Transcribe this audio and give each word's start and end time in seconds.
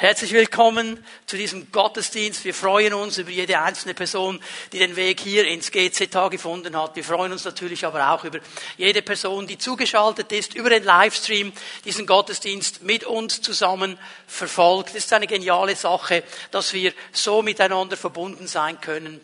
Herzlich 0.00 0.32
willkommen 0.32 1.04
zu 1.26 1.36
diesem 1.36 1.70
Gottesdienst. 1.72 2.46
Wir 2.46 2.54
freuen 2.54 2.94
uns 2.94 3.18
über 3.18 3.28
jede 3.28 3.60
einzelne 3.60 3.92
Person, 3.92 4.40
die 4.72 4.78
den 4.78 4.96
Weg 4.96 5.20
hier 5.20 5.46
ins 5.46 5.70
GZH 5.70 6.30
gefunden 6.30 6.74
hat. 6.74 6.96
Wir 6.96 7.04
freuen 7.04 7.32
uns 7.32 7.44
natürlich 7.44 7.84
aber 7.84 8.10
auch 8.10 8.24
über 8.24 8.38
jede 8.78 9.02
Person, 9.02 9.46
die 9.46 9.58
zugeschaltet 9.58 10.32
ist, 10.32 10.54
über 10.54 10.70
den 10.70 10.84
Livestream, 10.84 11.52
diesen 11.84 12.06
Gottesdienst 12.06 12.82
mit 12.82 13.04
uns 13.04 13.42
zusammen 13.42 13.98
verfolgt. 14.26 14.94
Es 14.94 15.04
ist 15.04 15.12
eine 15.12 15.26
geniale 15.26 15.76
Sache, 15.76 16.22
dass 16.50 16.72
wir 16.72 16.94
so 17.12 17.42
miteinander 17.42 17.98
verbunden 17.98 18.46
sein 18.46 18.80
können. 18.80 19.20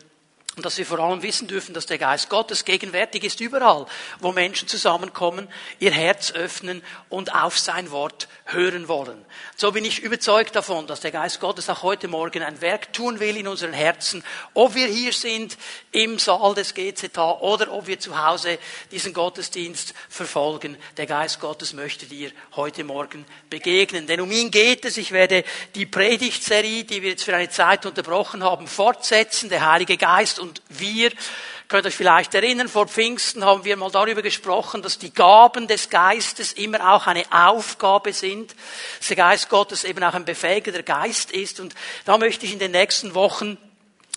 Und 0.57 0.65
dass 0.65 0.79
wir 0.79 0.87
vor 0.87 0.97
allem 0.97 1.21
wissen 1.21 1.47
dürfen, 1.47 1.75
dass 1.75 1.85
der 1.85 1.99
Geist 1.99 2.29
Gottes 2.29 2.65
gegenwärtig 2.65 3.23
ist 3.23 3.39
überall, 3.41 3.85
wo 4.19 4.31
Menschen 4.31 4.67
zusammenkommen, 4.67 5.47
ihr 5.77 5.91
Herz 5.91 6.31
öffnen 6.31 6.81
und 7.09 7.35
auf 7.35 7.59
sein 7.59 7.91
Wort 7.91 8.27
hören 8.45 8.87
wollen. 8.87 9.23
So 9.55 9.71
bin 9.71 9.85
ich 9.85 10.01
überzeugt 10.01 10.55
davon, 10.55 10.87
dass 10.87 11.01
der 11.01 11.11
Geist 11.11 11.39
Gottes 11.39 11.69
auch 11.69 11.83
heute 11.83 12.07
Morgen 12.07 12.41
ein 12.41 12.59
Werk 12.59 12.91
tun 12.91 13.19
will 13.19 13.37
in 13.37 13.47
unseren 13.47 13.73
Herzen, 13.73 14.23
ob 14.55 14.73
wir 14.73 14.87
hier 14.87 15.13
sind 15.13 15.57
im 15.91 16.17
Saal 16.17 16.55
des 16.55 16.73
GZH 16.73 17.39
oder 17.41 17.71
ob 17.71 17.85
wir 17.85 17.99
zu 17.99 18.19
Hause 18.25 18.57
diesen 18.89 19.13
Gottesdienst 19.13 19.93
verfolgen. 20.09 20.75
Der 20.97 21.05
Geist 21.05 21.39
Gottes 21.39 21.73
möchte 21.73 22.07
dir 22.07 22.31
heute 22.55 22.83
Morgen 22.83 23.25
begegnen. 23.51 24.07
Denn 24.07 24.21
um 24.21 24.31
ihn 24.31 24.49
geht 24.49 24.85
es. 24.85 24.97
Ich 24.97 25.11
werde 25.11 25.43
die 25.75 25.85
Predigtserie, 25.85 26.83
die 26.83 27.03
wir 27.03 27.11
jetzt 27.11 27.25
für 27.25 27.35
eine 27.35 27.49
Zeit 27.49 27.85
unterbrochen 27.85 28.43
haben, 28.43 28.65
fortsetzen. 28.65 29.49
Der 29.49 29.69
Heilige 29.69 29.97
Geist 29.97 30.39
und 30.39 30.46
wir 30.69 31.11
Könnt 31.67 31.85
euch 31.85 31.95
vielleicht 31.95 32.33
erinnern, 32.33 32.69
vor 32.69 32.87
Pfingsten 32.87 33.43
haben 33.43 33.65
wir 33.65 33.75
mal 33.75 33.91
darüber 33.91 34.21
gesprochen, 34.21 34.81
dass 34.81 34.99
die 34.99 35.13
Gaben 35.13 35.67
des 35.67 35.89
Geistes 35.89 36.53
immer 36.53 36.93
auch 36.93 37.07
eine 37.07 37.25
Aufgabe 37.29 38.13
sind. 38.13 38.55
Dass 38.99 39.09
der 39.09 39.17
Geist 39.17 39.49
Gottes 39.49 39.83
eben 39.83 40.01
auch 40.01 40.13
ein 40.13 40.23
befähigender 40.23 40.81
Geist 40.81 41.31
ist. 41.31 41.59
Und 41.59 41.75
da 42.05 42.17
möchte 42.17 42.45
ich 42.45 42.53
in 42.53 42.59
den 42.59 42.71
nächsten 42.71 43.15
Wochen 43.15 43.57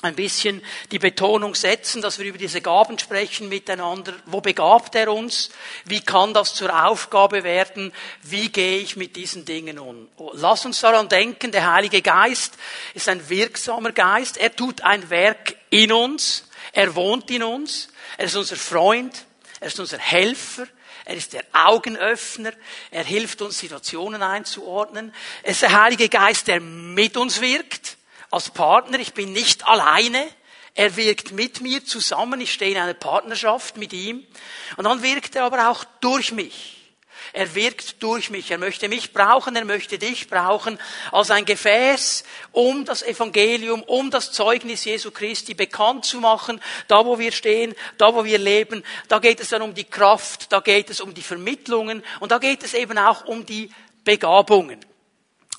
ein 0.03 0.15
bisschen 0.15 0.63
die 0.91 0.99
Betonung 0.99 1.55
setzen, 1.55 2.01
dass 2.01 2.19
wir 2.19 2.27
über 2.27 2.39
diese 2.39 2.61
Gaben 2.61 2.99
sprechen 2.99 3.49
miteinander. 3.49 4.15
Wo 4.27 4.41
begabt 4.41 4.95
er 4.95 5.13
uns? 5.13 5.51
Wie 5.85 6.01
kann 6.01 6.33
das 6.33 6.55
zur 6.55 6.87
Aufgabe 6.87 7.45
werden? 7.45 7.93
Wie 8.23 8.49
gehe 8.49 8.79
ich 8.79 8.97
mit 8.97 9.17
diesen 9.17 9.45
Dingen 9.45 9.79
um? 9.79 10.09
Lass 10.33 10.65
uns 10.65 10.81
daran 10.81 11.09
denken, 11.09 11.53
der 11.53 11.73
Heilige 11.73 12.03
Geist 12.03 12.55
ist 12.95 13.09
ein 13.09 13.29
wirksamer 13.29 13.93
Geist. 13.93 14.39
Er 14.39 14.55
tut 14.55 14.81
ein 14.81 15.11
Werk 15.11 15.57
in 15.69 15.93
uns. 15.93 16.45
Er 16.73 16.95
wohnt 16.95 17.31
in 17.31 17.43
uns. 17.43 17.89
Er 18.17 18.27
ist 18.27 18.37
unser 18.37 18.57
Freund. 18.57 19.27
Er 19.61 19.69
ist 19.69 19.81
unser 19.81 19.99
Helfer. 19.99 20.67
Er 21.05 21.17
ist 21.17 21.33
der 21.33 21.45
Augenöffner. 21.53 22.53
Er 22.91 23.05
hilft 23.05 23.43
uns, 23.43 23.59
Situationen 23.59 24.23
einzuordnen. 24.23 25.13
Er 25.43 25.51
ist 25.51 25.63
der 25.63 25.83
Heilige 25.83 26.09
Geist, 26.09 26.49
der 26.49 26.61
mit 26.61 27.17
uns 27.17 27.41
wirkt. 27.41 27.99
Als 28.31 28.51
Partner. 28.51 28.99
Ich 28.99 29.15
bin 29.15 29.33
nicht 29.33 29.67
alleine. 29.67 30.27
Er 30.75 30.97
wirkt 30.97 31.33
mit 31.33 31.61
mir 31.61 31.85
zusammen. 31.85 32.41
Ich 32.41 32.53
stehe 32.53 32.73
in 32.73 32.79
einer 32.79 32.95
Partnerschaft 32.95 33.77
mit 33.77 33.93
ihm. 33.93 34.27
Und 34.77 34.85
dann 34.85 35.03
wirkt 35.03 35.37
er 35.37 35.45
aber 35.45 35.71
auch 35.71 35.85
durch 36.01 36.33
mich. 36.33 36.81
Er 37.33 37.55
wirkt 37.55 38.03
durch 38.03 38.31
mich. 38.31 38.51
Er 38.51 38.59
möchte 38.59 38.89
mich 38.89 39.13
brauchen, 39.13 39.55
er 39.55 39.65
möchte 39.65 39.99
dich 39.99 40.29
brauchen 40.29 40.79
als 41.13 41.31
ein 41.31 41.45
Gefäß, 41.45 42.25
um 42.53 42.85
das 42.85 43.03
Evangelium, 43.03 43.83
um 43.83 44.11
das 44.11 44.33
Zeugnis 44.33 44.85
Jesu 44.85 45.11
Christi 45.11 45.55
bekannt 45.55 46.05
zu 46.05 46.21
machen, 46.21 46.61
da 46.89 47.05
wo 47.05 47.19
wir 47.19 47.33
stehen, 47.33 47.75
da 47.99 48.15
wo 48.15 48.25
wir 48.25 48.39
leben. 48.39 48.83
Da 49.09 49.19
geht 49.19 49.41
es 49.41 49.51
dann 49.51 49.63
um 49.63 49.75
die 49.75 49.85
Kraft, 49.85 50.53
da 50.53 50.61
geht 50.61 50.91
es 50.91 51.01
um 51.01 51.15
die 51.15 51.23
Vermittlungen 51.23 52.03
und 52.19 52.33
da 52.33 52.39
geht 52.39 52.65
es 52.65 52.75
eben 52.75 52.99
auch 52.99 53.25
um 53.27 53.47
die 53.47 53.71
Begabungen. 54.05 54.81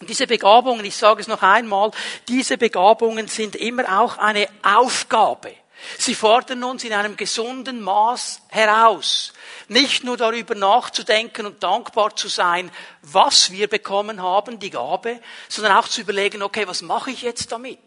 Und 0.02 0.10
diese 0.10 0.26
Begabungen, 0.26 0.84
ich 0.84 0.98
sage 0.98 1.22
es 1.22 1.28
noch 1.28 1.44
einmal, 1.44 1.92
diese 2.28 2.58
Begabungen 2.58 3.28
sind 3.28 3.56
immer 3.56 4.02
auch 4.02 4.18
eine 4.18 4.48
Aufgabe. 4.64 5.54
Sie 5.98 6.16
fordern 6.16 6.64
uns 6.64 6.84
in 6.84 6.94
einem 6.94 7.16
gesunden 7.16 7.82
Maß 7.82 8.42
heraus. 8.50 9.32
Nicht 9.68 10.04
nur 10.04 10.18
darüber 10.18 10.56
nachzudenken 10.56 11.46
und 11.46 11.62
dankbar 11.62 12.16
zu 12.16 12.28
sein, 12.28 12.72
was 13.04 13.52
wir 13.52 13.68
bekommen 13.68 14.22
haben, 14.22 14.60
die 14.60 14.72
Gabe, 14.72 15.20
sondern 15.48 15.78
auch 15.78 15.88
zu 15.88 16.02
überlegen, 16.02 16.42
okay, 16.42 16.68
was 16.68 16.82
mache 16.82 17.12
ich 17.12 17.22
jetzt 17.22 17.52
damit? 17.52 17.80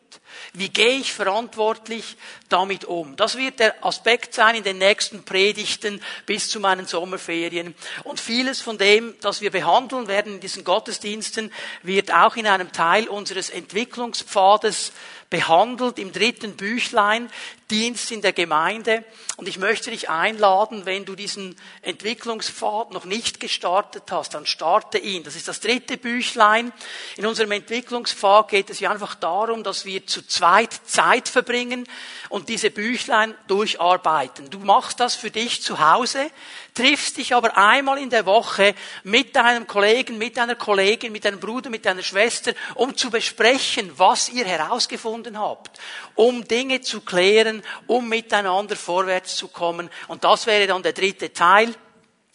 Wie 0.52 0.68
gehe 0.68 0.98
ich 0.98 1.12
verantwortlich 1.12 2.16
damit 2.48 2.84
um? 2.84 3.16
Das 3.16 3.36
wird 3.36 3.60
der 3.60 3.84
Aspekt 3.84 4.34
sein 4.34 4.54
in 4.54 4.64
den 4.64 4.78
nächsten 4.78 5.24
Predigten 5.24 6.00
bis 6.26 6.48
zu 6.48 6.60
meinen 6.60 6.86
Sommerferien. 6.86 7.74
Und 8.04 8.20
vieles 8.20 8.60
von 8.60 8.78
dem, 8.78 9.14
das 9.20 9.40
wir 9.40 9.50
behandeln 9.50 10.08
werden 10.08 10.34
in 10.34 10.40
diesen 10.40 10.64
Gottesdiensten, 10.64 11.52
wird 11.82 12.12
auch 12.12 12.36
in 12.36 12.46
einem 12.46 12.72
Teil 12.72 13.08
unseres 13.08 13.50
Entwicklungspfades 13.50 14.92
behandelt 15.30 15.98
im 15.98 16.12
dritten 16.12 16.56
Büchlein, 16.56 17.28
Dienst 17.70 18.12
in 18.12 18.22
der 18.22 18.32
Gemeinde. 18.32 19.04
Und 19.36 19.48
ich 19.48 19.58
möchte 19.58 19.90
dich 19.90 20.08
einladen, 20.08 20.86
wenn 20.86 21.04
du 21.04 21.16
diesen 21.16 21.56
Entwicklungspfad 21.82 22.92
noch 22.92 23.04
nicht 23.04 23.40
gestartet 23.40 24.04
hast, 24.10 24.34
dann 24.34 24.46
starte 24.46 24.98
ihn. 24.98 25.24
Das 25.24 25.34
ist 25.34 25.48
das 25.48 25.58
dritte 25.60 25.96
Büchlein. 25.96 26.72
In 27.16 27.26
unserem 27.26 27.50
Entwicklungspfad 27.50 28.48
geht 28.48 28.70
es 28.70 28.80
ja 28.80 28.90
einfach 28.90 29.14
darum, 29.16 29.64
dass 29.64 29.84
wir 29.86 30.06
zu 30.06 30.23
zweit 30.28 30.72
Zeit 30.84 31.28
verbringen 31.28 31.86
und 32.28 32.48
diese 32.48 32.70
Büchlein 32.70 33.34
durcharbeiten. 33.46 34.50
Du 34.50 34.58
machst 34.58 35.00
das 35.00 35.14
für 35.14 35.30
dich 35.30 35.62
zu 35.62 35.78
Hause, 35.78 36.30
triffst 36.74 37.16
dich 37.16 37.34
aber 37.34 37.56
einmal 37.56 37.98
in 37.98 38.10
der 38.10 38.26
Woche 38.26 38.74
mit 39.04 39.36
deinem 39.36 39.66
Kollegen, 39.66 40.18
mit 40.18 40.36
deiner 40.36 40.56
Kollegin, 40.56 41.12
mit 41.12 41.24
deinem 41.24 41.40
Bruder, 41.40 41.70
mit 41.70 41.86
deiner 41.86 42.02
Schwester, 42.02 42.52
um 42.74 42.96
zu 42.96 43.10
besprechen, 43.10 43.92
was 43.96 44.28
ihr 44.28 44.44
herausgefunden 44.44 45.38
habt, 45.38 45.78
um 46.14 46.46
Dinge 46.46 46.80
zu 46.80 47.00
klären, 47.00 47.62
um 47.86 48.08
miteinander 48.08 48.76
vorwärts 48.76 49.36
zu 49.36 49.48
kommen. 49.48 49.90
Und 50.08 50.24
das 50.24 50.46
wäre 50.46 50.66
dann 50.66 50.82
der 50.82 50.92
dritte 50.92 51.32
Teil. 51.32 51.74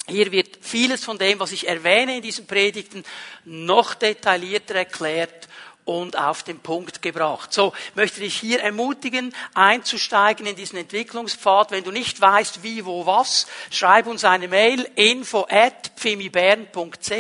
Hier 0.07 0.31
wird 0.31 0.57
vieles 0.61 1.03
von 1.03 1.17
dem, 1.17 1.39
was 1.39 1.51
ich 1.51 1.67
erwähne 1.67 2.17
in 2.17 2.21
diesen 2.23 2.47
Predigten, 2.47 3.03
noch 3.45 3.93
detaillierter 3.93 4.75
erklärt 4.75 5.47
und 5.89 6.19
auf 6.19 6.43
den 6.43 6.59
Punkt 6.59 7.01
gebracht. 7.01 7.51
So, 7.51 7.73
möchte 7.95 8.19
dich 8.19 8.35
hier 8.35 8.61
ermutigen, 8.61 9.33
einzusteigen 9.55 10.45
in 10.45 10.55
diesen 10.55 10.77
Entwicklungspfad. 10.77 11.71
Wenn 11.71 11.83
du 11.83 11.89
nicht 11.89 12.21
weißt, 12.21 12.61
wie, 12.61 12.85
wo, 12.85 13.07
was, 13.07 13.47
schreib 13.71 14.05
uns 14.05 14.23
eine 14.23 14.47
Mail, 14.47 14.87
info 14.93 15.47
at 15.49 15.93
pfimibern.ch, 15.95 17.11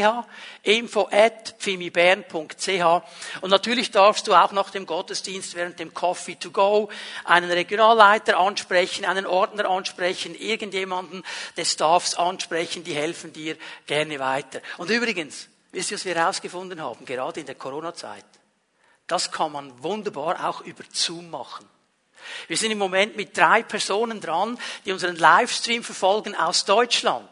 info 0.61 1.09
at 1.11 1.55
pfimibern.ch. 1.57 3.41
Und 3.41 3.49
natürlich 3.49 3.89
darfst 3.89 4.27
du 4.27 4.35
auch 4.35 4.51
nach 4.51 4.69
dem 4.69 4.85
Gottesdienst 4.85 5.55
während 5.55 5.79
dem 5.79 5.91
Coffee 5.95 6.35
to 6.35 6.51
go 6.51 6.89
einen 7.25 7.49
Regionalleiter 7.49 8.37
ansprechen, 8.37 9.03
einen 9.03 9.25
Ordner 9.25 9.67
ansprechen, 9.67 10.35
irgendjemanden 10.35 11.23
des 11.57 11.71
Staffs 11.71 12.13
ansprechen, 12.13 12.83
die 12.83 12.93
helfen 12.93 13.33
dir 13.33 13.57
gerne 13.87 14.19
weiter. 14.19 14.61
Und 14.77 14.91
übrigens, 14.91 15.49
wisst 15.71 15.89
ihr, 15.89 15.97
was 15.97 16.05
wir 16.05 16.13
herausgefunden 16.13 16.79
haben, 16.79 17.03
gerade 17.03 17.39
in 17.39 17.47
der 17.47 17.55
Corona-Zeit? 17.55 18.38
Das 19.09 19.31
kann 19.31 19.51
man 19.51 19.83
wunderbar 19.83 20.47
auch 20.47 20.61
über 20.61 20.83
Zoom 20.93 21.31
machen. 21.31 21.67
Wir 22.47 22.57
sind 22.57 22.71
im 22.71 22.77
Moment 22.77 23.17
mit 23.17 23.35
drei 23.35 23.63
Personen 23.63 24.21
dran, 24.21 24.59
die 24.85 24.91
unseren 24.91 25.15
Livestream 25.15 25.83
verfolgen 25.83 26.35
aus 26.35 26.65
Deutschland. 26.65 27.27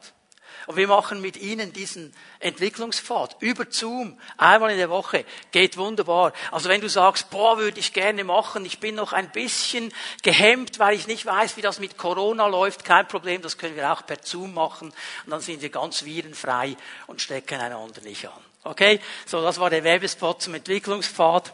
Und 0.66 0.76
wir 0.76 0.88
machen 0.88 1.22
mit 1.22 1.38
ihnen 1.38 1.72
diesen 1.72 2.14
Entwicklungspfad 2.40 3.38
über 3.42 3.66
Zoom, 3.70 4.20
einmal 4.38 4.72
in 4.72 4.78
der 4.78 4.90
Woche. 4.90 5.24
Geht 5.52 5.78
wunderbar. 5.78 6.34
Also 6.52 6.68
wenn 6.68 6.82
du 6.82 6.90
sagst, 6.90 7.30
boah, 7.30 7.58
würde 7.60 7.80
ich 7.80 7.94
gerne 7.94 8.24
machen, 8.24 8.66
ich 8.66 8.80
bin 8.80 8.96
noch 8.96 9.14
ein 9.14 9.32
bisschen 9.32 9.94
gehemmt, 10.24 10.80
weil 10.80 10.96
ich 10.96 11.08
nicht 11.08 11.26
weiß, 11.26 11.58
wie 11.58 11.62
das 11.62 11.80
mit 11.80 11.98
Corona 11.98 12.48
läuft, 12.48 12.84
kein 12.84 13.08
Problem, 13.08 13.42
das 13.44 13.58
können 13.58 13.78
wir 13.78 13.94
auch 13.94 14.06
per 14.06 14.18
Zoom 14.24 14.56
machen. 14.56 14.92
Und 15.26 15.32
dann 15.32 15.42
sind 15.42 15.62
wir 15.62 15.70
ganz 15.70 16.04
virenfrei 16.04 16.76
und 17.06 17.22
stecken 17.22 17.62
einander 17.62 18.02
nicht 18.02 18.28
an. 18.28 18.44
Okay? 18.64 19.00
So, 19.26 19.42
das 19.42 19.60
war 19.60 19.70
der 19.70 19.86
Werbespot 19.86 20.42
zum 20.42 20.56
Entwicklungspfad. 20.56 21.54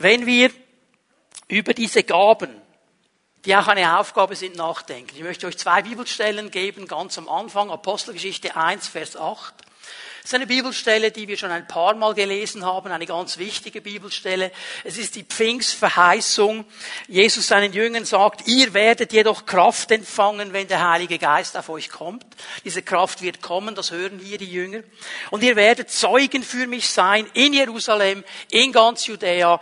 Wenn 0.00 0.26
wir 0.26 0.52
über 1.48 1.74
diese 1.74 2.04
Gaben, 2.04 2.50
die 3.44 3.56
auch 3.56 3.66
eine 3.66 3.98
Aufgabe 3.98 4.36
sind, 4.36 4.54
nachdenken. 4.54 5.16
Ich 5.16 5.24
möchte 5.24 5.48
euch 5.48 5.58
zwei 5.58 5.82
Bibelstellen 5.82 6.52
geben, 6.52 6.86
ganz 6.86 7.18
am 7.18 7.28
Anfang, 7.28 7.68
Apostelgeschichte 7.68 8.54
1, 8.54 8.86
Vers 8.86 9.16
8. 9.16 9.54
Das 10.22 10.34
ist 10.34 10.34
eine 10.34 10.46
Bibelstelle, 10.46 11.10
die 11.10 11.26
wir 11.26 11.36
schon 11.36 11.50
ein 11.50 11.66
paar 11.66 11.94
Mal 11.94 12.14
gelesen 12.14 12.64
haben, 12.64 12.92
eine 12.92 13.06
ganz 13.06 13.38
wichtige 13.38 13.80
Bibelstelle. 13.80 14.52
Es 14.84 14.98
ist 14.98 15.16
die 15.16 15.24
Pfingstverheißung. 15.24 16.64
Jesus 17.08 17.46
seinen 17.46 17.72
Jüngern 17.72 18.04
sagt, 18.04 18.46
ihr 18.46 18.74
werdet 18.74 19.12
jedoch 19.12 19.46
Kraft 19.46 19.90
empfangen, 19.90 20.52
wenn 20.52 20.68
der 20.68 20.86
Heilige 20.86 21.18
Geist 21.18 21.56
auf 21.56 21.70
euch 21.70 21.88
kommt. 21.88 22.26
Diese 22.64 22.82
Kraft 22.82 23.22
wird 23.22 23.40
kommen, 23.40 23.74
das 23.74 23.90
hören 23.90 24.20
hier 24.22 24.38
die 24.38 24.52
Jünger. 24.52 24.82
Und 25.30 25.42
ihr 25.42 25.56
werdet 25.56 25.90
Zeugen 25.90 26.42
für 26.42 26.66
mich 26.66 26.88
sein 26.90 27.26
in 27.32 27.54
Jerusalem, 27.54 28.22
in 28.50 28.70
ganz 28.70 29.06
Judäa, 29.06 29.58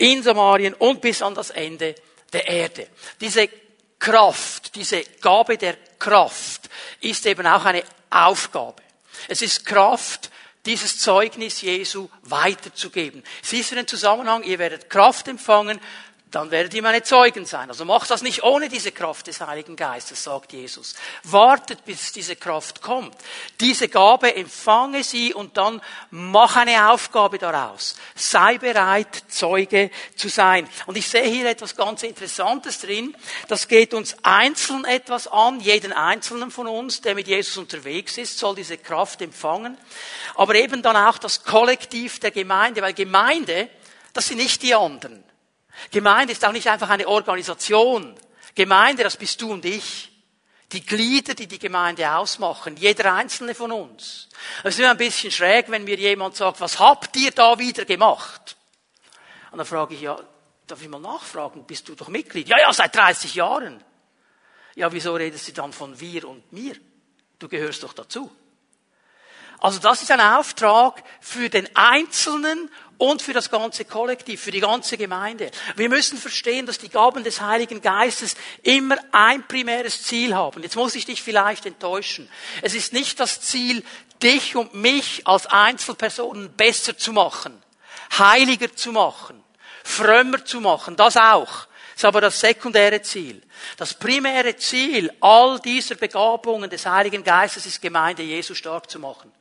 in 0.00 0.22
Samarien 0.22 0.74
und 0.74 1.00
bis 1.00 1.20
an 1.22 1.34
das 1.34 1.50
Ende 1.50 1.94
der 2.32 2.46
Erde. 2.48 2.88
Diese 3.20 3.48
Kraft, 3.98 4.74
diese 4.74 5.02
Gabe 5.20 5.58
der 5.58 5.76
Kraft 5.98 6.70
ist 7.00 7.26
eben 7.26 7.46
auch 7.46 7.64
eine 7.64 7.82
Aufgabe. 8.08 8.82
Es 9.28 9.42
ist 9.42 9.66
Kraft 9.66 10.30
dieses 10.64 10.98
Zeugnis 10.98 11.60
Jesu 11.60 12.08
weiterzugeben. 12.22 13.22
Siehst 13.42 13.72
du 13.72 13.74
den 13.74 13.86
Zusammenhang? 13.86 14.42
Ihr 14.42 14.58
werdet 14.58 14.88
Kraft 14.88 15.28
empfangen, 15.28 15.78
dann 16.30 16.52
werdet 16.52 16.74
ihr 16.74 16.82
meine 16.82 17.02
Zeugen 17.02 17.44
sein. 17.44 17.70
Also 17.70 17.84
macht 17.84 18.08
das 18.10 18.22
nicht 18.22 18.44
ohne 18.44 18.68
diese 18.68 18.92
Kraft 18.92 19.26
des 19.26 19.40
Heiligen 19.40 19.74
Geistes, 19.74 20.22
sagt 20.22 20.52
Jesus. 20.52 20.94
Wartet, 21.24 21.84
bis 21.84 22.12
diese 22.12 22.36
Kraft 22.36 22.82
kommt. 22.82 23.16
Diese 23.58 23.88
Gabe 23.88 24.36
empfange 24.36 25.02
sie 25.02 25.34
und 25.34 25.56
dann 25.56 25.82
mach 26.10 26.54
eine 26.54 26.90
Aufgabe 26.90 27.38
daraus. 27.38 27.96
Sei 28.14 28.58
bereit, 28.58 29.24
Zeuge 29.28 29.90
zu 30.14 30.28
sein. 30.28 30.68
Und 30.86 30.96
ich 30.96 31.08
sehe 31.08 31.24
hier 31.24 31.48
etwas 31.50 31.74
ganz 31.74 32.04
Interessantes 32.04 32.80
drin. 32.80 33.16
Das 33.48 33.66
geht 33.66 33.92
uns 33.92 34.16
einzeln 34.22 34.84
etwas 34.84 35.26
an. 35.26 35.58
Jeden 35.58 35.92
einzelnen 35.92 36.52
von 36.52 36.68
uns, 36.68 37.00
der 37.00 37.16
mit 37.16 37.26
Jesus 37.26 37.56
unterwegs 37.56 38.18
ist, 38.18 38.38
soll 38.38 38.54
diese 38.54 38.78
Kraft 38.78 39.20
empfangen. 39.20 39.76
Aber 40.36 40.54
eben 40.54 40.80
dann 40.80 40.96
auch 40.96 41.18
das 41.18 41.42
Kollektiv 41.42 42.20
der 42.20 42.30
Gemeinde, 42.30 42.82
weil 42.82 42.94
Gemeinde, 42.94 43.68
das 44.12 44.28
sind 44.28 44.38
nicht 44.38 44.62
die 44.62 44.74
anderen. 44.76 45.24
Gemeinde 45.90 46.32
ist 46.32 46.44
auch 46.44 46.52
nicht 46.52 46.68
einfach 46.68 46.90
eine 46.90 47.08
Organisation. 47.08 48.14
Gemeinde, 48.54 49.02
das 49.02 49.16
bist 49.16 49.40
du 49.40 49.52
und 49.52 49.64
ich. 49.64 50.10
Die 50.72 50.84
Glieder, 50.84 51.34
die 51.34 51.48
die 51.48 51.58
Gemeinde 51.58 52.14
ausmachen, 52.14 52.76
jeder 52.76 53.12
einzelne 53.12 53.54
von 53.54 53.72
uns. 53.72 54.28
Es 54.62 54.74
ist 54.74 54.80
immer 54.80 54.90
ein 54.90 54.96
bisschen 54.96 55.32
schräg, 55.32 55.68
wenn 55.68 55.82
mir 55.82 55.96
jemand 55.96 56.36
sagt, 56.36 56.60
was 56.60 56.78
habt 56.78 57.16
ihr 57.16 57.32
da 57.32 57.58
wieder 57.58 57.84
gemacht? 57.84 58.56
Und 59.50 59.58
dann 59.58 59.66
frage 59.66 59.94
ich, 59.94 60.02
ja, 60.02 60.16
darf 60.68 60.80
ich 60.80 60.88
mal 60.88 61.00
nachfragen, 61.00 61.64
bist 61.64 61.88
du 61.88 61.96
doch 61.96 62.08
Mitglied? 62.08 62.48
Ja, 62.48 62.58
ja, 62.58 62.72
seit 62.72 62.94
30 62.94 63.34
Jahren. 63.34 63.82
Ja, 64.76 64.92
wieso 64.92 65.14
redest 65.14 65.48
du 65.48 65.52
dann 65.52 65.72
von 65.72 65.98
wir 65.98 66.28
und 66.28 66.52
mir? 66.52 66.76
Du 67.40 67.48
gehörst 67.48 67.82
doch 67.82 67.92
dazu. 67.92 68.30
Also 69.60 69.78
das 69.78 70.02
ist 70.02 70.10
ein 70.10 70.20
Auftrag 70.20 71.02
für 71.20 71.48
den 71.48 71.68
Einzelnen 71.76 72.70
und 73.00 73.22
für 73.22 73.32
das 73.32 73.50
ganze 73.50 73.86
Kollektiv, 73.86 74.42
für 74.42 74.50
die 74.50 74.60
ganze 74.60 74.98
Gemeinde. 74.98 75.50
Wir 75.76 75.88
müssen 75.88 76.18
verstehen, 76.18 76.66
dass 76.66 76.78
die 76.78 76.90
Gaben 76.90 77.24
des 77.24 77.40
Heiligen 77.40 77.80
Geistes 77.80 78.36
immer 78.62 78.96
ein 79.10 79.46
primäres 79.46 80.02
Ziel 80.02 80.34
haben. 80.34 80.62
Jetzt 80.62 80.76
muss 80.76 80.94
ich 80.94 81.06
dich 81.06 81.22
vielleicht 81.22 81.64
enttäuschen. 81.64 82.28
Es 82.60 82.74
ist 82.74 82.92
nicht 82.92 83.18
das 83.18 83.40
Ziel, 83.40 83.82
dich 84.22 84.54
und 84.54 84.74
mich 84.74 85.26
als 85.26 85.46
Einzelpersonen 85.46 86.52
besser 86.52 86.96
zu 86.96 87.12
machen, 87.12 87.62
heiliger 88.18 88.74
zu 88.76 88.92
machen, 88.92 89.42
frömmer 89.82 90.44
zu 90.44 90.60
machen, 90.60 90.94
das 90.96 91.16
auch. 91.16 91.66
Das 91.94 92.04
ist 92.04 92.04
aber 92.04 92.20
das 92.20 92.40
sekundäre 92.40 93.00
Ziel. 93.02 93.42
Das 93.76 93.94
primäre 93.94 94.56
Ziel 94.56 95.10
all 95.20 95.58
dieser 95.60 95.94
Begabungen 95.94 96.68
des 96.68 96.86
Heiligen 96.86 97.24
Geistes 97.24 97.66
ist 97.66 97.80
Gemeinde 97.80 98.22
Jesu 98.22 98.54
stark 98.54 98.90
zu 98.90 98.98
machen. 98.98 99.32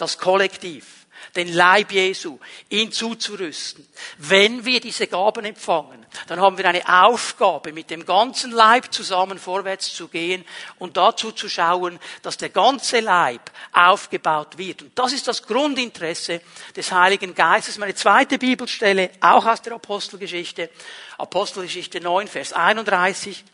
Das 0.00 0.16
Kollektiv 0.16 1.00
den 1.36 1.52
Leib 1.52 1.92
Jesu, 1.92 2.38
ihn 2.68 2.90
zuzurüsten. 2.92 3.86
Wenn 4.18 4.64
wir 4.64 4.80
diese 4.80 5.06
Gaben 5.06 5.44
empfangen, 5.44 6.04
dann 6.26 6.40
haben 6.40 6.58
wir 6.58 6.68
eine 6.68 6.82
Aufgabe, 7.04 7.72
mit 7.72 7.90
dem 7.90 8.04
ganzen 8.04 8.50
Leib 8.50 8.92
zusammen 8.92 9.38
vorwärts 9.38 9.92
zu 9.92 10.08
gehen 10.08 10.44
und 10.78 10.96
dazu 10.96 11.32
zu 11.32 11.48
schauen, 11.48 11.98
dass 12.22 12.36
der 12.36 12.48
ganze 12.48 13.00
Leib 13.00 13.50
aufgebaut 13.72 14.58
wird. 14.58 14.82
Und 14.82 14.98
das 14.98 15.12
ist 15.12 15.28
das 15.28 15.42
Grundinteresse 15.44 16.40
des 16.74 16.90
Heiligen 16.90 17.34
Geistes. 17.34 17.78
Meine 17.78 17.94
zweite 17.94 18.38
Bibelstelle, 18.38 19.10
auch 19.20 19.46
aus 19.46 19.62
der 19.62 19.74
Apostelgeschichte, 19.74 20.70
Apostelgeschichte 21.18 22.00
9, 22.00 22.26
Vers 22.26 22.52
31. 22.52 23.44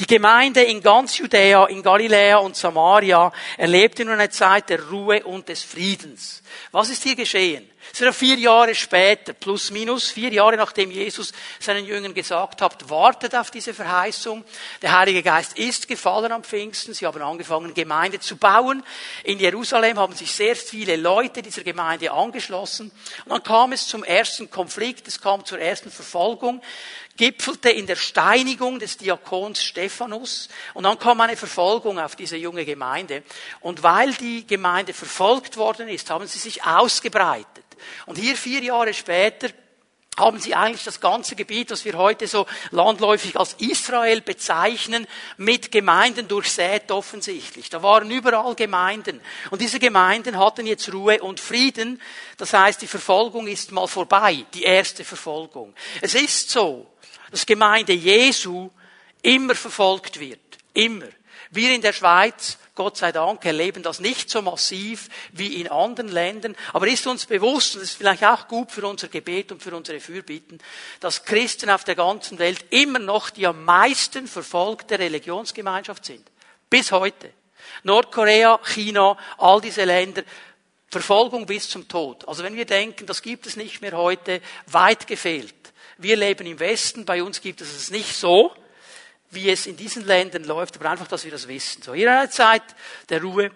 Die 0.00 0.06
Gemeinde 0.06 0.62
in 0.62 0.82
ganz 0.82 1.18
Judäa, 1.18 1.66
in 1.66 1.82
Galiläa 1.82 2.38
und 2.38 2.56
Samaria 2.56 3.32
erlebte 3.56 4.04
nun 4.04 4.14
eine 4.14 4.30
Zeit 4.30 4.68
der 4.70 4.82
Ruhe 4.88 5.24
und 5.24 5.48
des 5.48 5.62
Friedens. 5.62 6.42
Was 6.72 6.90
ist 6.90 7.02
hier 7.02 7.14
geschehen? 7.16 7.70
Es 7.92 8.00
war 8.00 8.12
vier 8.12 8.36
Jahre 8.36 8.74
später, 8.74 9.34
plus 9.34 9.70
minus, 9.70 10.10
vier 10.10 10.32
Jahre 10.32 10.56
nachdem 10.56 10.90
Jesus 10.90 11.32
seinen 11.60 11.84
Jüngern 11.84 12.14
gesagt 12.14 12.62
hat, 12.62 12.88
wartet 12.88 13.34
auf 13.36 13.50
diese 13.50 13.74
Verheißung. 13.74 14.44
Der 14.82 14.98
Heilige 14.98 15.22
Geist 15.22 15.58
ist 15.58 15.86
gefallen 15.86 16.32
am 16.32 16.42
Pfingsten. 16.42 16.94
Sie 16.94 17.06
haben 17.06 17.22
angefangen, 17.22 17.74
Gemeinde 17.74 18.20
zu 18.20 18.36
bauen. 18.36 18.82
In 19.22 19.38
Jerusalem 19.38 19.98
haben 19.98 20.14
sich 20.14 20.32
sehr 20.32 20.56
viele 20.56 20.96
Leute 20.96 21.42
dieser 21.42 21.62
Gemeinde 21.62 22.10
angeschlossen. 22.10 22.90
Und 23.26 23.30
dann 23.30 23.42
kam 23.42 23.72
es 23.72 23.86
zum 23.86 24.02
ersten 24.02 24.50
Konflikt, 24.50 25.06
es 25.06 25.20
kam 25.20 25.44
zur 25.44 25.58
ersten 25.58 25.90
Verfolgung 25.90 26.62
gipfelte 27.16 27.70
in 27.70 27.86
der 27.86 27.96
Steinigung 27.96 28.78
des 28.78 28.96
Diakons 28.96 29.62
Stephanus 29.62 30.48
und 30.74 30.84
dann 30.84 30.98
kam 30.98 31.20
eine 31.20 31.36
Verfolgung 31.36 31.98
auf 31.98 32.16
diese 32.16 32.36
junge 32.36 32.64
Gemeinde. 32.64 33.22
Und 33.60 33.82
weil 33.82 34.12
die 34.14 34.46
Gemeinde 34.46 34.92
verfolgt 34.92 35.56
worden 35.56 35.88
ist, 35.88 36.10
haben 36.10 36.26
sie 36.26 36.38
sich 36.38 36.64
ausgebreitet. 36.64 37.64
Und 38.06 38.18
hier 38.18 38.36
vier 38.36 38.62
Jahre 38.62 38.94
später 38.94 39.48
haben 40.16 40.38
sie 40.38 40.54
eigentlich 40.54 40.84
das 40.84 41.00
ganze 41.00 41.34
Gebiet, 41.34 41.70
das 41.70 41.84
wir 41.84 41.94
heute 41.94 42.28
so 42.28 42.46
landläufig 42.70 43.36
als 43.36 43.54
Israel 43.54 44.20
bezeichnen, 44.20 45.06
mit 45.36 45.72
Gemeinden 45.72 46.28
durchsät 46.28 46.92
offensichtlich. 46.92 47.68
Da 47.68 47.82
waren 47.82 48.10
überall 48.10 48.54
Gemeinden. 48.54 49.20
Und 49.50 49.60
diese 49.60 49.80
Gemeinden 49.80 50.38
hatten 50.38 50.66
jetzt 50.66 50.92
Ruhe 50.92 51.20
und 51.20 51.40
Frieden. 51.40 52.00
Das 52.36 52.52
heißt, 52.52 52.80
die 52.82 52.86
Verfolgung 52.86 53.48
ist 53.48 53.72
mal 53.72 53.88
vorbei, 53.88 54.44
die 54.54 54.62
erste 54.62 55.04
Verfolgung. 55.04 55.74
Es 56.00 56.14
ist 56.14 56.50
so, 56.50 56.86
dass 57.30 57.46
Gemeinde 57.46 57.92
Jesu 57.92 58.70
immer 59.22 59.54
verfolgt 59.54 60.20
wird. 60.20 60.40
Immer. 60.72 61.06
Wir 61.50 61.74
in 61.74 61.82
der 61.82 61.92
Schweiz, 61.92 62.58
Gott 62.74 62.96
sei 62.96 63.12
Dank, 63.12 63.44
erleben 63.44 63.82
das 63.82 64.00
nicht 64.00 64.28
so 64.28 64.42
massiv 64.42 65.08
wie 65.32 65.60
in 65.60 65.68
anderen 65.68 66.08
Ländern. 66.08 66.56
Aber 66.72 66.88
ist 66.88 67.06
uns 67.06 67.26
bewusst, 67.26 67.74
und 67.74 67.82
das 67.82 67.90
ist 67.90 67.98
vielleicht 67.98 68.24
auch 68.24 68.48
gut 68.48 68.72
für 68.72 68.86
unser 68.86 69.08
Gebet 69.08 69.52
und 69.52 69.62
für 69.62 69.74
unsere 69.74 70.00
Fürbitten, 70.00 70.58
dass 70.98 71.24
Christen 71.24 71.70
auf 71.70 71.84
der 71.84 71.94
ganzen 71.94 72.38
Welt 72.40 72.64
immer 72.70 72.98
noch 72.98 73.30
die 73.30 73.46
am 73.46 73.64
meisten 73.64 74.26
verfolgte 74.26 74.98
Religionsgemeinschaft 74.98 76.04
sind. 76.04 76.28
Bis 76.68 76.90
heute. 76.90 77.30
Nordkorea, 77.84 78.58
China, 78.64 79.16
all 79.38 79.60
diese 79.60 79.84
Länder, 79.84 80.22
Verfolgung 80.88 81.46
bis 81.46 81.68
zum 81.68 81.86
Tod. 81.88 82.26
Also 82.26 82.42
wenn 82.42 82.56
wir 82.56 82.66
denken, 82.66 83.06
das 83.06 83.22
gibt 83.22 83.46
es 83.46 83.56
nicht 83.56 83.80
mehr 83.80 83.96
heute, 83.96 84.40
weit 84.66 85.06
gefehlt. 85.06 85.54
Wir 85.98 86.16
leben 86.16 86.46
im 86.46 86.58
Westen, 86.58 87.04
bei 87.04 87.22
uns 87.22 87.40
gibt 87.40 87.60
es 87.60 87.74
es 87.74 87.90
nicht 87.90 88.14
so, 88.14 88.54
wie 89.30 89.50
es 89.50 89.66
in 89.66 89.76
diesen 89.76 90.06
Ländern 90.06 90.44
läuft, 90.44 90.76
aber 90.76 90.90
einfach, 90.90 91.08
dass 91.08 91.24
wir 91.24 91.30
das 91.30 91.48
wissen. 91.48 91.82
So, 91.82 91.94
hier 91.94 92.10
eine 92.12 92.30
Zeit 92.30 92.62
der 93.08 93.22
Ruhe 93.22 93.50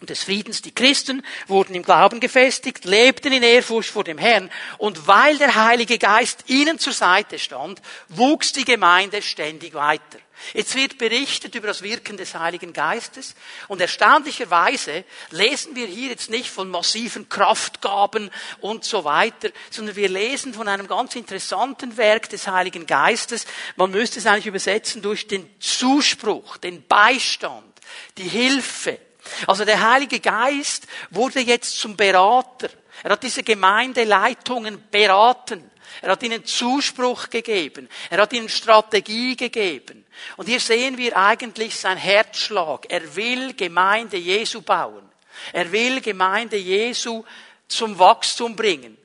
und 0.00 0.10
des 0.10 0.24
Friedens. 0.24 0.60
Die 0.62 0.74
Christen 0.74 1.24
wurden 1.46 1.74
im 1.74 1.82
Glauben 1.82 2.20
gefestigt, 2.20 2.84
lebten 2.84 3.32
in 3.32 3.42
Ehrfurcht 3.42 3.90
vor 3.90 4.04
dem 4.04 4.18
Herrn 4.18 4.50
und 4.78 5.06
weil 5.06 5.38
der 5.38 5.54
Heilige 5.54 5.98
Geist 5.98 6.44
ihnen 6.48 6.78
zur 6.78 6.92
Seite 6.92 7.38
stand, 7.38 7.80
wuchs 8.08 8.52
die 8.52 8.64
Gemeinde 8.64 9.22
ständig 9.22 9.74
weiter. 9.74 10.18
Jetzt 10.52 10.74
wird 10.74 10.98
berichtet 10.98 11.54
über 11.54 11.68
das 11.68 11.82
Wirken 11.82 12.16
des 12.16 12.34
Heiligen 12.34 12.72
Geistes 12.72 13.34
und 13.68 13.80
erstaunlicherweise 13.80 15.04
lesen 15.30 15.74
wir 15.74 15.86
hier 15.86 16.10
jetzt 16.10 16.30
nicht 16.30 16.50
von 16.50 16.68
massiven 16.68 17.28
Kraftgaben 17.28 18.30
und 18.60 18.84
so 18.84 19.04
weiter, 19.04 19.50
sondern 19.70 19.96
wir 19.96 20.08
lesen 20.08 20.52
von 20.52 20.68
einem 20.68 20.86
ganz 20.86 21.16
interessanten 21.16 21.96
Werk 21.96 22.28
des 22.28 22.46
Heiligen 22.46 22.86
Geistes. 22.86 23.46
Man 23.76 23.90
müsste 23.90 24.18
es 24.18 24.26
eigentlich 24.26 24.46
übersetzen 24.46 25.02
durch 25.02 25.26
den 25.26 25.48
Zuspruch, 25.60 26.56
den 26.58 26.86
Beistand, 26.86 27.72
die 28.18 28.28
Hilfe. 28.28 28.98
Also 29.46 29.64
der 29.64 29.80
Heilige 29.90 30.20
Geist 30.20 30.86
wurde 31.10 31.40
jetzt 31.40 31.78
zum 31.78 31.96
Berater. 31.96 32.68
Er 33.02 33.12
hat 33.12 33.22
diese 33.22 33.42
Gemeindeleitungen 33.42 34.82
beraten. 34.90 35.70
Er 36.02 36.10
hat 36.10 36.22
ihnen 36.22 36.44
Zuspruch 36.44 37.30
gegeben. 37.30 37.88
Er 38.10 38.20
hat 38.20 38.32
ihnen 38.32 38.48
Strategie 38.48 39.36
gegeben. 39.36 40.04
Und 40.36 40.46
hier 40.46 40.60
sehen 40.60 40.98
wir 40.98 41.16
eigentlich 41.16 41.76
sein 41.76 41.96
Herzschlag. 41.96 42.86
Er 42.88 43.16
will 43.16 43.54
Gemeinde 43.54 44.16
Jesu 44.16 44.62
bauen. 44.62 45.08
Er 45.52 45.70
will 45.72 46.00
Gemeinde 46.00 46.56
Jesu 46.56 47.24
zum 47.68 47.98
Wachstum 47.98 48.56
bringen. 48.56 48.96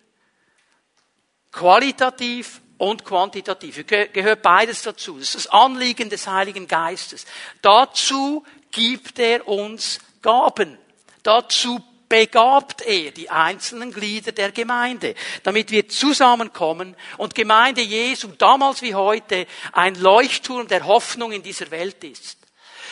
Qualitativ 1.52 2.62
und 2.78 3.04
quantitativ. 3.04 3.86
Gehört 3.86 4.42
beides 4.42 4.84
dazu. 4.84 5.18
Das 5.18 5.36
ist 5.36 5.46
das 5.46 5.48
Anliegen 5.48 6.10
des 6.10 6.28
Heiligen 6.28 6.68
Geistes. 6.68 7.26
Dazu 7.62 8.44
gibt 8.72 9.20
er 9.20 9.48
uns 9.48 10.00
Gaben. 10.22 10.78
Dazu 11.24 11.84
begabt 12.10 12.82
er 12.82 13.12
die 13.12 13.30
einzelnen 13.30 13.94
Glieder 13.94 14.32
der 14.32 14.52
Gemeinde, 14.52 15.14
damit 15.44 15.72
wir 15.72 15.88
zusammenkommen 15.88 16.96
und 17.18 17.36
Gemeinde 17.36 17.82
Jesu 17.82 18.30
damals 18.38 18.82
wie 18.82 18.96
heute 18.96 19.46
ein 19.72 19.96
Leuchtturm 19.96 20.68
der 20.68 20.86
Hoffnung 20.86 21.32
in 21.32 21.44
dieser 21.44 21.70
Welt 21.72 22.04
ist. 22.04 22.39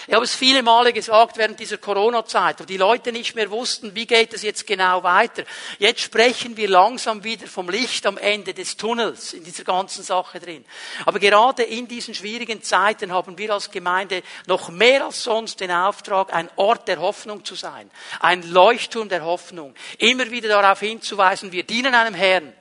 Ich 0.09 0.13
habe 0.13 0.23
es 0.23 0.35
viele 0.35 0.63
Male 0.63 0.93
gesagt 0.93 1.37
während 1.37 1.59
dieser 1.59 1.77
Corona-Zeit, 1.77 2.61
wo 2.61 2.63
die 2.63 2.77
Leute 2.77 3.11
nicht 3.11 3.35
mehr 3.35 3.51
wussten, 3.51 3.93
wie 3.93 4.07
geht 4.07 4.33
es 4.33 4.41
jetzt 4.41 4.65
genau 4.65 5.03
weiter. 5.03 5.43
Jetzt 5.79 5.99
sprechen 5.99 6.55
wir 6.55 6.69
langsam 6.69 7.25
wieder 7.25 7.45
vom 7.45 7.69
Licht 7.69 8.05
am 8.05 8.17
Ende 8.17 8.53
des 8.53 8.77
Tunnels 8.77 9.33
in 9.33 9.43
dieser 9.43 9.65
ganzen 9.65 10.03
Sache 10.03 10.39
drin. 10.39 10.63
Aber 11.05 11.19
gerade 11.19 11.63
in 11.63 11.89
diesen 11.89 12.15
schwierigen 12.15 12.63
Zeiten 12.63 13.11
haben 13.11 13.37
wir 13.37 13.53
als 13.53 13.69
Gemeinde 13.69 14.23
noch 14.45 14.69
mehr 14.69 15.03
als 15.03 15.23
sonst 15.23 15.59
den 15.59 15.71
Auftrag, 15.71 16.33
ein 16.33 16.49
Ort 16.55 16.87
der 16.87 17.01
Hoffnung 17.01 17.43
zu 17.43 17.55
sein, 17.55 17.91
ein 18.21 18.49
Leuchtturm 18.49 19.09
der 19.09 19.25
Hoffnung, 19.25 19.75
immer 19.97 20.31
wieder 20.31 20.47
darauf 20.47 20.79
hinzuweisen, 20.79 21.51
wir 21.51 21.63
dienen 21.63 21.93
einem 21.93 22.13
Herrn, 22.13 22.53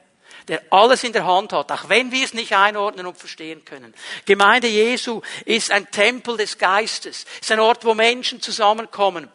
der 0.49 0.63
alles 0.71 1.05
in 1.05 1.13
der 1.13 1.27
Hand 1.27 1.53
hat, 1.53 1.73
auch 1.73 1.89
wenn 1.89 2.13
wir 2.13 2.25
es 2.25 2.35
nicht 2.35 2.55
einordnen 2.55 3.07
und 3.07 3.19
verstehen 3.19 3.65
können. 3.65 3.95
Gemeinde 4.25 4.69
Jesu 4.69 5.23
ist 5.45 5.71
ein 5.71 5.91
Tempel 5.91 6.37
des 6.37 6.59
Geistes, 6.59 7.25
ist 7.41 7.53
ein 7.53 7.61
Ort, 7.61 7.85
wo 7.85 7.95
Menschen 7.95 8.41
zusammenkommen 8.41 9.29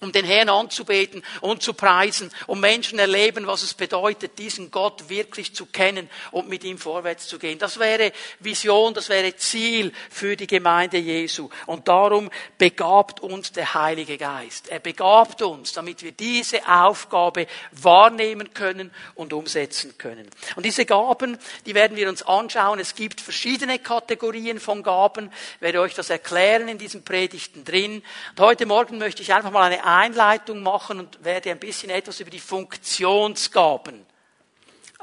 um 0.00 0.12
den 0.12 0.24
Herrn 0.24 0.48
anzubeten 0.48 1.22
und 1.42 1.62
zu 1.62 1.74
preisen, 1.74 2.30
um 2.46 2.58
Menschen 2.58 2.98
erleben, 2.98 3.46
was 3.46 3.62
es 3.62 3.74
bedeutet, 3.74 4.38
diesen 4.38 4.70
Gott 4.70 5.08
wirklich 5.10 5.54
zu 5.54 5.66
kennen 5.66 6.08
und 6.30 6.48
mit 6.48 6.64
ihm 6.64 6.78
vorwärts 6.78 7.28
zu 7.28 7.38
gehen. 7.38 7.58
Das 7.58 7.78
wäre 7.78 8.12
Vision, 8.38 8.94
das 8.94 9.10
wäre 9.10 9.36
Ziel 9.36 9.92
für 10.10 10.36
die 10.36 10.46
Gemeinde 10.46 10.96
Jesu. 10.96 11.50
Und 11.66 11.86
darum 11.86 12.30
begabt 12.56 13.20
uns 13.20 13.52
der 13.52 13.74
Heilige 13.74 14.16
Geist. 14.16 14.68
Er 14.68 14.80
begabt 14.80 15.42
uns, 15.42 15.72
damit 15.72 16.02
wir 16.02 16.12
diese 16.12 16.66
Aufgabe 16.66 17.46
wahrnehmen 17.72 18.54
können 18.54 18.90
und 19.14 19.34
umsetzen 19.34 19.98
können. 19.98 20.28
Und 20.56 20.64
diese 20.64 20.86
Gaben, 20.86 21.38
die 21.66 21.74
werden 21.74 21.96
wir 21.96 22.08
uns 22.08 22.22
anschauen. 22.22 22.80
Es 22.80 22.94
gibt 22.94 23.20
verschiedene 23.20 23.78
Kategorien 23.78 24.60
von 24.60 24.82
Gaben. 24.82 25.30
Ich 25.56 25.60
werde 25.60 25.80
euch 25.80 25.94
das 25.94 26.08
erklären 26.08 26.68
in 26.68 26.78
diesen 26.78 27.04
Predigten 27.04 27.64
drin. 27.66 28.02
Und 28.30 28.40
heute 28.40 28.64
Morgen 28.64 28.96
möchte 28.96 29.20
ich 29.20 29.34
einfach 29.34 29.50
mal 29.50 29.64
eine 29.64 29.89
Einleitung 29.98 30.62
machen 30.62 31.00
und 31.00 31.24
werde 31.24 31.50
ein 31.50 31.58
bisschen 31.58 31.90
etwas 31.90 32.20
über 32.20 32.30
die 32.30 32.40
Funktionsgaben 32.40 34.06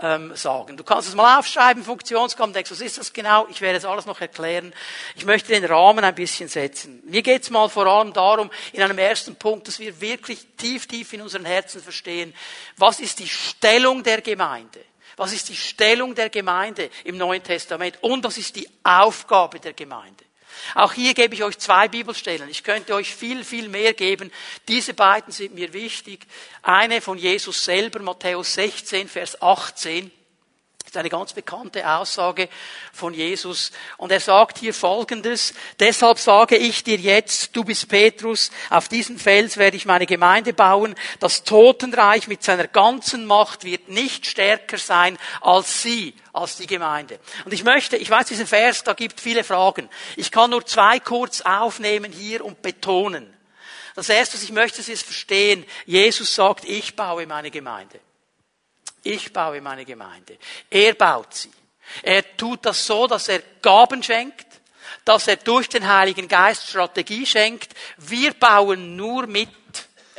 ähm, 0.01 0.36
sagen. 0.36 0.77
Du 0.77 0.84
kannst 0.84 1.10
es 1.10 1.15
mal 1.15 1.39
aufschreiben, 1.39 1.84
Funktionsgaben, 1.84 2.53
denkst, 2.53 2.72
was 2.72 2.82
ist 2.82 2.98
das 2.98 3.13
genau? 3.13 3.48
Ich 3.50 3.62
werde 3.62 3.77
es 3.77 3.86
alles 3.86 4.06
noch 4.06 4.22
erklären. 4.22 4.74
Ich 5.15 5.25
möchte 5.25 5.51
den 5.51 5.65
Rahmen 5.65 6.03
ein 6.03 6.15
bisschen 6.15 6.50
setzen. 6.50 7.01
Mir 7.06 7.22
geht 7.22 7.44
es 7.44 7.50
mal 7.50 7.70
vor 7.70 7.88
allem 7.88 8.13
darum, 8.13 8.51
in 8.74 8.82
einem 8.82 8.98
ersten 8.98 9.36
Punkt, 9.36 9.67
dass 9.67 9.79
wir 9.79 10.00
wirklich 10.00 10.46
tief, 10.58 10.88
tief 10.88 11.13
in 11.13 11.22
unseren 11.22 11.46
Herzen 11.46 11.82
verstehen, 11.82 12.34
was 12.77 13.00
ist 13.00 13.20
die 13.20 13.27
Stellung 13.27 14.03
der 14.03 14.22
Gemeinde? 14.22 14.79
Was 15.15 15.34
ist 15.34 15.50
die 15.50 15.56
Stellung 15.56 16.13
der 16.13 16.29
Gemeinde 16.29 16.91
im 17.03 17.17
Neuen 17.17 17.41
Testament? 17.41 17.98
Und 18.01 18.24
was 18.24 18.38
ist 18.38 18.56
die 18.56 18.70
Aufgabe 18.84 19.60
der 19.60 19.74
Gemeinde? 19.74 20.26
Auch 20.75 20.93
hier 20.93 21.13
gebe 21.13 21.35
ich 21.35 21.43
euch 21.43 21.57
zwei 21.57 21.87
Bibelstellen. 21.87 22.49
Ich 22.49 22.63
könnte 22.63 22.93
euch 22.95 23.15
viel, 23.15 23.43
viel 23.43 23.69
mehr 23.69 23.93
geben. 23.93 24.31
Diese 24.67 24.93
beiden 24.93 25.31
sind 25.31 25.55
mir 25.55 25.73
wichtig. 25.73 26.25
Eine 26.61 27.01
von 27.01 27.17
Jesus 27.17 27.63
selber, 27.63 27.99
Matthäus 27.99 28.53
16, 28.53 29.07
Vers 29.07 29.41
18. 29.41 30.11
Das 30.88 30.94
ist 30.94 31.00
eine 31.00 31.10
ganz 31.10 31.34
bekannte 31.34 31.86
Aussage 31.86 32.48
von 32.94 33.13
Jesus. 33.13 33.74
Und 33.98 34.10
er 34.10 34.22
sagt 34.22 34.58
hier 34.58 34.74
Folgendes. 34.74 35.53
Deshalb 35.82 36.17
sage 36.17 36.56
ich 36.56 36.82
dir 36.82 36.96
jetzt, 36.96 37.53
du 37.58 37.65
bist 37.65 37.89
Petrus, 37.89 38.51
auf 38.70 38.88
diesen 38.88 39.20
Fels 39.20 39.58
werde 39.58 39.75
ich 39.75 39.86
meine 39.86 40.06
Gemeinde 40.06 40.53
bauen. 40.53 40.96
Das 41.20 41.44
Totenreich 41.44 42.29
mit 42.29 42.41
seiner 42.41 42.67
ganzen 42.67 43.25
Macht 43.25 43.65
wird 43.65 43.89
nicht 43.89 44.27
stärker 44.27 44.77
sein 44.77 45.17
als 45.41 45.82
sie, 45.82 46.13
als 46.32 46.56
die 46.56 46.67
Gemeinde. 46.67 47.20
Und 47.44 47.51
ich 47.51 47.65
möchte, 47.65 47.98
ich 47.98 48.10
weiß, 48.10 48.27
dieser 48.27 48.48
Vers, 48.48 48.86
da 48.86 48.94
gibt 48.94 49.20
viele 49.20 49.44
Fragen. 49.44 49.89
Ich 50.15 50.32
kann 50.32 50.51
nur 50.51 50.65
zwei 50.65 51.01
kurz 51.01 51.41
aufnehmen 51.41 52.13
hier 52.13 52.46
und 52.46 52.62
betonen. 52.62 53.34
Das 53.94 54.08
erste, 54.08 54.36
was 54.36 54.44
ich 54.44 54.53
möchte, 54.53 54.89
ist 54.89 55.03
verstehen. 55.03 55.65
Jesus 55.86 56.34
sagt, 56.34 56.63
ich 56.63 56.96
baue 56.96 57.27
meine 57.27 57.51
Gemeinde. 57.51 58.00
Ich 59.07 59.31
baue 59.31 59.61
meine 59.61 59.85
Gemeinde. 59.85 60.37
Er 60.69 60.93
baut 60.93 61.33
sie. 61.33 61.51
Er 62.03 62.35
tut 62.35 62.65
das 62.65 62.85
so, 62.85 63.07
dass 63.07 63.29
er 63.29 63.41
Gaben 63.61 64.03
schenkt, 64.03 64.45
dass 65.05 65.27
er 65.27 65.37
durch 65.37 65.69
den 65.69 65.87
Heiligen 65.87 66.27
Geist 66.27 66.67
Strategie 66.67 67.25
schenkt. 67.25 67.73
Wir 67.97 68.33
bauen 68.33 68.97
nur 68.97 69.25
mit. 69.25 69.49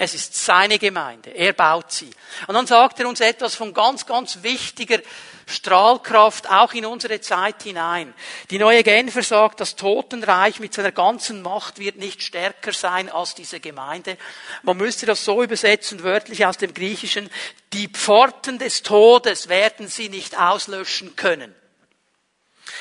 Es 0.01 0.15
ist 0.15 0.33
seine 0.33 0.79
Gemeinde. 0.79 1.31
Er 1.31 1.53
baut 1.53 1.91
sie. 1.91 2.11
Und 2.47 2.55
dann 2.55 2.69
sagt 2.69 3.01
er 3.01 3.09
uns 3.09 3.19
etwas 3.19 3.57
von 3.57 3.75
ganz, 3.75 4.07
ganz 4.07 4.45
wichtiger 4.45 5.01
Strahlkraft 5.45 6.49
auch 6.49 6.73
in 6.73 6.87
unsere 6.87 7.21
Zeit 7.21 7.65
hinein. 7.65 8.15
Die 8.51 8.59
neue 8.59 8.85
Genfer 8.85 9.25
sagt, 9.25 9.59
das 9.59 9.75
Totenreich 9.75 10.61
mit 10.61 10.73
seiner 10.73 10.93
ganzen 10.93 11.43
Macht 11.43 11.81
wird 11.81 11.97
nicht 11.97 12.23
stärker 12.23 12.73
sein 12.73 13.11
als 13.11 13.35
diese 13.35 13.59
Gemeinde. 13.59 14.19
Man 14.63 14.77
müsste 14.77 15.05
das 15.05 15.25
so 15.25 15.43
übersetzen, 15.43 16.05
wörtlich 16.05 16.47
aus 16.47 16.59
dem 16.59 16.75
Griechischen, 16.75 17.29
die 17.73 17.89
Pforten 17.89 18.61
des 18.61 18.85
Todes 18.85 19.49
werden 19.49 19.89
sie 19.89 20.11
nicht 20.11 20.39
auslöschen 20.39 21.17
können. 21.17 21.53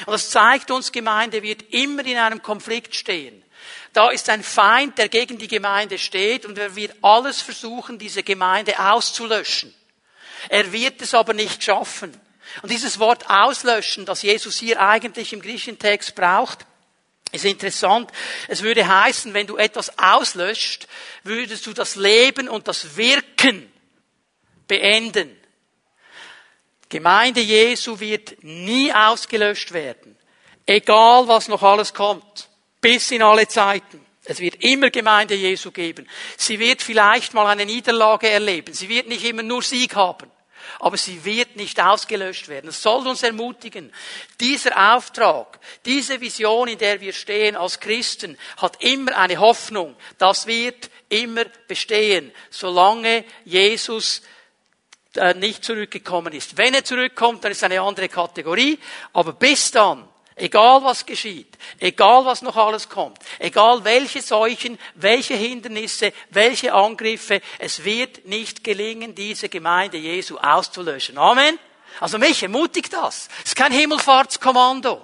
Und 0.06 0.14
das 0.14 0.30
zeigt 0.30 0.70
uns, 0.70 0.92
Gemeinde 0.92 1.42
wird 1.42 1.64
immer 1.74 2.06
in 2.06 2.18
einem 2.18 2.44
Konflikt 2.44 2.94
stehen. 2.94 3.44
Da 3.94 4.10
ist 4.10 4.30
ein 4.30 4.44
Feind, 4.44 4.98
der 4.98 5.10
gegen 5.10 5.38
die 5.38 5.48
Gemeinde 5.48 5.98
steht 5.98 6.46
und 6.46 6.58
er 6.58 6.76
wird 6.76 6.96
alles 7.02 7.42
versuchen, 7.42 7.98
diese 7.98 8.24
Gemeinde 8.24 8.80
auszulöschen. 8.80 9.74
Er 10.50 10.72
wird 10.72 11.02
es 11.02 11.14
aber 11.14 11.34
nicht 11.34 11.64
schaffen. 11.64 12.20
Und 12.62 12.72
dieses 12.72 13.00
Wort 13.00 13.30
auslöschen, 13.30 14.06
das 14.06 14.22
Jesus 14.22 14.58
hier 14.58 14.82
eigentlich 14.82 15.34
im 15.34 15.42
griechischen 15.42 15.80
Text 15.80 16.16
braucht, 16.16 16.66
ist 17.32 17.46
interessant. 17.46 18.10
Es 18.48 18.62
würde 18.62 18.88
heißen, 18.88 19.34
wenn 19.34 19.48
du 19.48 19.58
etwas 19.58 19.98
auslöscht, 20.00 20.88
würdest 21.24 21.66
du 21.66 21.74
das 21.74 21.96
Leben 21.96 22.48
und 22.48 22.68
das 22.68 22.96
Wirken 22.96 23.72
beenden. 24.68 25.36
Gemeinde 26.90 27.42
Jesu 27.42 28.00
wird 28.00 28.44
nie 28.44 28.94
ausgelöscht 28.94 29.74
werden. 29.74 30.18
Egal 30.66 31.28
was 31.28 31.48
noch 31.48 31.64
alles 31.64 31.94
kommt. 31.94 32.50
Bis 32.82 33.12
in 33.12 33.22
alle 33.22 33.48
Zeiten. 33.48 34.06
Es 34.24 34.40
wird 34.40 34.64
immer 34.64 34.90
Gemeinde 34.90 35.36
Jesu 35.36 35.72
geben. 35.72 36.08
Sie 36.36 36.60
wird 36.60 36.82
vielleicht 36.82 37.34
mal 37.34 37.48
eine 37.48 37.66
Niederlage 37.66 38.30
erleben. 38.30 38.74
Sie 38.74 38.90
wird 38.90 39.08
nicht 39.08 39.24
immer 39.24 39.44
nur 39.44 39.62
Sieg 39.62 39.96
haben 39.96 40.30
aber 40.80 40.98
sie 40.98 41.24
wird 41.26 41.56
nicht 41.56 41.80
ausgelöscht 41.80 42.48
werden. 42.50 42.70
Es 42.70 42.82
soll 42.82 43.08
uns 43.08 43.24
ermutigen. 43.24 43.92
Dieser 44.40 44.96
Auftrag, 44.96 45.60
diese 45.86 46.22
Vision, 46.22 46.68
in 46.68 46.78
der 46.78 47.02
wir 47.02 47.14
stehen 47.14 47.56
als 47.56 47.80
Christen, 47.80 48.38
hat 48.58 48.84
immer 48.84 49.18
eine 49.18 49.38
Hoffnung. 49.38 49.96
Das 50.18 50.48
wird 50.48 50.90
immer 51.10 51.46
bestehen, 51.68 52.32
solange 52.50 53.24
Jesus 53.46 54.22
äh, 55.16 55.34
nicht 55.34 55.64
zurückgekommen 55.64 56.34
ist. 56.34 56.58
Wenn 56.58 56.74
er 56.74 56.84
zurückkommt, 56.84 57.44
dann 57.44 57.52
ist 57.52 57.64
eine 57.64 57.82
andere 57.82 58.10
Kategorie, 58.10 58.78
aber 59.14 59.34
bis 59.34 59.72
dann 59.72 60.07
Egal 60.40 60.84
was 60.84 61.08
geschieht, 61.08 61.58
egal 61.80 62.24
was 62.26 62.44
noch 62.44 62.56
alles 62.56 62.90
kommt, 62.90 63.18
egal 63.40 63.84
welche 63.84 64.22
Seuchen, 64.22 64.78
welche 64.94 65.34
Hindernisse, 65.34 66.14
welche 66.30 66.76
Angriffe, 66.76 67.42
es 67.58 67.84
wird 67.84 68.26
nicht 68.26 68.64
gelingen, 68.64 69.16
diese 69.16 69.50
Gemeinde 69.50 69.98
Jesu 69.98 70.38
auszulöschen. 70.38 71.18
Amen. 71.18 71.58
Also 72.00 72.20
mich 72.20 72.44
ermutigt 72.44 72.94
das. 72.94 73.30
Es 73.40 73.50
ist 73.50 73.56
kein 73.56 73.72
Himmelfahrtskommando. 73.72 75.02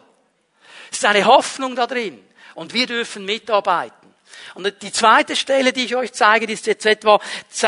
Es 0.92 1.00
ist 1.00 1.06
eine 1.06 1.25
Hoffnung 1.25 1.75
da 1.75 1.88
drin. 1.88 2.24
Und 2.54 2.75
wir 2.75 2.86
dürfen 2.86 3.25
mitarbeiten. 3.25 4.13
Und 4.54 4.72
die 4.84 4.92
zweite 4.92 5.36
Stelle, 5.36 5.74
die 5.74 5.86
ich 5.86 5.96
euch 5.96 6.13
zeige, 6.13 6.46
ist 6.46 6.68
jetzt 6.68 6.86
etwa 6.86 7.20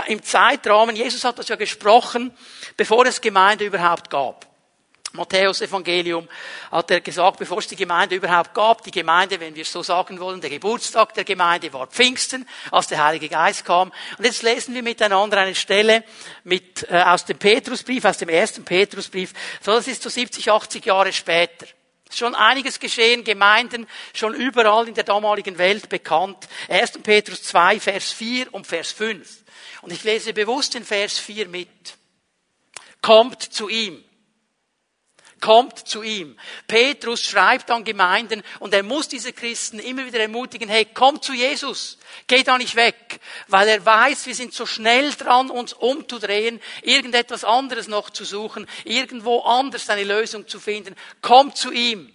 im 0.06 0.22
Zeitrahmen. 0.22 0.96
Jesus 0.96 1.24
hat 1.24 1.40
das 1.40 1.48
ja 1.48 1.56
gesprochen, 1.56 2.32
bevor 2.78 3.08
es 3.08 3.22
Gemeinde 3.22 3.66
überhaupt 3.66 4.12
gab. 4.12 4.46
Matthäus 5.16 5.62
Evangelium 5.62 6.28
hat 6.72 6.92
er 6.92 7.02
gesagt, 7.02 7.40
bevor 7.40 7.60
es 7.60 7.68
die 7.68 7.76
Gemeinde 7.76 8.16
überhaupt 8.16 8.54
gab, 8.54 8.84
die 8.84 8.92
Gemeinde, 8.92 9.40
wenn 9.40 9.56
wir 9.56 9.64
es 9.64 9.72
so 9.72 9.84
sagen 9.84 10.20
wollen, 10.20 10.42
der 10.42 10.50
Geburtstag 10.50 11.14
der 11.14 11.24
Gemeinde 11.24 11.74
war 11.74 11.88
Pfingsten, 11.88 12.48
als 12.72 12.88
der 12.88 13.04
Heilige 13.04 13.30
Geist 13.30 13.66
kam. 13.66 13.92
Und 14.18 14.26
jetzt 14.26 14.44
lesen 14.44 14.74
wir 14.76 14.84
miteinander 14.84 15.38
eine 15.38 15.56
Stelle 15.56 16.04
mit, 16.44 16.88
äh, 16.90 17.02
aus 17.02 17.26
dem 17.26 17.38
Petrusbrief, 17.38 18.06
aus 18.06 18.18
dem 18.18 18.30
ersten 18.30 18.64
Petrusbrief. 18.64 19.34
So, 19.62 19.72
das 19.72 19.88
ist 19.88 20.04
so 20.04 20.10
70, 20.10 20.52
80 20.52 20.86
Jahre 20.86 21.12
später. 21.12 21.66
Schon 22.12 22.36
einiges 22.36 22.80
geschehen, 22.80 23.24
Gemeinden 23.24 23.88
schon 24.14 24.36
überall 24.36 24.88
in 24.88 24.94
der 24.94 25.04
damaligen 25.04 25.58
Welt 25.58 25.90
bekannt. 25.90 26.48
1. 26.70 27.00
Petrus 27.04 27.44
2, 27.44 27.80
Vers 27.80 28.12
4 28.12 28.54
und 28.54 28.68
Vers 28.68 28.92
5. 28.92 29.44
Und 29.82 29.92
ich 29.92 30.04
lese 30.04 30.34
bewusst 30.34 30.76
den 30.76 30.86
Vers 30.86 31.20
4 31.20 31.48
mit. 31.48 31.70
Kommt 33.02 33.42
zu 33.42 33.70
ihm 33.70 34.04
kommt 35.46 35.88
zu 35.88 36.02
ihm. 36.02 36.36
Petrus 36.68 37.22
schreibt 37.22 37.70
an 37.70 37.84
Gemeinden 37.84 38.42
und 38.58 38.74
er 38.74 38.82
muss 38.82 39.08
diese 39.08 39.32
Christen 39.32 39.78
immer 39.78 40.04
wieder 40.04 40.20
ermutigen, 40.20 40.68
hey, 40.68 40.88
komm 40.92 41.22
zu 41.22 41.34
Jesus, 41.34 42.00
geh 42.26 42.42
da 42.42 42.58
nicht 42.58 42.76
weg, 42.76 43.20
weil 43.48 43.68
er 43.68 43.86
weiß, 43.86 44.26
wir 44.26 44.34
sind 44.34 44.56
so 44.56 44.66
schnell 44.66 45.12
dran, 45.12 45.52
uns 45.52 45.74
umzudrehen, 45.74 46.60
irgendetwas 46.82 47.44
anderes 47.44 47.88
noch 47.88 48.10
zu 48.10 48.26
suchen, 48.26 48.66
irgendwo 48.86 49.42
anders 49.42 49.88
eine 49.92 50.04
Lösung 50.04 50.48
zu 50.48 50.60
finden. 50.60 50.96
Komm 51.22 51.54
zu 51.54 51.72
ihm. 51.72 52.12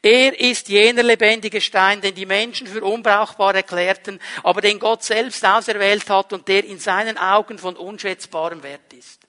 Er 0.00 0.40
ist 0.40 0.70
jener 0.70 1.02
lebendige 1.02 1.60
Stein, 1.60 2.00
den 2.00 2.14
die 2.14 2.24
Menschen 2.24 2.66
für 2.66 2.82
unbrauchbar 2.82 3.54
erklärten, 3.54 4.18
aber 4.42 4.62
den 4.62 4.78
Gott 4.78 5.02
selbst 5.02 5.44
auserwählt 5.44 6.08
hat 6.08 6.32
und 6.32 6.48
der 6.48 6.64
in 6.64 6.78
seinen 6.78 7.18
Augen 7.18 7.58
von 7.58 7.76
unschätzbarem 7.76 8.62
Wert 8.62 8.94
ist. 8.94 9.20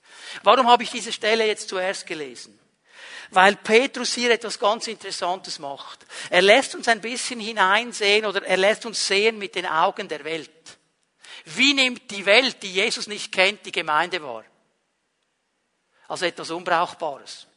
Warum 0.44 0.70
habe 0.70 0.84
ich 0.84 0.90
diese 0.90 1.12
Stelle 1.12 1.46
jetzt 1.46 1.68
zuerst 1.68 2.08
gelesen? 2.08 2.58
Weil 3.32 3.56
Petrus 3.56 4.14
hier 4.14 4.32
etwas 4.32 4.60
ganz 4.60 4.88
Interessantes 4.88 5.60
macht. 5.60 6.06
Er 6.30 6.42
lässt 6.42 6.76
uns 6.76 6.88
ein 6.88 7.02
bisschen 7.02 7.40
hineinsehen 7.40 8.26
oder 8.26 8.44
er 8.44 8.58
lässt 8.58 8.86
uns 8.86 9.06
sehen 9.06 9.38
mit 9.38 9.56
den 9.56 9.66
Augen 9.66 10.08
der 10.08 10.24
Welt. 10.24 10.52
Wie 11.46 11.74
nimmt 11.74 12.10
die 12.12 12.26
Welt, 12.26 12.62
die 12.64 12.74
Jesus 12.74 13.08
nicht 13.08 13.32
kennt, 13.32 13.66
die 13.66 13.72
Gemeinde 13.72 14.22
wahr? 14.22 14.46
Als 16.08 16.22
etwas 16.22 16.52
Unbrauchbares 16.52 17.48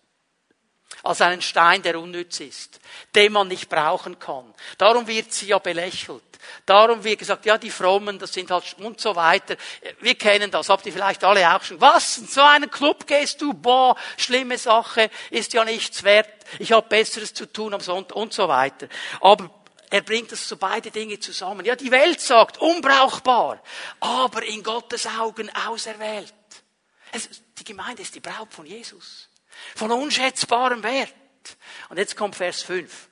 als 1.03 1.21
einen 1.21 1.43
Stein, 1.43 1.83
der 1.83 1.99
unnütz 1.99 2.41
ist, 2.41 2.81
den 3.15 3.33
man 3.33 3.49
nicht 3.49 3.69
brauchen 3.69 4.19
kann. 4.19 4.55
Darum 4.79 5.07
wird 5.07 5.33
sie 5.33 5.47
ja 5.47 5.59
belächelt. 5.59 6.23
Darum 6.67 7.03
wird 7.05 7.19
gesagt, 7.19 7.47
ja, 7.47 7.59
die 7.59 7.71
Frommen, 7.71 8.19
das 8.19 8.33
sind 8.33 8.51
halt 8.51 8.77
und 8.79 9.01
so 9.01 9.15
weiter. 9.17 9.57
Wir 10.01 10.15
kennen 10.15 10.51
das, 10.51 10.69
habt 10.69 10.87
ihr 10.87 10.93
vielleicht 10.93 11.25
alle 11.25 11.55
auch 11.55 11.63
schon. 11.63 11.81
Was? 11.81 12.19
In 12.19 12.27
so 12.27 12.43
einen 12.43 12.71
Club 12.71 13.07
gehst 13.07 13.41
du? 13.41 13.55
Boah, 13.55 13.97
schlimme 14.17 14.59
Sache, 14.59 15.11
ist 15.31 15.53
ja 15.53 15.65
nichts 15.65 16.03
wert. 16.05 16.29
Ich 16.59 16.73
habe 16.73 16.87
Besseres 16.89 17.35
zu 17.35 17.47
tun 17.47 17.75
am 17.75 17.81
Sonntag 17.81 18.17
und 18.17 18.33
so 18.33 18.49
weiter. 18.49 18.89
Aber 19.21 19.51
er 19.91 20.03
bringt 20.03 20.33
das 20.33 20.47
so 20.47 20.57
beide 20.57 20.91
Dinge 20.91 21.19
zusammen. 21.19 21.65
Ja, 21.65 21.75
die 21.75 21.91
Welt 21.91 22.21
sagt, 22.21 22.59
unbrauchbar, 22.59 23.63
aber 24.01 24.43
in 24.45 24.63
Gottes 24.63 25.07
Augen 25.07 25.51
auserwählt. 25.67 26.35
Es, 27.13 27.29
die 27.59 27.65
Gemeinde 27.65 28.03
ist 28.03 28.15
die 28.15 28.21
Braut 28.21 28.53
von 28.53 28.67
Jesus. 28.67 29.29
Von 29.75 29.91
unschätzbarem 29.91 30.83
Wert. 30.83 31.15
Und 31.89 31.97
jetzt 31.97 32.17
kommt 32.17 32.37
Vers 32.37 32.63
5. 32.63 33.09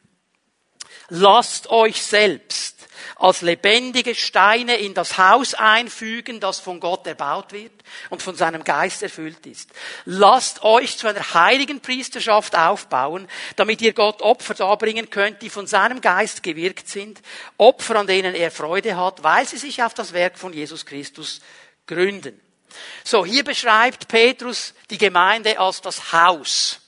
Lasst 1.09 1.69
euch 1.71 2.03
selbst 2.03 2.76
als 3.17 3.43
lebendige 3.43 4.15
Steine 4.15 4.77
in 4.77 4.95
das 4.95 5.19
Haus 5.19 5.55
einfügen, 5.55 6.41
das 6.41 6.61
von 6.61 6.81
Gott 6.81 7.07
erbaut 7.07 7.53
wird 7.53 7.73
und 8.11 8.23
von 8.23 8.37
seinem 8.37 8.65
Geist 8.65 9.03
erfüllt 9.03 9.47
ist. 9.47 9.71
Lasst 10.05 10.63
euch 10.63 10.99
zu 10.99 11.07
einer 11.07 11.35
heiligen 11.35 11.81
Priesterschaft 11.81 12.57
aufbauen, 12.57 13.29
damit 13.57 13.81
ihr 13.81 13.93
Gott 13.93 14.23
Opfer 14.23 14.55
darbringen 14.55 15.11
könnt, 15.11 15.43
die 15.43 15.51
von 15.51 15.67
seinem 15.67 16.01
Geist 16.01 16.43
gewirkt 16.43 16.89
sind, 16.89 17.21
Opfer, 17.57 17.97
an 17.97 18.07
denen 18.07 18.35
er 18.35 18.51
Freude 18.51 18.97
hat, 18.97 19.23
weil 19.23 19.47
sie 19.47 19.59
sich 19.59 19.83
auf 19.83 19.95
das 19.95 20.13
Werk 20.13 20.39
von 20.39 20.53
Jesus 20.53 20.87
Christus 20.87 21.41
gründen. 21.87 22.41
So, 23.05 23.25
hier 23.25 23.45
beschreibt 23.45 24.09
Petrus 24.09 24.75
die 24.91 24.99
Gemeinde 24.99 25.59
als 25.59 25.81
das 25.81 26.13
Haus. 26.13 26.81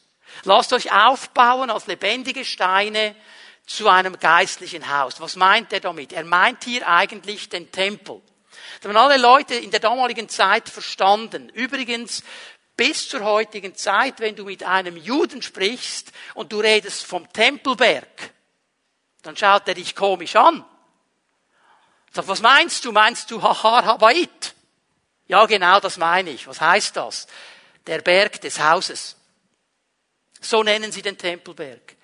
Lasst 0.45 0.73
euch 0.73 0.93
aufbauen 0.93 1.71
als 1.71 1.87
lebendige 1.87 2.45
Steine 2.45 3.15
zu 3.68 3.87
einem 3.87 4.18
geistlichen 4.18 4.88
Haus. 4.88 5.20
Was 5.20 5.37
meint 5.37 5.72
er 5.72 5.80
damit? 5.80 6.12
Er 6.12 6.25
meint 6.25 6.64
hier 6.64 6.88
eigentlich 6.88 7.50
den 7.50 7.70
Tempel. 7.70 8.22
Das 8.80 8.88
haben 8.88 8.96
alle 8.96 9.18
Leute 9.18 9.54
in 9.54 9.70
der 9.70 9.80
damaligen 9.80 10.28
Zeit 10.28 10.68
verstanden. 10.68 11.50
Übrigens, 11.50 12.25
bis 12.76 13.08
zur 13.08 13.22
heutigen 13.25 13.75
Zeit, 13.75 14.20
wenn 14.20 14.37
du 14.37 14.44
mit 14.44 14.62
einem 14.62 14.96
Juden 14.96 15.42
sprichst 15.42 16.12
und 16.34 16.50
du 16.52 16.60
redest 16.60 17.04
vom 17.04 17.30
Tempelberg, 17.32 18.32
dann 19.22 19.37
schaut 19.37 19.68
er 19.68 19.75
dich 19.75 19.94
komisch 19.94 20.34
an. 20.37 20.64
Sagt, 22.12 22.28
was 22.28 22.40
meinst 22.40 22.84
du? 22.87 22.92
Meinst 22.92 23.30
du 23.30 23.42
Hachar 23.42 23.84
Habait? 23.84 24.54
Ja, 25.26 25.44
genau, 25.44 25.78
das 25.78 25.98
meine 25.98 26.30
ich. 26.30 26.46
Was 26.46 26.60
heißt 26.60 26.96
das? 26.96 27.26
Der 27.87 28.00
Berg 28.00 28.40
des 28.40 28.60
Hauses. 28.60 29.16
So 30.40 30.62
nennen 30.62 30.90
sie 30.90 31.02
den 31.02 31.18
Tempelberg. 31.18 31.98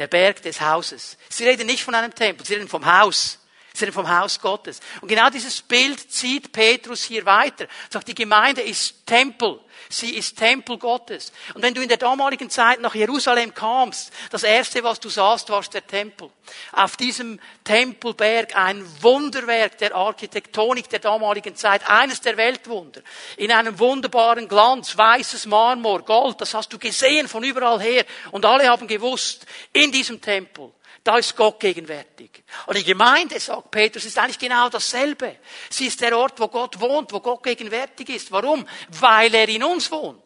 Der 0.00 0.06
Berg 0.06 0.40
des 0.40 0.62
Hauses. 0.62 1.18
Sie 1.28 1.46
reden 1.46 1.66
nicht 1.66 1.84
von 1.84 1.94
einem 1.94 2.14
Tempel, 2.14 2.46
sie 2.46 2.54
reden 2.54 2.68
vom 2.68 2.86
Haus. 2.86 3.38
Reden 3.82 3.92
vom 3.92 4.08
Haus 4.08 4.40
Gottes. 4.40 4.80
Und 5.00 5.08
genau 5.08 5.30
dieses 5.30 5.62
Bild 5.62 6.10
zieht 6.10 6.52
Petrus 6.52 7.02
hier 7.02 7.24
weiter. 7.26 7.66
Sagt, 7.88 8.08
die 8.08 8.14
Gemeinde 8.14 8.62
ist 8.62 9.06
Tempel. 9.06 9.60
Sie 9.88 10.14
ist 10.14 10.38
Tempel 10.38 10.78
Gottes. 10.78 11.32
Und 11.54 11.62
wenn 11.62 11.74
du 11.74 11.82
in 11.82 11.88
der 11.88 11.96
damaligen 11.96 12.48
Zeit 12.48 12.80
nach 12.80 12.94
Jerusalem 12.94 13.52
kamst, 13.52 14.12
das 14.30 14.44
erste, 14.44 14.84
was 14.84 15.00
du 15.00 15.08
sahst, 15.08 15.48
war 15.50 15.62
der 15.62 15.86
Tempel. 15.86 16.30
Auf 16.72 16.96
diesem 16.96 17.40
Tempelberg 17.64 18.56
ein 18.56 18.84
Wunderwerk 19.02 19.78
der 19.78 19.94
Architektonik 19.94 20.88
der 20.88 21.00
damaligen 21.00 21.56
Zeit, 21.56 21.88
eines 21.88 22.20
der 22.20 22.36
Weltwunder. 22.36 23.00
In 23.36 23.50
einem 23.50 23.78
wunderbaren 23.78 24.46
Glanz, 24.46 24.96
weißes 24.96 25.46
Marmor, 25.46 26.04
Gold, 26.04 26.40
das 26.40 26.54
hast 26.54 26.72
du 26.72 26.78
gesehen 26.78 27.26
von 27.26 27.42
überall 27.42 27.80
her. 27.80 28.04
Und 28.30 28.44
alle 28.44 28.68
haben 28.68 28.86
gewusst, 28.86 29.46
in 29.72 29.90
diesem 29.90 30.20
Tempel 30.20 30.72
da 31.02 31.16
ist 31.16 31.34
Gott 31.34 31.58
gegenwärtig. 31.60 32.42
Und 32.66 32.76
die 32.76 32.84
Gemeinde, 32.84 33.40
sagt 33.40 33.70
Petrus, 33.70 34.04
ist 34.04 34.18
eigentlich 34.18 34.38
genau 34.38 34.68
dasselbe. 34.68 35.36
Sie 35.70 35.86
ist 35.86 36.00
der 36.00 36.16
Ort, 36.16 36.38
wo 36.38 36.48
Gott 36.48 36.78
wohnt, 36.78 37.12
wo 37.12 37.20
Gott 37.20 37.42
gegenwärtig 37.42 38.10
ist. 38.10 38.30
Warum? 38.30 38.66
Weil 39.00 39.34
er 39.34 39.48
in 39.48 39.64
uns 39.64 39.90
wohnt. 39.90 40.22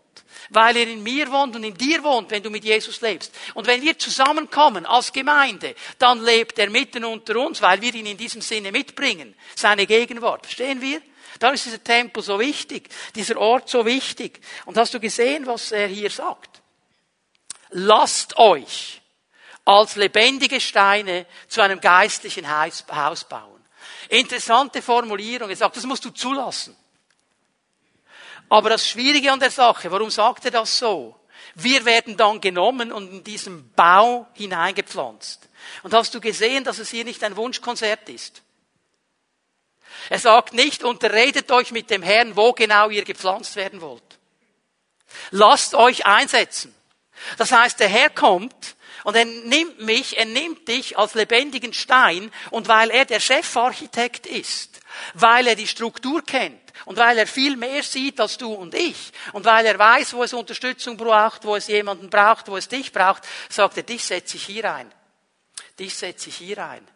Weil 0.51 0.77
er 0.77 0.89
in 0.89 1.03
mir 1.03 1.31
wohnt 1.31 1.55
und 1.55 1.63
in 1.63 1.75
dir 1.75 2.03
wohnt, 2.03 2.31
wenn 2.31 2.43
du 2.43 2.51
mit 2.51 2.65
Jesus 2.65 3.01
lebst. 3.01 3.33
Und 3.55 3.67
wenn 3.69 3.83
wir 3.83 3.99
zusammenkommen 3.99 4.85
als 4.85 5.13
Gemeinde, 5.13 5.77
dann 5.99 6.23
lebt 6.23 6.59
er 6.59 6.69
mitten 6.71 7.05
unter 7.05 7.37
uns, 7.37 7.63
weil 7.63 7.81
wir 7.81 7.95
ihn 7.95 8.07
in 8.07 8.17
diesem 8.17 8.41
Sinne 8.41 8.73
mitbringen. 8.73 9.35
Seine 9.55 9.87
Gegenwart. 9.87 10.45
Verstehen 10.47 10.81
wir? 10.81 11.01
Darum 11.39 11.55
ist 11.55 11.67
dieser 11.67 11.83
Tempel 11.83 12.23
so 12.23 12.39
wichtig, 12.39 12.89
dieser 13.15 13.39
Ort 13.39 13.69
so 13.69 13.87
wichtig. 13.87 14.41
Und 14.67 14.77
hast 14.77 14.93
du 14.93 15.01
gesehen, 15.01 15.47
was 15.47 15.73
er 15.73 15.87
hier 15.87 16.11
sagt? 16.11 16.63
Lasst 17.71 18.37
euch 18.37 19.01
als 19.65 19.97
lebendige 19.97 20.61
Steine 20.61 21.27
zu 21.49 21.61
einem 21.61 21.81
geistlichen 21.81 22.49
Haus 22.49 23.25
bauen. 23.25 23.65
Interessante 24.09 24.83
Formulierung. 24.83 25.49
Er 25.49 25.57
sagt, 25.57 25.77
das 25.77 25.85
musst 25.85 26.05
du 26.05 26.11
zulassen. 26.11 26.77
Aber 28.49 28.71
das 28.71 28.87
Schwierige 28.87 29.33
an 29.33 29.41
der 29.41 29.51
Sache, 29.51 29.91
warum 29.91 30.11
sagt 30.11 30.45
er 30.45 30.51
das 30.51 30.79
so? 30.79 31.19
Wir 31.55 31.85
werden 31.85 32.17
dann 32.17 32.41
genommen 32.41 32.93
und 32.93 33.11
in 33.11 33.25
diesen 33.25 33.73
Bau 33.73 34.27
hineingepflanzt. 34.35 35.49
Und 35.83 35.95
hast 35.95 36.15
du 36.15 36.21
gesehen, 36.21 36.65
dass 36.65 36.79
es 36.79 36.91
hier 36.91 37.05
nicht 37.05 37.23
ein 37.25 37.37
Wunschkonzert 37.37 38.09
ist? 38.09 38.43
Er 40.11 40.19
sagt 40.19 40.53
nicht, 40.53 40.83
unterredet 40.85 41.51
euch 41.51 41.71
mit 41.71 41.91
dem 41.91 42.03
Herrn, 42.03 42.37
wo 42.37 42.53
genau 42.53 42.91
ihr 42.91 43.05
gepflanzt 43.05 43.57
werden 43.57 43.81
wollt. 43.81 44.03
Lasst 45.31 45.75
euch 45.75 46.05
einsetzen. 46.07 46.75
Das 47.39 47.53
heißt, 47.53 47.81
der 47.81 47.89
Herr 47.89 48.11
kommt 48.11 48.77
und 49.05 49.15
er 49.15 49.25
nimmt 49.25 49.81
mich, 49.81 50.19
er 50.19 50.25
nimmt 50.25 50.67
dich 50.67 50.99
als 50.99 51.15
lebendigen 51.15 51.73
Stein 51.73 52.33
und 52.51 52.67
weil 52.69 52.91
er 52.91 53.05
der 53.05 53.21
Chefarchitekt 53.21 54.27
ist, 54.27 54.81
weil 55.15 55.47
er 55.47 55.55
die 55.55 55.69
Struktur 55.69 56.25
kennt 56.25 56.61
und 56.87 56.97
weil 56.97 57.19
er 57.19 57.27
viel 57.27 57.57
mehr 57.57 57.83
sieht 57.83 58.21
als 58.21 58.39
du 58.39 58.53
und 58.53 58.75
ich 58.75 59.13
und 59.33 59.45
weil 59.45 59.65
er 59.67 59.79
weiß, 59.79 60.15
wo 60.15 60.25
es 60.25 60.33
Unterstützung 60.33 60.97
braucht, 60.97 61.45
wo 61.45 61.55
es 61.55 61.69
jemanden 61.69 62.11
braucht, 62.11 62.49
wo 62.49 62.57
es 62.57 62.69
dich 62.69 62.93
braucht, 62.93 63.23
sagt 63.49 63.77
er, 63.77 63.83
dich 63.85 64.05
setze 64.05 64.37
ich 64.37 64.47
hier 64.47 64.73
ein. 64.73 64.93
Dich 65.79 65.95
setze 65.95 66.31
ich 66.31 66.37
hier 66.37 66.65
ein. 66.65 66.87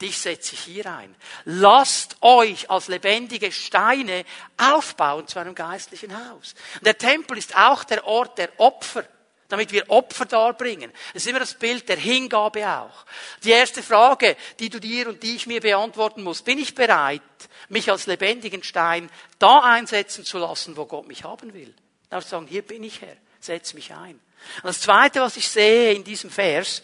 Dich 0.00 0.18
setze 0.18 0.54
ich 0.54 0.60
hier 0.60 0.86
ein. 0.86 1.14
Lasst 1.44 2.16
euch 2.20 2.70
als 2.70 2.88
lebendige 2.88 3.50
Steine 3.50 4.24
aufbauen 4.58 5.26
zu 5.26 5.38
einem 5.38 5.54
geistlichen 5.54 6.14
Haus. 6.30 6.54
Der 6.82 6.98
Tempel 6.98 7.38
ist 7.38 7.56
auch 7.56 7.82
der 7.84 8.06
Ort 8.06 8.36
der 8.36 8.50
Opfer 8.60 9.04
damit 9.48 9.72
wir 9.72 9.88
Opfer 9.90 10.26
darbringen. 10.26 10.92
Das 11.12 11.22
ist 11.22 11.28
immer 11.28 11.38
das 11.38 11.54
Bild 11.54 11.88
der 11.88 11.96
Hingabe 11.96 12.68
auch. 12.68 13.04
Die 13.44 13.50
erste 13.50 13.82
Frage, 13.82 14.36
die 14.58 14.70
du 14.70 14.80
dir 14.80 15.08
und 15.08 15.22
die 15.22 15.36
ich 15.36 15.46
mir 15.46 15.60
beantworten 15.60 16.22
muss, 16.22 16.42
bin 16.42 16.58
ich 16.58 16.74
bereit, 16.74 17.22
mich 17.68 17.90
als 17.90 18.06
lebendigen 18.06 18.62
Stein 18.62 19.10
da 19.38 19.60
einsetzen 19.60 20.24
zu 20.24 20.38
lassen, 20.38 20.76
wo 20.76 20.86
Gott 20.86 21.06
mich 21.08 21.24
haben 21.24 21.52
will? 21.54 21.74
Darf 22.10 22.24
ich 22.24 22.30
sagen, 22.30 22.46
hier 22.46 22.62
bin 22.62 22.82
ich 22.84 23.00
Herr, 23.00 23.16
setz 23.40 23.74
mich 23.74 23.92
ein. 23.92 24.20
Und 24.56 24.64
das 24.64 24.80
zweite, 24.80 25.20
was 25.20 25.36
ich 25.36 25.48
sehe 25.48 25.92
in 25.92 26.04
diesem 26.04 26.30
Vers, 26.30 26.82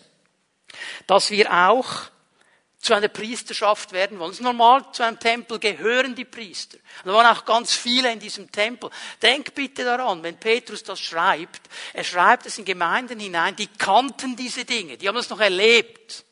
dass 1.07 1.31
wir 1.31 1.53
auch 1.53 2.11
zu 2.83 2.95
einer 2.95 3.09
Priesterschaft 3.09 3.93
werden 3.93 4.19
wollen. 4.19 4.33
Das 4.33 4.41
ist 4.41 4.45
normal, 4.45 4.85
zu 4.93 5.05
einem 5.05 5.19
Tempel 5.19 5.61
gehören 5.61 6.17
die 6.17 6.25
Priester. 6.25 6.79
Und 7.05 7.13
da 7.13 7.15
waren 7.15 7.37
auch 7.37 7.45
ganz 7.45 7.75
viele 7.75 8.13
in 8.13 8.19
diesem 8.19 8.51
Tempel. 8.51 8.91
Denk 9.23 9.55
bitte 9.55 9.85
daran, 9.85 10.23
wenn 10.25 10.37
Petrus 10.37 10.83
das 10.83 11.01
schreibt, 11.01 11.61
er 11.93 12.03
schreibt 12.03 12.45
es 12.47 12.59
in 12.59 12.65
Gemeinden 12.65 13.21
hinein, 13.21 13.55
die 13.55 13.69
kannten 13.69 14.35
diese 14.35 14.65
Dinge, 14.65 14.99
die 14.99 15.07
haben 15.07 15.15
das 15.15 15.31
noch 15.31 15.41
erlebt. 15.41 16.25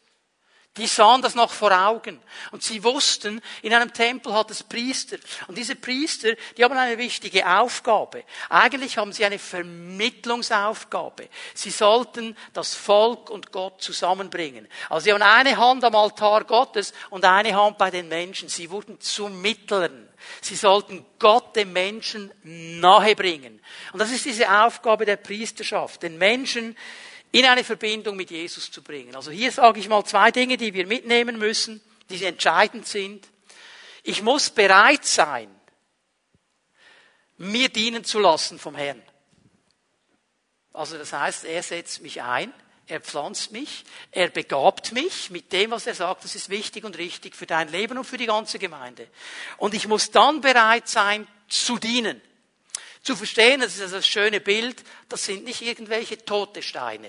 Die 0.81 0.87
sahen 0.87 1.21
das 1.21 1.35
noch 1.35 1.53
vor 1.53 1.73
Augen. 1.73 2.23
Und 2.53 2.63
sie 2.63 2.83
wussten, 2.83 3.43
in 3.61 3.75
einem 3.75 3.93
Tempel 3.93 4.33
hat 4.33 4.51
es 4.51 4.63
Priester. 4.63 5.19
Und 5.47 5.59
diese 5.59 5.77
Priester, 5.77 6.31
die 6.57 6.65
haben 6.65 6.75
eine 6.75 6.97
wichtige 6.97 7.47
Aufgabe. 7.47 8.25
Eigentlich 8.49 8.97
haben 8.97 9.13
sie 9.13 9.27
eine 9.27 9.39
Vermittlungsaufgabe. 9.39 11.29
Sie 11.53 11.69
sollten 11.69 12.35
das 12.55 12.75
Volk 12.75 13.29
und 13.29 13.53
Gott 13.53 13.83
zusammenbringen. 13.83 14.67
Also 14.89 15.05
sie 15.05 15.13
haben 15.13 15.21
eine 15.21 15.59
Hand 15.59 15.85
am 15.85 15.95
Altar 15.95 16.45
Gottes 16.45 16.95
und 17.11 17.27
eine 17.27 17.55
Hand 17.55 17.77
bei 17.77 17.91
den 17.91 18.09
Menschen. 18.09 18.49
Sie 18.49 18.71
wurden 18.71 18.99
zu 19.03 19.29
Mittlern. 19.29 20.09
Sie 20.41 20.57
sollten 20.57 21.05
Gott 21.19 21.57
dem 21.57 21.75
Menschen 21.75 22.33
nahebringen. 22.43 23.61
Und 23.93 23.99
das 23.99 24.11
ist 24.11 24.25
diese 24.25 24.51
Aufgabe 24.51 25.05
der 25.05 25.17
Priesterschaft, 25.17 26.03
den 26.03 26.17
Menschen 26.17 26.75
in 27.33 27.45
eine 27.45 27.65
Verbindung 27.65 28.17
mit 28.17 28.31
Jesus 28.31 28.71
zu 28.71 28.83
bringen. 28.83 29.15
Also 29.15 29.31
hier 29.31 29.53
sage 29.53 29.81
ich 29.81 29.89
mal 29.89 30.05
zwei 30.05 30.31
Dinge, 30.31 30.57
die 30.57 30.75
wir 30.75 30.87
mitnehmen 30.87 31.39
müssen, 31.39 31.81
die 32.09 32.25
entscheidend 32.25 32.87
sind. 32.87 33.29
Ich 34.03 34.23
muss 34.23 34.51
bereit 34.51 35.05
sein, 35.05 35.49
mir 37.37 37.69
dienen 37.69 38.05
zu 38.05 38.19
lassen 38.19 38.59
vom 38.59 38.75
Herrn. 38.75 39.03
Also 40.73 40.99
das 40.99 41.13
heißt, 41.13 41.45
er 41.45 41.63
setzt 41.63 42.03
mich 42.03 42.23
ein, 42.23 42.53
er 42.87 43.01
pflanzt 43.01 43.53
mich, 43.53 43.85
er 44.11 44.29
begabt 44.29 44.93
mich 44.93 45.31
mit 45.31 45.53
dem, 45.53 45.71
was 45.71 45.87
er 45.87 45.95
sagt, 45.95 46.25
das 46.25 46.35
ist 46.35 46.49
wichtig 46.49 46.85
und 46.85 46.99
richtig 46.99 47.37
für 47.37 47.47
dein 47.47 47.69
Leben 47.69 47.99
und 47.99 48.05
für 48.05 48.17
die 48.17 48.27
ganze 48.27 48.59
Gemeinde. 48.59 49.09
Und 49.59 49.75
ich 49.75 49.87
muss 49.87 50.11
dann 50.11 50.41
bereit 50.41 50.89
sein, 50.89 51.27
zu 51.49 51.79
dienen. 51.79 52.21
Zu 53.03 53.17
verstehen, 53.17 53.61
das 53.61 53.77
ist 53.77 53.83
also 53.83 53.97
das 53.97 54.07
schöne 54.07 54.41
Bild, 54.41 54.83
das 55.09 55.25
sind 55.25 55.45
nicht 55.45 55.63
irgendwelche 55.63 56.23
tote 56.25 56.63
Steine. 56.63 57.09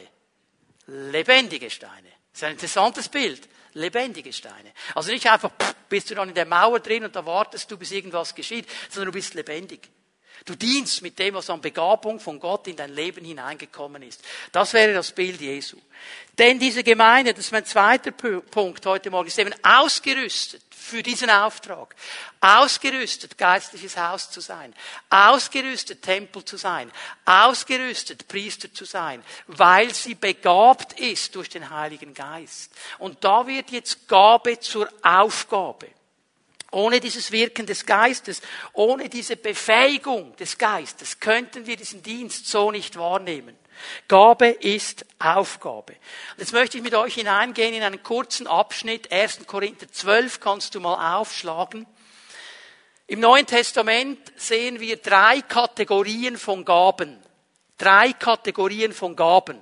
Lebendige 0.87 1.69
Steine. 1.69 2.09
Das 2.31 2.41
ist 2.41 2.43
ein 2.43 2.53
interessantes 2.53 3.09
Bild. 3.09 3.47
Lebendige 3.73 4.33
Steine. 4.33 4.71
Also 4.95 5.11
nicht 5.11 5.29
einfach, 5.29 5.51
pff, 5.51 5.75
bist 5.89 6.09
du 6.09 6.15
dann 6.15 6.29
in 6.29 6.35
der 6.35 6.45
Mauer 6.45 6.79
drin 6.79 7.05
und 7.05 7.15
da 7.15 7.25
wartest 7.25 7.71
du, 7.71 7.77
bis 7.77 7.91
irgendwas 7.91 8.35
geschieht, 8.35 8.67
sondern 8.89 9.07
du 9.07 9.17
bist 9.17 9.33
lebendig. 9.33 9.89
Du 10.45 10.55
dienst 10.55 11.01
mit 11.01 11.19
dem, 11.19 11.35
was 11.35 11.49
an 11.49 11.61
Begabung 11.61 12.19
von 12.19 12.39
Gott 12.39 12.67
in 12.67 12.75
dein 12.75 12.93
Leben 12.93 13.23
hineingekommen 13.23 14.01
ist. 14.01 14.23
Das 14.51 14.73
wäre 14.73 14.93
das 14.93 15.11
Bild 15.11 15.39
Jesu. 15.39 15.77
Denn 16.37 16.57
diese 16.57 16.83
Gemeinde, 16.83 17.33
das 17.33 17.45
ist 17.45 17.51
mein 17.51 17.65
zweiter 17.65 18.11
Punkt 18.11 18.85
heute 18.85 19.11
Morgen, 19.11 19.27
ist 19.27 19.37
eben 19.37 19.53
ausgerüstet 19.63 20.63
für 20.81 21.03
diesen 21.03 21.29
Auftrag. 21.29 21.95
Ausgerüstet, 22.41 23.37
geistliches 23.37 23.95
Haus 23.97 24.31
zu 24.31 24.41
sein. 24.41 24.73
Ausgerüstet, 25.09 26.01
Tempel 26.01 26.43
zu 26.43 26.57
sein. 26.57 26.91
Ausgerüstet, 27.25 28.27
Priester 28.27 28.73
zu 28.73 28.85
sein. 28.85 29.23
Weil 29.47 29.93
sie 29.93 30.15
begabt 30.15 30.99
ist 30.99 31.35
durch 31.35 31.49
den 31.49 31.69
Heiligen 31.69 32.13
Geist. 32.13 32.73
Und 32.97 33.23
da 33.23 33.45
wird 33.47 33.71
jetzt 33.71 34.07
Gabe 34.07 34.59
zur 34.59 34.89
Aufgabe. 35.03 35.87
Ohne 36.71 36.99
dieses 36.99 37.31
Wirken 37.31 37.65
des 37.65 37.85
Geistes, 37.85 38.41
ohne 38.73 39.09
diese 39.09 39.35
Befähigung 39.35 40.35
des 40.37 40.57
Geistes 40.57 41.19
könnten 41.19 41.67
wir 41.67 41.75
diesen 41.75 42.01
Dienst 42.01 42.47
so 42.47 42.71
nicht 42.71 42.97
wahrnehmen. 42.97 43.57
Gabe 44.07 44.47
ist 44.47 45.05
Aufgabe. 45.19 45.95
Jetzt 46.37 46.53
möchte 46.53 46.77
ich 46.77 46.83
mit 46.83 46.93
euch 46.95 47.15
hineingehen 47.15 47.73
in 47.73 47.83
einen 47.83 48.03
kurzen 48.03 48.47
Abschnitt. 48.47 49.11
1. 49.11 49.47
Korinther 49.47 49.91
12 49.91 50.39
kannst 50.39 50.75
du 50.75 50.79
mal 50.79 51.19
aufschlagen. 51.19 51.85
Im 53.07 53.19
Neuen 53.19 53.45
Testament 53.45 54.19
sehen 54.37 54.79
wir 54.79 54.97
drei 54.97 55.41
Kategorien 55.41 56.37
von 56.37 56.63
Gaben. 56.63 57.21
Drei 57.77 58.13
Kategorien 58.13 58.93
von 58.93 59.15
Gaben. 59.15 59.61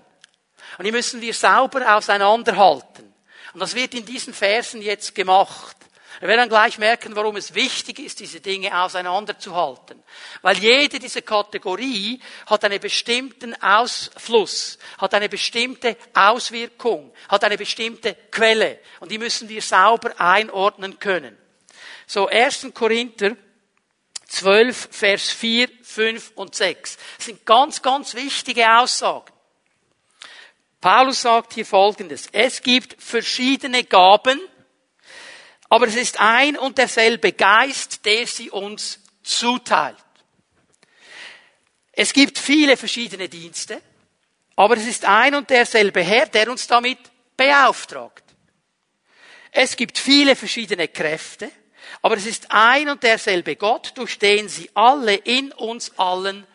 Und 0.78 0.86
die 0.86 0.92
müssen 0.92 1.22
wir 1.22 1.34
sauber 1.34 1.96
auseinanderhalten. 1.96 3.14
Und 3.54 3.60
das 3.60 3.74
wird 3.74 3.94
in 3.96 4.06
diesen 4.06 4.34
Versen 4.34 4.82
jetzt 4.82 5.16
gemacht. 5.16 5.76
Wir 6.20 6.28
werden 6.28 6.50
gleich 6.50 6.78
merken, 6.78 7.16
warum 7.16 7.38
es 7.38 7.54
wichtig 7.54 8.00
ist, 8.00 8.20
diese 8.20 8.42
Dinge 8.42 8.78
auseinanderzuhalten. 8.82 10.04
Weil 10.42 10.58
jede 10.58 11.00
dieser 11.00 11.22
Kategorie 11.22 12.20
hat 12.48 12.66
einen 12.66 12.80
bestimmten 12.80 13.56
Ausfluss, 13.62 14.78
hat 14.98 15.14
eine 15.14 15.30
bestimmte 15.30 15.96
Auswirkung, 16.14 17.14
hat 17.30 17.44
eine 17.46 17.58
bestimmte 17.58 18.16
Quelle. 18.32 18.80
Und 19.00 19.12
die 19.12 19.18
müssen 19.18 19.48
wir 19.48 19.62
sauber 19.62 20.20
einordnen 20.20 21.00
können. 21.00 21.38
So, 22.06 22.28
1. 22.28 22.68
Korinther 22.74 23.38
12, 24.28 24.90
Vers 24.92 25.32
4, 25.32 25.70
5 25.82 26.32
und 26.36 26.54
6. 26.54 26.98
Das 27.18 27.26
sind 27.26 27.46
ganz, 27.46 27.82
ganz 27.82 28.14
wichtige 28.14 28.78
Aussagen. 28.78 29.32
Paulus 30.82 31.22
sagt 31.22 31.54
hier 31.54 31.66
Folgendes. 31.66 32.28
Es 32.32 32.62
gibt 32.62 33.02
verschiedene 33.02 33.84
Gaben, 33.84 34.40
aber 35.70 35.88
es 35.88 35.96
ist 35.96 36.20
ein 36.20 36.58
und 36.58 36.78
derselbe 36.78 37.32
Geist, 37.32 38.06
der 38.06 38.26
sie 38.26 38.50
uns 38.50 39.00
zuteilt. 39.24 39.96
Es 41.92 42.12
gibt 42.12 42.40
viele 42.40 42.76
verschiedene 42.76 43.30
Dienste, 43.30 43.82
aber 44.56 44.78
es 44.78 44.88
ist 44.88 45.06
ein 45.06 45.36
und 45.36 45.50
derselbe 45.50 46.02
Herr, 46.02 46.26
der 46.26 46.50
uns 46.50 46.66
damit 46.68 46.98
beauftragt. 47.38 48.24
Es 49.52 49.76
gibt 49.76 49.98
viele 49.98 50.36
verschiedene 50.36 50.88
Kräfte, 50.88 51.52
aber 52.02 52.18
es 52.18 52.26
ist 52.26 52.52
ein 52.52 52.90
und 52.90 53.04
derselbe 53.04 53.56
Gott, 53.56 53.94
durch 53.96 54.18
den 54.20 54.48
sie 54.48 54.70
alle 54.74 55.16
in 55.16 55.52
uns 55.54 55.98
allen 55.98 56.46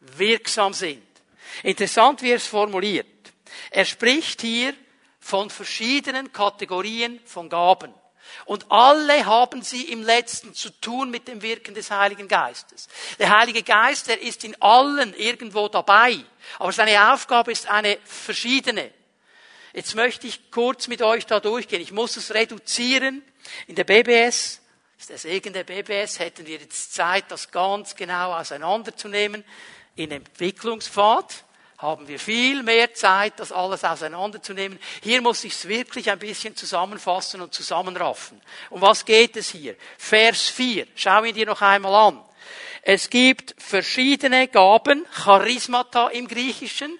wirksam 0.00 0.72
sind. 0.72 1.02
Interessant, 1.62 2.22
wie 2.22 2.30
er 2.30 2.36
es 2.36 2.46
formuliert. 2.46 3.06
Er 3.70 3.84
spricht 3.84 4.40
hier 4.40 4.74
von 5.20 5.50
verschiedenen 5.50 6.32
Kategorien 6.32 7.20
von 7.24 7.48
Gaben. 7.48 7.92
Und 8.44 8.70
alle 8.70 9.26
haben 9.26 9.62
sie 9.62 9.90
im 9.90 10.02
letzten 10.02 10.54
zu 10.54 10.70
tun 10.80 11.10
mit 11.10 11.28
dem 11.28 11.42
Wirken 11.42 11.74
des 11.74 11.90
Heiligen 11.90 12.28
Geistes. 12.28 12.88
Der 13.18 13.36
Heilige 13.36 13.62
Geist, 13.62 14.08
der 14.08 14.20
ist 14.20 14.44
in 14.44 14.60
allen 14.60 15.14
irgendwo 15.14 15.68
dabei. 15.68 16.18
Aber 16.58 16.72
seine 16.72 17.12
Aufgabe 17.12 17.52
ist 17.52 17.68
eine 17.68 17.98
verschiedene. 18.04 18.90
Jetzt 19.72 19.94
möchte 19.94 20.26
ich 20.26 20.50
kurz 20.50 20.88
mit 20.88 21.02
euch 21.02 21.26
da 21.26 21.40
durchgehen. 21.40 21.80
Ich 21.80 21.92
muss 21.92 22.16
es 22.16 22.34
reduzieren. 22.34 23.22
In 23.66 23.74
der 23.74 23.84
BBS, 23.84 24.60
ist 24.98 25.10
der 25.10 25.18
Segen 25.18 25.52
der 25.52 25.64
BBS, 25.64 26.18
hätten 26.18 26.46
wir 26.46 26.58
jetzt 26.58 26.94
Zeit, 26.94 27.24
das 27.28 27.50
ganz 27.50 27.96
genau 27.96 28.34
auseinanderzunehmen. 28.34 29.44
In 29.96 30.10
Entwicklungspfad 30.10 31.44
haben 31.82 32.06
wir 32.06 32.18
viel 32.18 32.62
mehr 32.62 32.94
Zeit, 32.94 33.34
das 33.38 33.52
alles 33.52 33.84
auseinanderzunehmen. 33.84 34.78
Hier 35.02 35.20
muss 35.20 35.42
ich 35.44 35.52
es 35.52 35.68
wirklich 35.68 36.10
ein 36.10 36.18
bisschen 36.18 36.56
zusammenfassen 36.56 37.40
und 37.40 37.52
zusammenraffen. 37.52 38.40
Um 38.70 38.80
was 38.80 39.04
geht 39.04 39.36
es 39.36 39.50
hier? 39.50 39.76
Vers 39.98 40.48
4. 40.48 40.86
Schau 40.94 41.24
ihn 41.24 41.34
dir 41.34 41.46
noch 41.46 41.60
einmal 41.60 41.94
an. 41.94 42.24
Es 42.82 43.10
gibt 43.10 43.54
verschiedene 43.58 44.48
Gaben, 44.48 45.06
Charismata 45.12 46.08
im 46.08 46.26
Griechischen, 46.28 46.98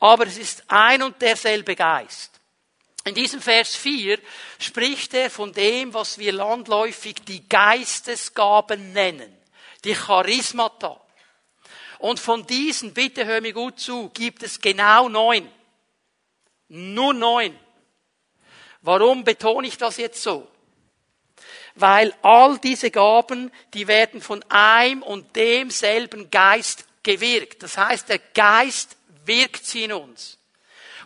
aber 0.00 0.26
es 0.26 0.38
ist 0.38 0.64
ein 0.68 1.02
und 1.02 1.20
derselbe 1.22 1.76
Geist. 1.76 2.32
In 3.04 3.14
diesem 3.14 3.42
Vers 3.42 3.74
4 3.74 4.18
spricht 4.58 5.12
er 5.14 5.28
von 5.28 5.52
dem, 5.52 5.92
was 5.92 6.18
wir 6.18 6.32
landläufig 6.32 7.16
die 7.26 7.48
Geistesgaben 7.48 8.92
nennen. 8.92 9.36
Die 9.84 9.94
Charismata. 9.94 11.01
Und 12.02 12.18
von 12.18 12.44
diesen, 12.48 12.94
bitte 12.94 13.26
hör 13.26 13.40
mir 13.40 13.52
gut 13.52 13.78
zu, 13.78 14.08
gibt 14.08 14.42
es 14.42 14.60
genau 14.60 15.08
neun. 15.08 15.48
Nur 16.66 17.14
neun. 17.14 17.56
Warum 18.80 19.22
betone 19.22 19.68
ich 19.68 19.78
das 19.78 19.98
jetzt 19.98 20.20
so? 20.20 20.48
Weil 21.76 22.12
all 22.22 22.58
diese 22.58 22.90
Gaben, 22.90 23.52
die 23.72 23.86
werden 23.86 24.20
von 24.20 24.44
einem 24.48 25.04
und 25.04 25.36
demselben 25.36 26.28
Geist 26.28 26.86
gewirkt. 27.04 27.62
Das 27.62 27.78
heißt, 27.78 28.08
der 28.08 28.18
Geist 28.18 28.96
wirkt 29.24 29.64
sie 29.64 29.84
in 29.84 29.92
uns. 29.92 30.38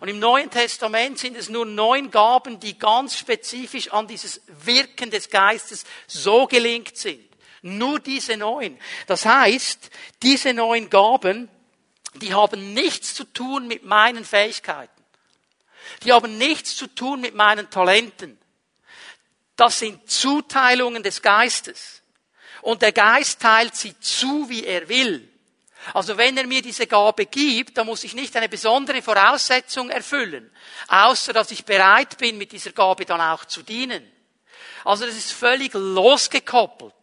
Und 0.01 0.09
im 0.09 0.19
Neuen 0.19 0.51
Testament 0.51 1.19
sind 1.19 1.37
es 1.37 1.51
nur 1.51 1.67
neun 1.67 2.11
Gaben, 2.11 2.59
die 2.59 2.79
ganz 2.79 3.19
spezifisch 3.19 3.93
an 3.93 4.07
dieses 4.07 4.41
Wirken 4.65 5.11
des 5.11 5.29
Geistes 5.29 5.85
so 6.07 6.47
gelingt 6.47 6.97
sind. 6.97 7.36
Nur 7.67 7.99
diese 7.99 8.37
neun. 8.37 8.79
Das 9.09 9.27
heißt, 9.27 9.91
diese 10.23 10.55
neun 10.55 10.89
Gaben, 10.89 11.49
die 12.15 12.33
haben 12.33 12.75
nichts 12.75 13.13
zu 13.15 13.25
tun 13.25 13.67
mit 13.67 13.85
meinen 13.85 14.25
Fähigkeiten. 14.25 14.93
Die 16.05 16.13
haben 16.13 16.39
nichts 16.39 16.77
zu 16.77 16.87
tun 16.87 17.21
mit 17.21 17.35
meinen 17.35 17.69
Talenten. 17.69 18.39
Das 19.57 19.81
sind 19.81 20.09
Zuteilungen 20.09 21.03
des 21.03 21.23
Geistes. 21.23 22.03
Und 22.63 22.83
der 22.83 22.93
Geist 22.93 23.41
teilt 23.41 23.75
sie 23.75 23.99
zu, 23.99 24.49
wie 24.49 24.65
er 24.65 24.89
will. 24.89 25.29
Also 25.93 26.17
wenn 26.17 26.37
er 26.37 26.47
mir 26.47 26.63
diese 26.63 26.87
Gabe 26.87 27.27
gibt, 27.27 27.79
dann 27.79 27.87
muss 27.87 28.05
ich 28.05 28.15
nicht 28.15 28.37
eine 28.37 28.49
besondere 28.49 29.03
Voraussetzung 29.03 29.91
erfüllen, 29.91 30.53
außer 30.87 31.33
dass 31.33 31.51
ich 31.51 31.65
bereit 31.65 32.17
bin, 32.19 32.39
mit 32.39 32.53
dieser 32.53 32.71
Gabe 32.71 33.05
dann 33.05 33.21
auch 33.21 33.45
zu 33.45 33.65
dienen. 33.65 34.09
Also 34.85 35.05
das 35.05 35.17
ist 35.17 35.33
völlig 35.33 35.75
losgekoppelt 35.75 36.95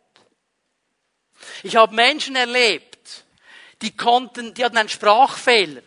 ich 1.63 1.75
habe 1.75 1.95
Menschen 1.95 2.35
erlebt, 2.35 3.23
die 3.81 3.95
konnten, 3.95 4.53
die 4.53 4.63
hatten 4.63 4.77
einen 4.77 4.89
Sprachfehler. 4.89 5.81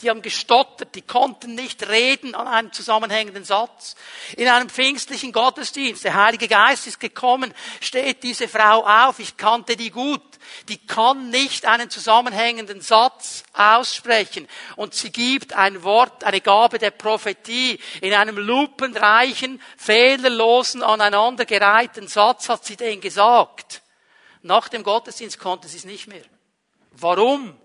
Die 0.00 0.10
haben 0.10 0.22
gestottert, 0.22 0.94
die 0.94 1.02
konnten 1.02 1.56
nicht 1.56 1.88
reden 1.88 2.36
an 2.36 2.46
einem 2.46 2.72
zusammenhängenden 2.72 3.44
Satz. 3.44 3.96
In 4.36 4.46
einem 4.46 4.68
pfingstlichen 4.68 5.32
Gottesdienst, 5.32 6.04
der 6.04 6.14
Heilige 6.14 6.46
Geist 6.46 6.86
ist 6.86 7.00
gekommen, 7.00 7.52
steht 7.80 8.22
diese 8.22 8.46
Frau 8.46 8.86
auf, 8.86 9.18
ich 9.18 9.36
kannte 9.36 9.74
die 9.76 9.90
gut. 9.90 10.22
Die 10.68 10.78
kann 10.78 11.30
nicht 11.30 11.66
einen 11.66 11.90
zusammenhängenden 11.90 12.80
Satz 12.80 13.42
aussprechen. 13.52 14.46
Und 14.76 14.94
sie 14.94 15.10
gibt 15.10 15.52
ein 15.54 15.82
Wort, 15.82 16.22
eine 16.22 16.40
Gabe 16.40 16.78
der 16.78 16.92
Prophetie. 16.92 17.80
In 18.00 18.14
einem 18.14 18.38
lupenreichen, 18.38 19.60
fehlerlosen, 19.76 20.84
aneinandergereihten 20.84 22.06
Satz 22.06 22.48
hat 22.48 22.64
sie 22.64 22.76
den 22.76 23.00
gesagt. 23.00 23.82
Nach 24.42 24.68
dem 24.68 24.82
Gottesdienst 24.82 25.38
konnte 25.38 25.68
sie 25.68 25.78
es 25.78 25.84
nicht 25.84 26.06
mehr. 26.06 26.24
Warum? 26.92 27.58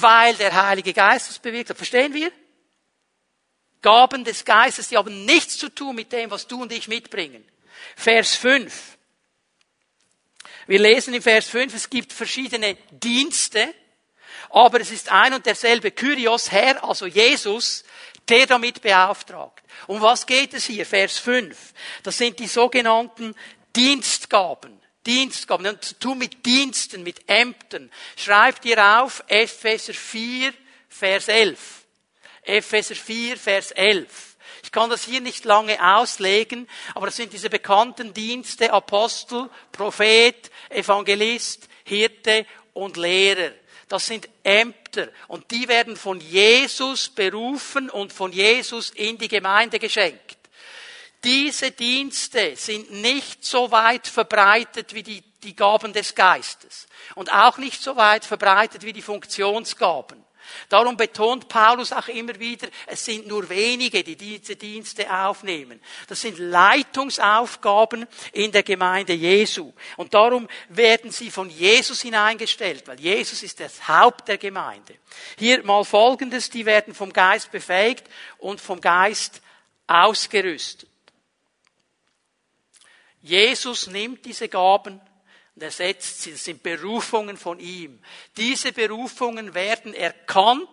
Weil 0.00 0.34
der 0.36 0.66
Heilige 0.66 0.92
Geist 0.92 1.30
es 1.30 1.38
bewirkt 1.38 1.70
hat. 1.70 1.76
Verstehen 1.76 2.14
wir? 2.14 2.32
Gaben 3.82 4.24
des 4.24 4.44
Geistes, 4.44 4.88
die 4.88 4.96
haben 4.96 5.26
nichts 5.26 5.58
zu 5.58 5.68
tun 5.68 5.94
mit 5.94 6.10
dem, 6.12 6.30
was 6.30 6.46
du 6.46 6.62
und 6.62 6.72
ich 6.72 6.88
mitbringen. 6.88 7.44
Vers 7.96 8.34
5. 8.34 8.96
Wir 10.66 10.78
lesen 10.78 11.12
im 11.12 11.22
Vers 11.22 11.46
5, 11.48 11.74
es 11.74 11.90
gibt 11.90 12.12
verschiedene 12.12 12.76
Dienste, 12.90 13.74
aber 14.48 14.80
es 14.80 14.90
ist 14.90 15.10
ein 15.10 15.34
und 15.34 15.44
derselbe 15.44 15.90
Kyrios, 15.90 16.50
Herr, 16.50 16.82
also 16.82 17.06
Jesus, 17.06 17.84
der 18.28 18.46
damit 18.46 18.80
beauftragt. 18.80 19.62
Um 19.86 20.00
was 20.00 20.24
geht 20.24 20.54
es 20.54 20.64
hier? 20.64 20.86
Vers 20.86 21.18
5. 21.18 21.74
Das 22.02 22.16
sind 22.16 22.38
die 22.38 22.46
sogenannten 22.46 23.34
Dienstgaben. 23.76 24.80
Dienstgaben, 25.06 25.66
und 25.66 25.84
zu 25.84 25.98
tun 25.98 26.18
mit 26.18 26.44
Diensten, 26.44 27.02
mit 27.02 27.28
Ämtern. 27.28 27.90
Schreibt 28.16 28.64
ihr 28.64 29.02
auf 29.02 29.22
Epheser 29.28 29.94
4, 29.94 30.52
Vers 30.88 31.28
11. 31.28 31.58
Epheser 32.42 32.94
4, 32.94 33.36
Vers 33.36 33.70
11. 33.72 34.36
Ich 34.62 34.72
kann 34.72 34.90
das 34.90 35.04
hier 35.04 35.20
nicht 35.20 35.44
lange 35.44 35.78
auslegen, 35.96 36.68
aber 36.94 37.06
das 37.06 37.16
sind 37.16 37.32
diese 37.32 37.50
bekannten 37.50 38.14
Dienste 38.14 38.72
Apostel, 38.72 39.50
Prophet, 39.72 40.50
Evangelist, 40.70 41.68
Hirte 41.84 42.46
und 42.72 42.96
Lehrer. 42.96 43.52
Das 43.88 44.06
sind 44.06 44.28
Ämter 44.42 45.08
und 45.28 45.50
die 45.50 45.68
werden 45.68 45.96
von 45.96 46.20
Jesus 46.20 47.10
berufen 47.10 47.90
und 47.90 48.12
von 48.12 48.32
Jesus 48.32 48.90
in 48.90 49.18
die 49.18 49.28
Gemeinde 49.28 49.78
geschenkt. 49.78 50.33
Diese 51.24 51.70
Dienste 51.70 52.54
sind 52.54 52.90
nicht 52.90 53.44
so 53.44 53.70
weit 53.70 54.06
verbreitet 54.06 54.94
wie 54.94 55.02
die, 55.02 55.22
die 55.42 55.56
Gaben 55.56 55.94
des 55.94 56.14
Geistes 56.14 56.86
und 57.14 57.32
auch 57.32 57.56
nicht 57.56 57.82
so 57.82 57.96
weit 57.96 58.26
verbreitet 58.26 58.84
wie 58.84 58.92
die 58.92 59.02
Funktionsgaben. 59.02 60.22
Darum 60.68 60.96
betont 60.96 61.48
Paulus 61.48 61.92
auch 61.92 62.08
immer 62.08 62.38
wieder, 62.38 62.68
es 62.86 63.04
sind 63.04 63.26
nur 63.26 63.48
wenige, 63.48 64.04
die 64.04 64.16
diese 64.16 64.56
Dienste 64.56 65.10
aufnehmen. 65.10 65.80
Das 66.06 66.20
sind 66.20 66.38
Leitungsaufgaben 66.38 68.06
in 68.32 68.52
der 68.52 68.62
Gemeinde 68.62 69.14
Jesu. 69.14 69.72
Und 69.96 70.12
darum 70.12 70.46
werden 70.68 71.10
sie 71.10 71.30
von 71.30 71.48
Jesus 71.48 72.02
hineingestellt, 72.02 72.86
weil 72.86 73.00
Jesus 73.00 73.42
ist 73.42 73.60
das 73.60 73.88
Haupt 73.88 74.28
der 74.28 74.38
Gemeinde. 74.38 74.94
Hier 75.38 75.64
mal 75.64 75.84
Folgendes, 75.84 76.50
die 76.50 76.66
werden 76.66 76.94
vom 76.94 77.12
Geist 77.12 77.50
befähigt 77.50 78.04
und 78.36 78.60
vom 78.60 78.80
Geist 78.80 79.40
ausgerüstet. 79.86 80.90
Jesus 83.24 83.86
nimmt 83.86 84.26
diese 84.26 84.50
Gaben 84.50 85.00
und 85.54 85.62
er 85.62 85.70
setzt 85.70 86.20
sie, 86.20 86.32
das 86.32 86.44
sind 86.44 86.62
Berufungen 86.62 87.38
von 87.38 87.58
ihm. 87.58 87.98
Diese 88.36 88.70
Berufungen 88.70 89.54
werden 89.54 89.94
erkannt 89.94 90.68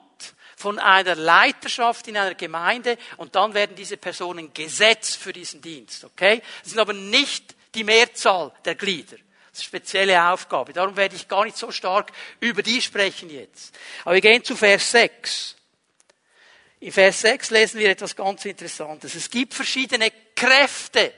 von 0.58 0.78
einer 0.78 1.16
Leiterschaft 1.16 2.10
in 2.10 2.18
einer 2.18 2.36
Gemeinde 2.36 2.98
und 3.16 3.36
dann 3.36 3.54
werden 3.54 3.78
diese 3.78 3.96
Personen 3.96 4.54
gesetzt 4.54 5.16
für 5.16 5.32
diesen 5.32 5.62
Dienst, 5.62 6.04
okay? 6.04 6.42
Das 6.62 6.72
sind 6.72 6.80
aber 6.80 6.92
nicht 6.92 7.56
die 7.74 7.86
Mehrzahl 7.86 8.52
der 8.66 8.76
Glieder. 8.76 9.16
Das 9.52 9.62
ist 9.62 9.74
eine 9.74 9.80
spezielle 9.80 10.30
Aufgabe. 10.30 10.74
Darum 10.74 10.98
werde 10.98 11.16
ich 11.16 11.30
gar 11.30 11.46
nicht 11.46 11.56
so 11.56 11.72
stark 11.72 12.12
über 12.42 12.62
die 12.62 12.82
sprechen 12.82 13.30
jetzt. 13.30 13.74
Aber 14.04 14.16
wir 14.16 14.22
gehen 14.22 14.44
zu 14.44 14.58
Vers 14.58 14.92
6. 14.92 15.56
In 16.82 16.92
Vers 16.92 17.22
6 17.22 17.52
lesen 17.52 17.80
wir 17.80 17.92
etwas 17.92 18.14
ganz 18.14 18.44
Interessantes. 18.44 19.16
Es 19.16 19.30
gibt 19.30 19.54
verschiedene 19.54 20.12
Kräfte, 20.36 21.14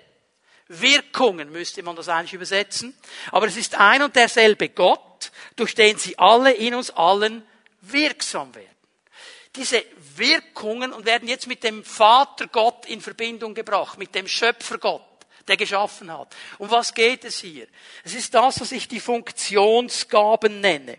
Wirkungen 0.68 1.52
müsste 1.52 1.84
man 1.84 1.96
das 1.96 2.10
eigentlich 2.10 2.34
übersetzen. 2.34 2.98
Aber 3.32 3.48
es 3.48 3.58
ist 3.58 3.76
ein 3.76 4.02
und 4.02 4.16
derselbe 4.16 4.70
Gott, 4.70 5.32
durch 5.56 5.76
den 5.76 5.98
sie 5.98 6.18
alle 6.18 6.52
in 6.52 6.74
uns 6.76 6.90
allen 6.92 7.46
wirksam 7.82 8.54
werden. 8.56 8.70
Diese 9.56 9.84
Wirkungen 10.16 10.94
und 10.94 11.06
werden 11.06 11.28
jetzt 11.28 11.48
mit 11.48 11.64
dem 11.64 11.84
Vater 11.84 12.48
Gott 12.48 12.86
in 12.88 13.02
Verbindung 13.02 13.54
gebracht, 13.54 14.00
mit 14.00 14.16
dem 14.16 14.28
Schöpfer 14.28 14.80
Gott, 14.80 15.04
der 15.48 15.58
geschaffen 15.58 16.12
hat. 16.12 16.36
Um 16.58 16.72
was 16.72 16.94
geht 16.94 17.24
es 17.24 17.40
hier? 17.40 17.68
Es 18.04 18.16
ist 18.16 18.34
das, 18.34 18.60
was 18.62 18.72
ich 18.72 18.88
die 18.88 19.00
Funktionsgaben 19.00 20.60
nenne. 20.60 20.98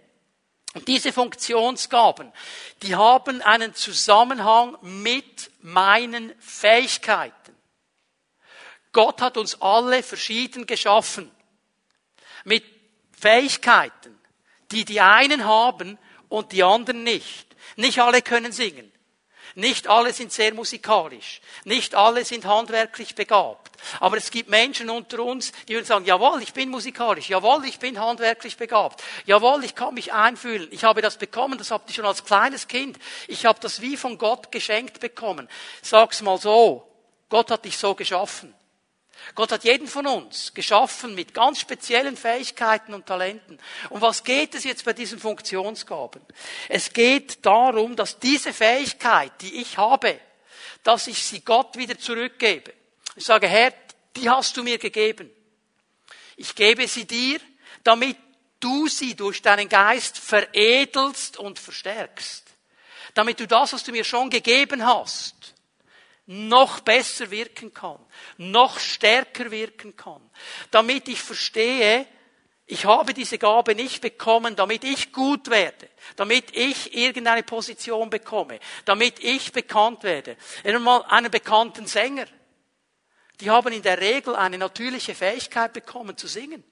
Und 0.74 0.86
diese 0.88 1.12
Funktionsgaben, 1.12 2.32
die 2.82 2.94
haben 2.94 3.42
einen 3.42 3.74
Zusammenhang 3.74 4.76
mit 4.82 5.50
meinen 5.60 6.32
Fähigkeiten. 6.40 7.43
Gott 8.94 9.20
hat 9.20 9.36
uns 9.36 9.60
alle 9.60 10.02
verschieden 10.02 10.66
geschaffen. 10.66 11.30
Mit 12.44 12.64
Fähigkeiten, 13.12 14.18
die 14.70 14.86
die 14.86 15.02
einen 15.02 15.44
haben 15.44 15.98
und 16.30 16.52
die 16.52 16.62
anderen 16.62 17.02
nicht. 17.02 17.54
Nicht 17.76 17.98
alle 17.98 18.22
können 18.22 18.52
singen. 18.52 18.90
Nicht 19.56 19.86
alle 19.86 20.12
sind 20.12 20.32
sehr 20.32 20.52
musikalisch. 20.52 21.40
Nicht 21.64 21.94
alle 21.94 22.24
sind 22.24 22.44
handwerklich 22.44 23.14
begabt. 23.14 23.70
Aber 24.00 24.16
es 24.16 24.30
gibt 24.30 24.50
Menschen 24.50 24.90
unter 24.90 25.20
uns, 25.20 25.52
die 25.68 25.74
würden 25.74 25.84
sagen, 25.84 26.04
jawohl, 26.04 26.42
ich 26.42 26.52
bin 26.52 26.70
musikalisch. 26.70 27.28
Jawohl, 27.28 27.64
ich 27.66 27.78
bin 27.78 28.00
handwerklich 28.00 28.56
begabt. 28.56 29.02
Jawohl, 29.26 29.62
ich 29.64 29.76
kann 29.76 29.94
mich 29.94 30.12
einfühlen. 30.12 30.68
Ich 30.72 30.82
habe 30.82 31.02
das 31.02 31.18
bekommen, 31.18 31.58
das 31.58 31.70
habt 31.70 31.88
ihr 31.88 31.94
schon 31.94 32.06
als 32.06 32.24
kleines 32.24 32.66
Kind. 32.66 32.98
Ich 33.28 33.46
habe 33.46 33.60
das 33.60 33.80
wie 33.80 33.96
von 33.96 34.18
Gott 34.18 34.50
geschenkt 34.50 34.98
bekommen. 34.98 35.48
Sag's 35.82 36.22
mal 36.22 36.38
so. 36.38 36.90
Gott 37.28 37.50
hat 37.50 37.64
dich 37.64 37.78
so 37.78 37.94
geschaffen. 37.94 38.54
Gott 39.34 39.52
hat 39.52 39.64
jeden 39.64 39.88
von 39.88 40.06
uns 40.06 40.54
geschaffen 40.54 41.14
mit 41.14 41.34
ganz 41.34 41.60
speziellen 41.60 42.16
Fähigkeiten 42.16 42.94
und 42.94 43.06
Talenten. 43.06 43.58
Um 43.90 44.00
was 44.00 44.22
geht 44.22 44.54
es 44.54 44.64
jetzt 44.64 44.84
bei 44.84 44.92
diesen 44.92 45.18
Funktionsgaben? 45.18 46.22
Es 46.68 46.92
geht 46.92 47.44
darum, 47.44 47.96
dass 47.96 48.18
diese 48.18 48.52
Fähigkeit, 48.52 49.32
die 49.40 49.60
ich 49.60 49.78
habe, 49.78 50.20
dass 50.82 51.06
ich 51.06 51.22
sie 51.24 51.40
Gott 51.40 51.76
wieder 51.76 51.98
zurückgebe. 51.98 52.72
Ich 53.16 53.24
sage, 53.24 53.48
Herr, 53.48 53.72
die 54.16 54.28
hast 54.28 54.56
du 54.56 54.62
mir 54.62 54.78
gegeben. 54.78 55.30
Ich 56.36 56.54
gebe 56.54 56.86
sie 56.86 57.06
dir, 57.06 57.40
damit 57.82 58.16
du 58.60 58.88
sie 58.88 59.14
durch 59.14 59.42
deinen 59.42 59.68
Geist 59.68 60.18
veredelst 60.18 61.36
und 61.36 61.58
verstärkst. 61.58 62.44
Damit 63.14 63.38
du 63.40 63.46
das, 63.46 63.72
was 63.72 63.84
du 63.84 63.92
mir 63.92 64.04
schon 64.04 64.30
gegeben 64.30 64.84
hast, 64.84 65.53
noch 66.26 66.80
besser 66.80 67.30
wirken 67.30 67.72
kann, 67.74 67.98
noch 68.38 68.78
stärker 68.78 69.50
wirken 69.50 69.96
kann, 69.96 70.22
damit 70.70 71.08
ich 71.08 71.20
verstehe, 71.20 72.06
ich 72.66 72.86
habe 72.86 73.12
diese 73.12 73.36
Gabe 73.36 73.74
nicht 73.74 74.00
bekommen, 74.00 74.56
damit 74.56 74.84
ich 74.84 75.12
gut 75.12 75.50
werde, 75.50 75.88
damit 76.16 76.56
ich 76.56 76.94
irgendeine 76.94 77.42
Position 77.42 78.08
bekomme, 78.08 78.58
damit 78.86 79.18
ich 79.22 79.52
bekannt 79.52 80.02
werde. 80.02 80.38
Einmal 80.64 81.04
einen 81.08 81.30
bekannten 81.30 81.86
Sänger. 81.86 82.26
Die 83.40 83.50
haben 83.50 83.72
in 83.72 83.82
der 83.82 84.00
Regel 84.00 84.34
eine 84.34 84.56
natürliche 84.56 85.14
Fähigkeit 85.14 85.74
bekommen 85.74 86.16
zu 86.16 86.26
singen. 86.26 86.64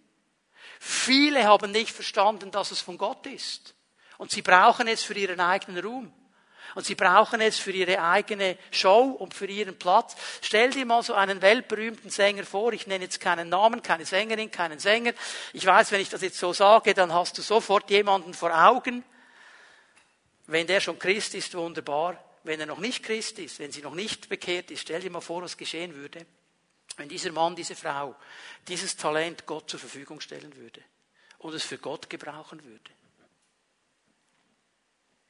Viele 0.81 1.45
haben 1.45 1.73
nicht 1.73 1.91
verstanden, 1.91 2.51
dass 2.51 2.71
es 2.71 2.81
von 2.81 2.97
Gott 2.97 3.27
ist. 3.27 3.75
Und 4.17 4.31
sie 4.31 4.43
brauchen 4.43 4.89
es 4.89 5.03
für 5.03 5.15
ihren 5.15 5.41
eigenen 5.41 5.85
Ruhm. 5.85 6.13
Und 6.75 6.87
sie 6.87 6.95
brauchen 6.95 7.41
es 7.41 7.59
für 7.59 7.73
ihre 7.73 8.03
eigene 8.03 8.57
Show 8.71 9.17
und 9.19 9.35
für 9.35 9.47
ihren 9.47 9.79
Platz. 9.79 10.17
Stell 10.41 10.71
dir 10.71 10.87
mal 10.87 11.03
so 11.03 11.15
einen 11.15 11.43
weltberühmten 11.43 12.11
Sänger 12.11 12.45
vor. 12.45 12.73
Ich 12.73 12.87
nenne 12.87 13.05
jetzt 13.05 13.21
keinen 13.21 13.49
Namen, 13.49 13.83
keine 13.83 14.07
Sängerin, 14.07 14.51
keinen 14.51 14.79
Sänger. 14.79 15.13
Ich 15.53 15.67
weiß, 15.67 15.93
wenn 15.93 16.01
ich 16.01 16.09
das 16.09 16.23
jetzt 16.23 16.39
so 16.39 16.53
sage, 16.53 16.95
dann 16.95 17.13
hast 17.13 17.37
du 17.39 17.43
sofort 17.43 17.91
jemanden 17.91 18.35
vor 18.35 18.53
Augen. 18.53 19.05
Wenn 20.47 20.67
der 20.67 20.81
schon 20.81 20.99
Christ 20.99 21.35
ist, 21.35 21.55
wunderbar. 21.55 22.23
Wenn 22.45 22.59
er 22.59 22.67
noch 22.67 22.79
nicht 22.79 23.05
Christ 23.05 23.39
ist, 23.39 23.59
wenn 23.59 23.71
sie 23.71 23.83
noch 23.83 23.95
nicht 23.95 24.29
bekehrt 24.29 24.71
ist, 24.71 24.81
stell 24.81 25.01
dir 25.01 25.11
mal 25.11 25.21
vor, 25.21 25.43
was 25.43 25.57
geschehen 25.57 25.95
würde, 25.95 26.27
wenn 26.97 27.09
dieser 27.09 27.33
Mann, 27.33 27.55
diese 27.55 27.77
Frau 27.77 28.17
dieses 28.69 28.97
Talent 28.97 29.47
Gott 29.47 29.71
zur 29.71 29.81
Verfügung 29.81 30.21
stellen 30.21 30.55
würde 30.57 30.83
und 31.39 31.55
es 31.55 31.65
für 31.65 31.79
Gott 31.79 32.11
gebrauchen 32.11 32.63
würde. 32.65 32.91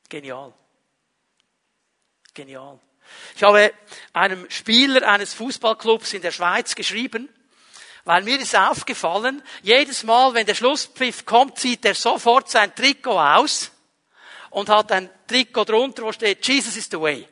Genial. 0.09 0.53
Genial. 2.35 2.79
Ich 3.37 3.43
habe 3.43 3.73
einem 4.15 4.49
Spieler 4.51 5.07
eines 5.07 5.35
Fußballclubs 5.35 6.15
in 6.15 6.23
der 6.23 6.31
Schweiz 6.31 6.75
geschrieben, 6.75 7.29
weil 8.05 8.23
mir 8.23 8.41
ist 8.41 8.57
aufgefallen, 8.57 9.43
jedes 9.63 10.03
Mal, 10.03 10.33
wenn 10.35 10.47
der 10.47 10.55
Schlusspfiff 10.55 11.27
kommt, 11.27 11.59
zieht 11.59 11.85
er 11.85 11.95
sofort 11.95 12.49
sein 12.49 12.75
Trikot 12.75 13.21
aus 13.21 13.71
und 14.51 14.71
hat 14.71 14.93
ein 14.93 15.11
Trikot 15.29 15.65
drunter, 15.65 16.05
wo 16.05 16.13
steht, 16.13 16.47
Jesus 16.47 16.77
is 16.77 16.89
the 16.91 17.01
way. 17.01 17.29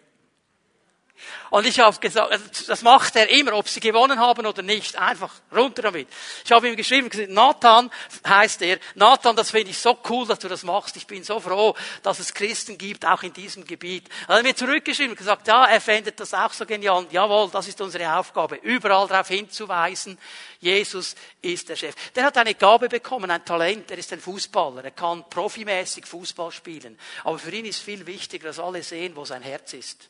Und 1.50 1.66
ich 1.66 1.80
habe 1.80 1.98
gesagt, 1.98 2.68
das 2.68 2.82
macht 2.82 3.16
er 3.16 3.28
immer, 3.30 3.54
ob 3.54 3.68
sie 3.68 3.80
gewonnen 3.80 4.18
haben 4.20 4.46
oder 4.46 4.62
nicht. 4.62 4.96
Einfach 4.96 5.32
runter 5.54 5.82
damit. 5.82 6.08
Ich 6.44 6.52
habe 6.52 6.68
ihm 6.68 6.76
geschrieben, 6.76 7.08
gesagt, 7.08 7.30
Nathan 7.30 7.90
heißt 8.26 8.62
er, 8.62 8.78
Nathan, 8.94 9.34
das 9.36 9.50
finde 9.50 9.70
ich 9.70 9.78
so 9.78 9.98
cool, 10.08 10.26
dass 10.26 10.38
du 10.38 10.48
das 10.48 10.62
machst. 10.62 10.96
Ich 10.96 11.06
bin 11.06 11.24
so 11.24 11.40
froh, 11.40 11.74
dass 12.02 12.18
es 12.18 12.32
Christen 12.32 12.78
gibt, 12.78 13.04
auch 13.04 13.22
in 13.22 13.32
diesem 13.32 13.64
Gebiet. 13.64 14.08
Er 14.28 14.36
hat 14.36 14.42
mir 14.42 14.54
zurückgeschrieben 14.54 15.12
und 15.12 15.18
gesagt, 15.18 15.48
ja, 15.48 15.64
er 15.64 15.80
findet 15.80 16.20
das 16.20 16.34
auch 16.34 16.52
so 16.52 16.64
genial. 16.66 17.06
Jawohl, 17.10 17.50
das 17.50 17.68
ist 17.68 17.80
unsere 17.80 18.16
Aufgabe, 18.16 18.56
überall 18.56 19.08
darauf 19.08 19.28
hinzuweisen, 19.28 20.18
Jesus 20.60 21.14
ist 21.40 21.68
der 21.68 21.76
Chef. 21.76 21.94
Der 22.14 22.24
hat 22.24 22.36
eine 22.36 22.54
Gabe 22.54 22.88
bekommen, 22.88 23.30
ein 23.30 23.44
Talent, 23.44 23.90
er 23.90 23.98
ist 23.98 24.12
ein 24.12 24.20
Fußballer, 24.20 24.84
er 24.84 24.90
kann 24.90 25.28
profimäßig 25.28 26.06
Fußball 26.06 26.52
spielen. 26.52 26.98
Aber 27.24 27.38
für 27.38 27.50
ihn 27.50 27.64
ist 27.64 27.80
viel 27.80 28.06
wichtiger, 28.06 28.48
dass 28.48 28.58
alle 28.58 28.82
sehen, 28.82 29.16
wo 29.16 29.24
sein 29.24 29.42
Herz 29.42 29.72
ist. 29.72 30.08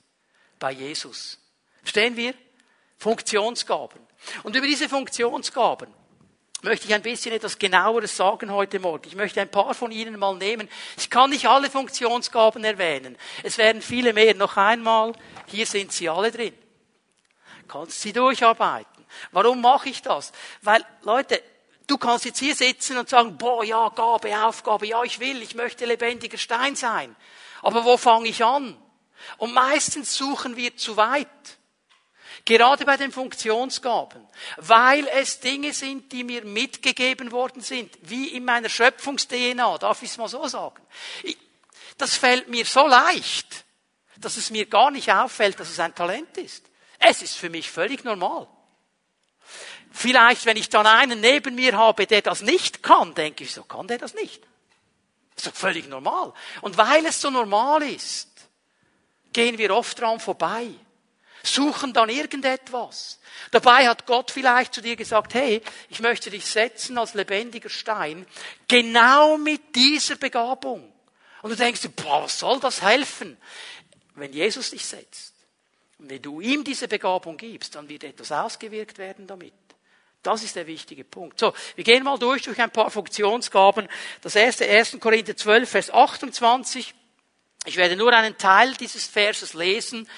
Bei 0.60 0.70
Jesus. 0.70 1.38
Verstehen 1.80 2.16
wir? 2.16 2.34
Funktionsgaben. 2.98 3.98
Und 4.44 4.54
über 4.54 4.66
diese 4.66 4.88
Funktionsgaben 4.88 5.92
möchte 6.62 6.86
ich 6.86 6.94
ein 6.94 7.02
bisschen 7.02 7.32
etwas 7.32 7.58
genaueres 7.58 8.16
sagen 8.16 8.52
heute 8.52 8.78
Morgen. 8.78 9.08
Ich 9.08 9.16
möchte 9.16 9.40
ein 9.40 9.50
paar 9.50 9.74
von 9.74 9.90
Ihnen 9.90 10.18
mal 10.18 10.36
nehmen. 10.36 10.68
Ich 10.98 11.08
kann 11.08 11.30
nicht 11.30 11.46
alle 11.46 11.70
Funktionsgaben 11.70 12.62
erwähnen. 12.62 13.16
Es 13.42 13.56
werden 13.58 13.80
viele 13.80 14.12
mehr. 14.12 14.34
Noch 14.34 14.56
einmal, 14.58 15.14
hier 15.46 15.66
sind 15.66 15.92
sie 15.92 16.08
alle 16.08 16.30
drin. 16.30 16.54
Kannst 17.66 18.02
sie 18.02 18.12
durcharbeiten. 18.12 19.06
Warum 19.32 19.60
mache 19.62 19.88
ich 19.88 20.02
das? 20.02 20.32
Weil, 20.60 20.84
Leute, 21.02 21.42
du 21.86 21.96
kannst 21.96 22.26
jetzt 22.26 22.38
hier 22.38 22.54
sitzen 22.54 22.98
und 22.98 23.08
sagen, 23.08 23.38
boah, 23.38 23.64
ja, 23.64 23.88
Gabe, 23.88 24.44
Aufgabe, 24.44 24.86
ja, 24.86 25.02
ich 25.02 25.20
will, 25.20 25.40
ich 25.42 25.54
möchte 25.54 25.86
lebendiger 25.86 26.38
Stein 26.38 26.76
sein. 26.76 27.16
Aber 27.62 27.84
wo 27.84 27.96
fange 27.96 28.28
ich 28.28 28.44
an? 28.44 28.76
Und 29.38 29.54
meistens 29.54 30.14
suchen 30.14 30.56
wir 30.56 30.76
zu 30.76 30.96
weit. 30.96 31.28
Gerade 32.44 32.84
bei 32.84 32.96
den 32.96 33.12
Funktionsgaben. 33.12 34.26
Weil 34.56 35.06
es 35.08 35.40
Dinge 35.40 35.72
sind, 35.72 36.10
die 36.12 36.24
mir 36.24 36.44
mitgegeben 36.44 37.32
worden 37.32 37.60
sind. 37.60 37.96
Wie 38.02 38.28
in 38.28 38.44
meiner 38.44 38.68
Schöpfungs-DNA, 38.68 39.78
darf 39.78 40.02
ich 40.02 40.10
es 40.10 40.16
mal 40.16 40.28
so 40.28 40.46
sagen. 40.46 40.82
Das 41.98 42.16
fällt 42.16 42.48
mir 42.48 42.64
so 42.64 42.86
leicht, 42.86 43.64
dass 44.18 44.36
es 44.36 44.50
mir 44.50 44.66
gar 44.66 44.90
nicht 44.90 45.12
auffällt, 45.12 45.60
dass 45.60 45.70
es 45.70 45.80
ein 45.80 45.94
Talent 45.94 46.36
ist. 46.38 46.64
Es 46.98 47.22
ist 47.22 47.36
für 47.36 47.50
mich 47.50 47.70
völlig 47.70 48.04
normal. 48.04 48.46
Vielleicht, 49.90 50.46
wenn 50.46 50.56
ich 50.56 50.68
dann 50.68 50.86
einen 50.86 51.20
neben 51.20 51.54
mir 51.54 51.76
habe, 51.76 52.06
der 52.06 52.22
das 52.22 52.42
nicht 52.42 52.82
kann, 52.82 53.14
denke 53.14 53.44
ich, 53.44 53.52
so 53.52 53.64
kann 53.64 53.88
der 53.88 53.98
das 53.98 54.14
nicht. 54.14 54.42
Das 55.34 55.46
ist 55.46 55.52
doch 55.52 55.58
völlig 55.58 55.88
normal. 55.88 56.32
Und 56.60 56.76
weil 56.76 57.04
es 57.06 57.20
so 57.20 57.30
normal 57.30 57.82
ist, 57.82 58.29
gehen 59.32 59.58
wir 59.58 59.74
oft 59.74 60.00
dran 60.00 60.20
vorbei 60.20 60.68
suchen 61.42 61.92
dann 61.92 62.08
irgendetwas. 62.08 63.18
Dabei 63.50 63.88
hat 63.88 64.06
Gott 64.06 64.30
vielleicht 64.30 64.74
zu 64.74 64.80
dir 64.80 64.96
gesagt, 64.96 65.34
hey, 65.34 65.62
ich 65.88 66.00
möchte 66.00 66.30
dich 66.30 66.46
setzen 66.46 66.98
als 66.98 67.14
lebendiger 67.14 67.68
Stein, 67.68 68.26
genau 68.68 69.38
mit 69.38 69.74
dieser 69.74 70.16
Begabung. 70.16 70.92
Und 71.42 71.50
du 71.50 71.56
denkst, 71.56 71.88
boah, 71.96 72.24
was 72.24 72.38
soll 72.38 72.60
das 72.60 72.82
helfen? 72.82 73.36
Wenn 74.14 74.32
Jesus 74.32 74.70
dich 74.70 74.84
setzt 74.84 75.34
und 75.98 76.10
wenn 76.10 76.20
du 76.20 76.40
ihm 76.40 76.64
diese 76.64 76.88
Begabung 76.88 77.36
gibst, 77.36 77.74
dann 77.74 77.88
wird 77.88 78.04
etwas 78.04 78.32
ausgewirkt 78.32 78.98
werden 78.98 79.26
damit. 79.26 79.54
Das 80.22 80.42
ist 80.42 80.54
der 80.54 80.66
wichtige 80.66 81.04
Punkt. 81.04 81.38
So, 81.38 81.54
wir 81.76 81.84
gehen 81.84 82.04
mal 82.04 82.18
durch 82.18 82.42
durch 82.42 82.60
ein 82.60 82.70
paar 82.70 82.90
Funktionsgaben. 82.90 83.88
Das 84.20 84.36
erste, 84.36 84.68
1. 84.68 84.98
Korinther 85.00 85.34
12, 85.34 85.70
Vers 85.70 85.90
28. 85.90 86.94
Ich 87.66 87.76
werde 87.76 87.96
nur 87.96 88.12
einen 88.12 88.38
Teil 88.38 88.74
dieses 88.74 89.06
Verses 89.06 89.54
lesen 89.54 90.08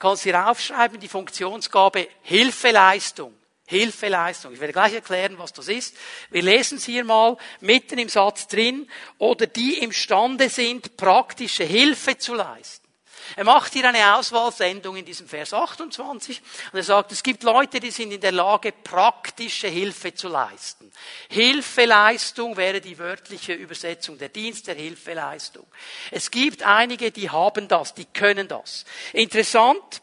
kannst 0.00 0.24
hier 0.24 0.48
aufschreiben, 0.48 0.98
die 0.98 1.06
Funktionsgabe 1.06 2.08
Hilfeleistung. 2.22 3.36
Hilfeleistung. 3.66 4.52
Ich 4.52 4.58
werde 4.58 4.72
gleich 4.72 4.94
erklären, 4.94 5.38
was 5.38 5.52
das 5.52 5.68
ist. 5.68 5.96
Wir 6.30 6.42
lesen 6.42 6.78
es 6.78 6.84
hier 6.86 7.04
mal 7.04 7.36
mitten 7.60 7.98
im 8.00 8.08
Satz 8.08 8.48
drin. 8.48 8.90
Oder 9.18 9.46
die 9.46 9.78
imstande 9.78 10.48
sind, 10.48 10.96
praktische 10.96 11.62
Hilfe 11.62 12.18
zu 12.18 12.34
leisten. 12.34 12.88
Er 13.36 13.44
macht 13.44 13.72
hier 13.72 13.88
eine 13.88 14.16
Auswahlsendung 14.16 14.96
in 14.96 15.04
diesem 15.04 15.28
Vers 15.28 15.52
28 15.52 16.40
und 16.72 16.78
er 16.78 16.82
sagt, 16.82 17.12
es 17.12 17.22
gibt 17.22 17.42
Leute, 17.42 17.80
die 17.80 17.90
sind 17.90 18.12
in 18.12 18.20
der 18.20 18.32
Lage, 18.32 18.72
praktische 18.72 19.68
Hilfe 19.68 20.14
zu 20.14 20.28
leisten. 20.28 20.90
Hilfeleistung 21.28 22.56
wäre 22.56 22.80
die 22.80 22.98
wörtliche 22.98 23.52
Übersetzung, 23.52 24.18
der 24.18 24.28
Dienst 24.30 24.66
der 24.66 24.74
Hilfeleistung. 24.74 25.66
Es 26.10 26.30
gibt 26.30 26.62
einige, 26.62 27.10
die 27.10 27.30
haben 27.30 27.68
das, 27.68 27.94
die 27.94 28.06
können 28.06 28.48
das. 28.48 28.84
Interessant, 29.12 30.02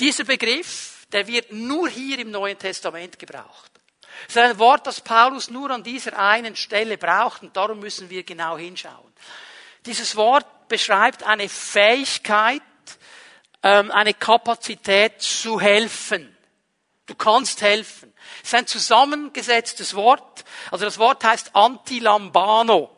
dieser 0.00 0.24
Begriff, 0.24 1.06
der 1.12 1.26
wird 1.26 1.52
nur 1.52 1.88
hier 1.88 2.18
im 2.18 2.30
Neuen 2.30 2.58
Testament 2.58 3.18
gebraucht. 3.18 3.70
Es 4.28 4.36
ist 4.36 4.42
ein 4.42 4.58
Wort, 4.58 4.86
das 4.86 5.00
Paulus 5.00 5.50
nur 5.50 5.70
an 5.70 5.82
dieser 5.82 6.18
einen 6.18 6.56
Stelle 6.56 6.98
braucht 6.98 7.42
und 7.42 7.56
darum 7.56 7.80
müssen 7.80 8.10
wir 8.10 8.22
genau 8.22 8.56
hinschauen. 8.56 9.12
Dieses 9.86 10.16
Wort 10.16 10.46
beschreibt 10.68 11.22
eine 11.22 11.48
Fähigkeit, 11.48 12.62
ähm, 13.62 13.90
eine 13.90 14.14
Kapazität 14.14 15.20
zu 15.22 15.60
helfen. 15.60 16.36
Du 17.06 17.14
kannst 17.14 17.60
helfen. 17.60 18.12
Es 18.42 18.48
ist 18.48 18.54
ein 18.54 18.66
zusammengesetztes 18.66 19.94
Wort. 19.94 20.44
Also 20.70 20.84
das 20.84 20.98
Wort 20.98 21.24
heißt 21.24 21.54
Antilambano. 21.54 22.90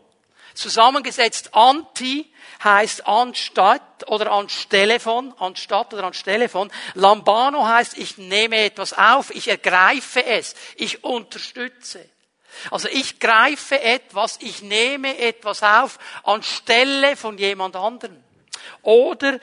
Zusammengesetzt 0.55 1.55
anti 1.55 2.33
heißt 2.65 3.07
anstatt 3.07 4.09
oder 4.09 4.33
anstelle 4.33 5.01
von, 5.01 5.35
anstatt 5.39 5.93
oder 5.93 6.05
anstelle 6.05 6.49
von. 6.49 6.71
Lambano 6.95 7.67
heißt, 7.67 7.99
ich 7.99 8.17
nehme 8.17 8.57
etwas 8.57 8.95
auf, 8.95 9.31
ich 9.31 9.49
ergreife 9.49 10.25
es, 10.25 10.55
ich 10.77 11.05
unterstütze. 11.05 12.09
Also 12.71 12.89
ich 12.89 13.19
greife 13.21 13.81
etwas, 13.81 14.39
ich 14.41 14.63
nehme 14.63 15.19
etwas 15.19 15.63
auf 15.63 15.99
anstelle 16.25 17.17
von 17.17 17.39
jemand 17.39 17.77
anderen. 17.77 18.23
Oder 18.83 19.39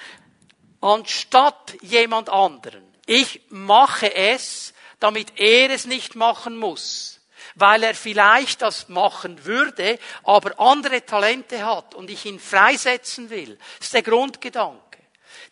anstatt 0.82 1.76
jemand 1.82 2.30
anderen. 2.30 2.84
Ich 3.06 3.41
mache 3.49 4.13
es, 4.13 4.73
damit 4.99 5.39
er 5.39 5.69
es 5.69 5.86
nicht 5.86 6.15
machen 6.15 6.58
muss. 6.58 7.19
Weil 7.56 7.84
er 7.84 7.93
vielleicht 7.93 8.62
das 8.62 8.89
machen 8.89 9.45
würde, 9.45 9.99
aber 10.23 10.60
andere 10.60 11.06
Talente 11.06 11.65
hat 11.65 11.93
und 11.93 12.10
ich 12.10 12.26
ihn 12.26 12.39
freisetzen 12.39 13.30
will. 13.30 13.58
Das 13.78 13.88
ist 13.88 13.93
der 13.93 14.02
Grundgedanke 14.02 14.92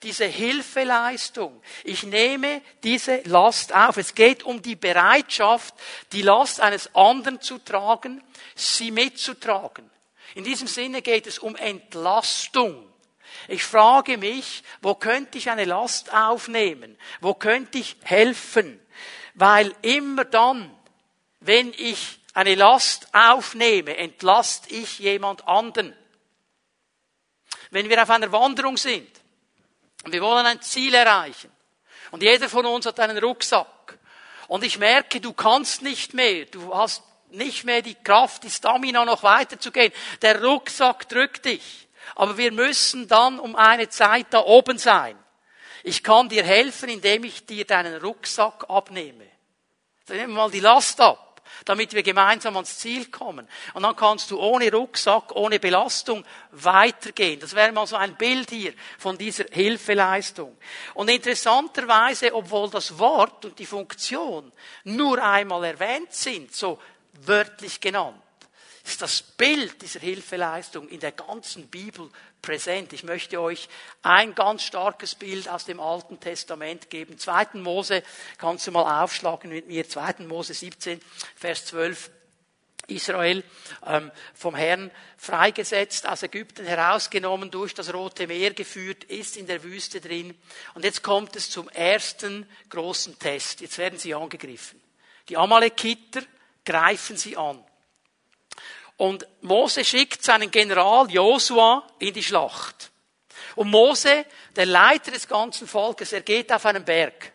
diese 0.04 0.26
Hilfeleistung. 0.26 1.62
Ich 1.84 2.04
nehme 2.04 2.62
diese 2.84 3.22
Last 3.26 3.74
auf. 3.74 3.98
Es 3.98 4.16
geht 4.16 4.44
um 4.44 4.62
die 4.62 4.76
Bereitschaft, 4.76 5.76
die 6.12 6.24
Last 6.24 6.60
eines 6.60 6.96
anderen 6.96 7.40
zu 7.42 7.60
tragen, 7.60 8.24
sie 8.56 8.92
mitzutragen. 8.92 9.90
In 10.34 10.44
diesem 10.44 10.68
Sinne 10.68 11.02
geht 11.02 11.28
es 11.28 11.40
um 11.40 11.56
Entlastung. 11.56 12.88
Ich 13.48 13.64
frage 13.64 14.18
mich, 14.18 14.64
wo 14.82 14.96
könnte 14.96 15.38
ich 15.38 15.50
eine 15.50 15.66
Last 15.66 16.14
aufnehmen? 16.14 16.98
Wo 17.20 17.34
könnte 17.34 17.78
ich 17.78 17.96
helfen? 18.04 18.80
Weil 19.36 19.74
immer 19.82 20.26
dann, 20.26 20.76
wenn 21.40 21.74
ich 21.74 22.20
eine 22.34 22.56
Last 22.56 23.08
aufnehme, 23.14 23.98
entlast 23.98 24.72
ich 24.72 25.00
jemand 25.00 25.48
anderen. 25.48 25.96
Wenn 27.70 27.90
wir 27.90 28.02
auf 28.02 28.10
einer 28.10 28.32
Wanderung 28.32 28.78
sind 28.78 29.21
wir 30.08 30.22
wollen 30.22 30.46
ein 30.46 30.62
Ziel 30.62 30.94
erreichen. 30.94 31.52
Und 32.12 32.24
jeder 32.24 32.50
von 32.50 32.66
uns 32.66 32.86
hat 32.86 33.00
einen 33.00 33.18
Rucksack. 33.18 33.98
Und 34.48 34.64
ich 34.64 34.80
merke, 34.80 35.22
du 35.22 35.34
kannst 35.34 35.82
nicht 35.82 36.14
mehr. 36.14 36.46
Du 36.46 36.76
hast 36.76 37.04
nicht 37.30 37.64
mehr 37.64 37.82
die 37.82 37.96
Kraft, 37.96 38.44
die 38.44 38.50
Stamina 38.50 39.06
noch 39.06 39.24
weiterzugehen. 39.24 39.94
Der 40.22 40.44
Rucksack 40.44 41.08
drückt 41.08 41.46
dich. 41.46 41.88
Aber 42.16 42.38
wir 42.38 42.52
müssen 42.52 43.08
dann 43.08 43.40
um 43.40 43.56
eine 43.56 43.90
Zeit 43.90 44.28
da 44.32 44.40
oben 44.40 44.78
sein. 44.78 45.18
Ich 45.84 46.04
kann 46.04 46.30
dir 46.30 46.44
helfen, 46.44 46.90
indem 46.90 47.24
ich 47.24 47.46
dir 47.46 47.66
deinen 47.66 48.02
Rucksack 48.02 48.66
abnehme. 48.70 49.28
Dann 50.08 50.18
nehmen 50.18 50.34
wir 50.34 50.42
mal 50.42 50.52
die 50.52 50.60
Last 50.60 51.00
ab 51.00 51.31
damit 51.66 51.94
wir 51.94 52.04
gemeinsam 52.04 52.56
ans 52.56 52.78
Ziel 52.80 53.08
kommen. 53.08 53.48
Und 53.74 53.84
dann 53.84 53.96
kannst 53.96 54.32
du 54.32 54.40
ohne 54.40 54.72
Rucksack, 54.72 55.36
ohne 55.36 55.60
Belastung 55.60 56.24
weitergehen. 56.52 57.40
Das 57.40 57.56
wäre 57.56 57.72
mal 57.72 57.88
so 57.88 57.96
ein 57.96 58.16
Bild 58.16 58.50
hier 58.50 58.74
von 58.98 59.18
dieser 59.18 59.46
Hilfeleistung. 59.52 60.56
Und 60.94 61.10
interessanterweise, 61.10 62.34
obwohl 62.34 62.70
das 62.70 62.98
Wort 62.98 63.46
und 63.46 63.60
die 63.60 63.66
Funktion 63.66 64.52
nur 64.84 65.24
einmal 65.24 65.64
erwähnt 65.64 66.14
sind, 66.14 66.54
so 66.54 66.80
wörtlich 67.26 67.80
genannt, 67.80 68.21
ist 68.84 69.02
das 69.02 69.22
Bild 69.22 69.82
dieser 69.82 70.00
Hilfeleistung 70.00 70.90
in 70.90 71.00
der 71.00 71.12
ganzen 71.12 71.68
Bibel 71.68 72.10
präsent. 72.42 72.94
Ich 72.94 73.04
möchte 73.04 73.40
euch 73.40 73.70
ein 74.02 74.34
ganz 74.34 74.64
starkes 74.64 75.16
Bild 75.16 75.48
aus 75.48 75.66
dem 75.66 75.80
Alten 75.80 76.20
Testament 76.20 76.90
geben. 76.90 77.18
2. 77.18 77.60
Mose, 77.60 78.04
kannst 78.38 78.68
du 78.68 78.72
mal 78.72 79.04
aufschlagen 79.04 79.52
mit 79.52 79.68
mir, 79.68 79.88
2. 79.88 80.26
Mose 80.26 80.54
17, 80.54 81.00
Vers 81.36 81.66
12. 81.68 82.12
Israel 82.88 83.44
ähm, 83.86 84.12
vom 84.34 84.56
Herrn 84.56 84.92
freigesetzt, 85.18 86.08
aus 86.08 86.24
Ägypten 86.24 86.66
herausgenommen, 86.66 87.52
durch 87.52 87.74
das 87.74 87.94
Rote 87.94 88.28
Meer 88.28 88.54
geführt, 88.54 89.04
ist 89.06 89.38
in 89.38 89.48
der 89.48 89.64
Wüste 89.64 90.02
drin. 90.02 90.36
Und 90.74 90.84
jetzt 90.84 91.04
kommt 91.04 91.36
es 91.36 91.50
zum 91.50 91.70
ersten 91.70 92.48
großen 92.70 93.18
Test. 93.18 93.62
Jetzt 93.62 93.78
werden 93.78 94.00
sie 94.00 94.14
angegriffen. 94.14 94.82
Die 95.30 95.38
Amalekiter 95.38 96.22
greifen 96.66 97.18
sie 97.18 97.38
an. 97.38 97.64
Und 99.02 99.26
Mose 99.42 99.84
schickt 99.84 100.24
seinen 100.24 100.52
General 100.52 101.10
Josua 101.10 101.88
in 101.98 102.14
die 102.14 102.22
Schlacht. 102.22 102.92
Und 103.56 103.72
Mose, 103.72 104.28
der 104.56 104.68
Leiter 104.68 105.10
des 105.10 105.28
ganzen 105.28 105.68
Volkes, 105.68 106.14
er 106.14 106.22
geht 106.22 106.54
auf 106.54 106.68
einen 106.68 106.86
Berg. 106.86 107.32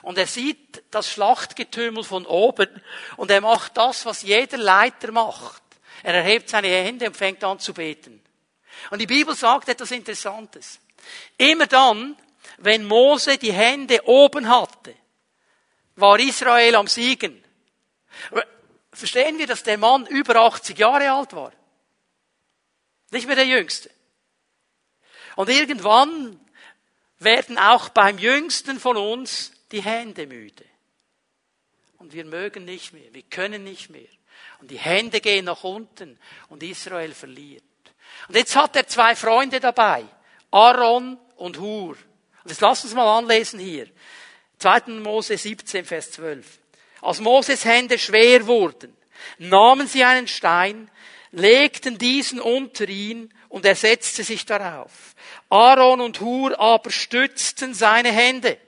Und 0.00 0.16
er 0.16 0.26
sieht 0.26 0.82
das 0.90 1.10
Schlachtgetümmel 1.10 2.04
von 2.04 2.24
oben 2.24 2.70
und 3.18 3.30
er 3.30 3.42
macht 3.42 3.76
das, 3.76 4.06
was 4.06 4.22
jeder 4.22 4.56
Leiter 4.56 5.12
macht. 5.12 5.62
Er 6.02 6.14
erhebt 6.14 6.48
seine 6.48 6.68
Hände 6.68 7.08
und 7.08 7.18
fängt 7.18 7.44
an 7.44 7.58
zu 7.58 7.74
beten. 7.74 8.22
Und 8.88 8.98
die 8.98 9.06
Bibel 9.06 9.34
sagt 9.34 9.68
etwas 9.68 9.90
Interessantes. 9.90 10.80
Immer 11.36 11.66
dann, 11.66 12.16
wenn 12.56 12.86
Mose 12.86 13.36
die 13.36 13.52
Hände 13.52 14.08
oben 14.08 14.48
hatte, 14.48 14.94
war 15.96 16.18
Israel 16.18 16.76
am 16.76 16.86
Siegen. 16.86 17.44
Verstehen 18.92 19.38
wir, 19.38 19.46
dass 19.46 19.62
der 19.62 19.78
Mann 19.78 20.06
über 20.06 20.36
80 20.36 20.78
Jahre 20.78 21.10
alt 21.12 21.32
war? 21.32 21.52
Nicht 23.10 23.26
mehr 23.26 23.36
der 23.36 23.46
Jüngste. 23.46 23.90
Und 25.36 25.48
irgendwann 25.48 26.40
werden 27.18 27.58
auch 27.58 27.90
beim 27.90 28.18
Jüngsten 28.18 28.80
von 28.80 28.96
uns 28.96 29.52
die 29.72 29.82
Hände 29.82 30.26
müde. 30.26 30.64
Und 31.98 32.12
wir 32.12 32.24
mögen 32.24 32.64
nicht 32.64 32.92
mehr, 32.92 33.12
wir 33.12 33.22
können 33.22 33.62
nicht 33.62 33.90
mehr. 33.90 34.08
Und 34.60 34.70
die 34.70 34.78
Hände 34.78 35.20
gehen 35.20 35.44
nach 35.44 35.64
unten 35.64 36.18
und 36.48 36.62
Israel 36.62 37.12
verliert. 37.14 37.62
Und 38.28 38.36
jetzt 38.36 38.56
hat 38.56 38.74
er 38.76 38.86
zwei 38.86 39.14
Freunde 39.14 39.60
dabei, 39.60 40.04
Aaron 40.50 41.18
und 41.36 41.58
Hur. 41.58 41.96
Und 42.42 42.50
jetzt 42.50 42.60
lass 42.60 42.84
uns 42.84 42.94
mal 42.94 43.18
anlesen 43.18 43.60
hier. 43.60 43.88
2. 44.58 45.00
Mose 45.00 45.38
17, 45.38 45.84
Vers 45.84 46.12
12. 46.12 46.58
Als 47.02 47.20
Moses 47.20 47.64
Hände 47.64 47.98
schwer 47.98 48.46
wurden, 48.46 48.96
nahmen 49.38 49.86
sie 49.86 50.04
einen 50.04 50.28
Stein, 50.28 50.90
legten 51.32 51.98
diesen 51.98 52.40
unter 52.40 52.88
ihn 52.88 53.32
und 53.48 53.64
er 53.64 53.76
setzte 53.76 54.24
sich 54.24 54.44
darauf. 54.46 55.14
Aaron 55.48 56.00
und 56.00 56.20
Hur 56.20 56.58
aber 56.58 56.90
stützten 56.90 57.74
seine 57.74 58.12
Hände. 58.12 58.58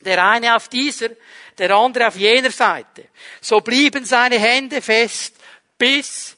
Der 0.00 0.24
eine 0.24 0.54
auf 0.54 0.68
dieser, 0.68 1.10
der 1.58 1.74
andere 1.74 2.08
auf 2.08 2.16
jener 2.16 2.50
Seite. 2.50 3.08
So 3.40 3.60
blieben 3.60 4.04
seine 4.04 4.38
Hände 4.38 4.80
fest, 4.80 5.34
bis 5.76 6.36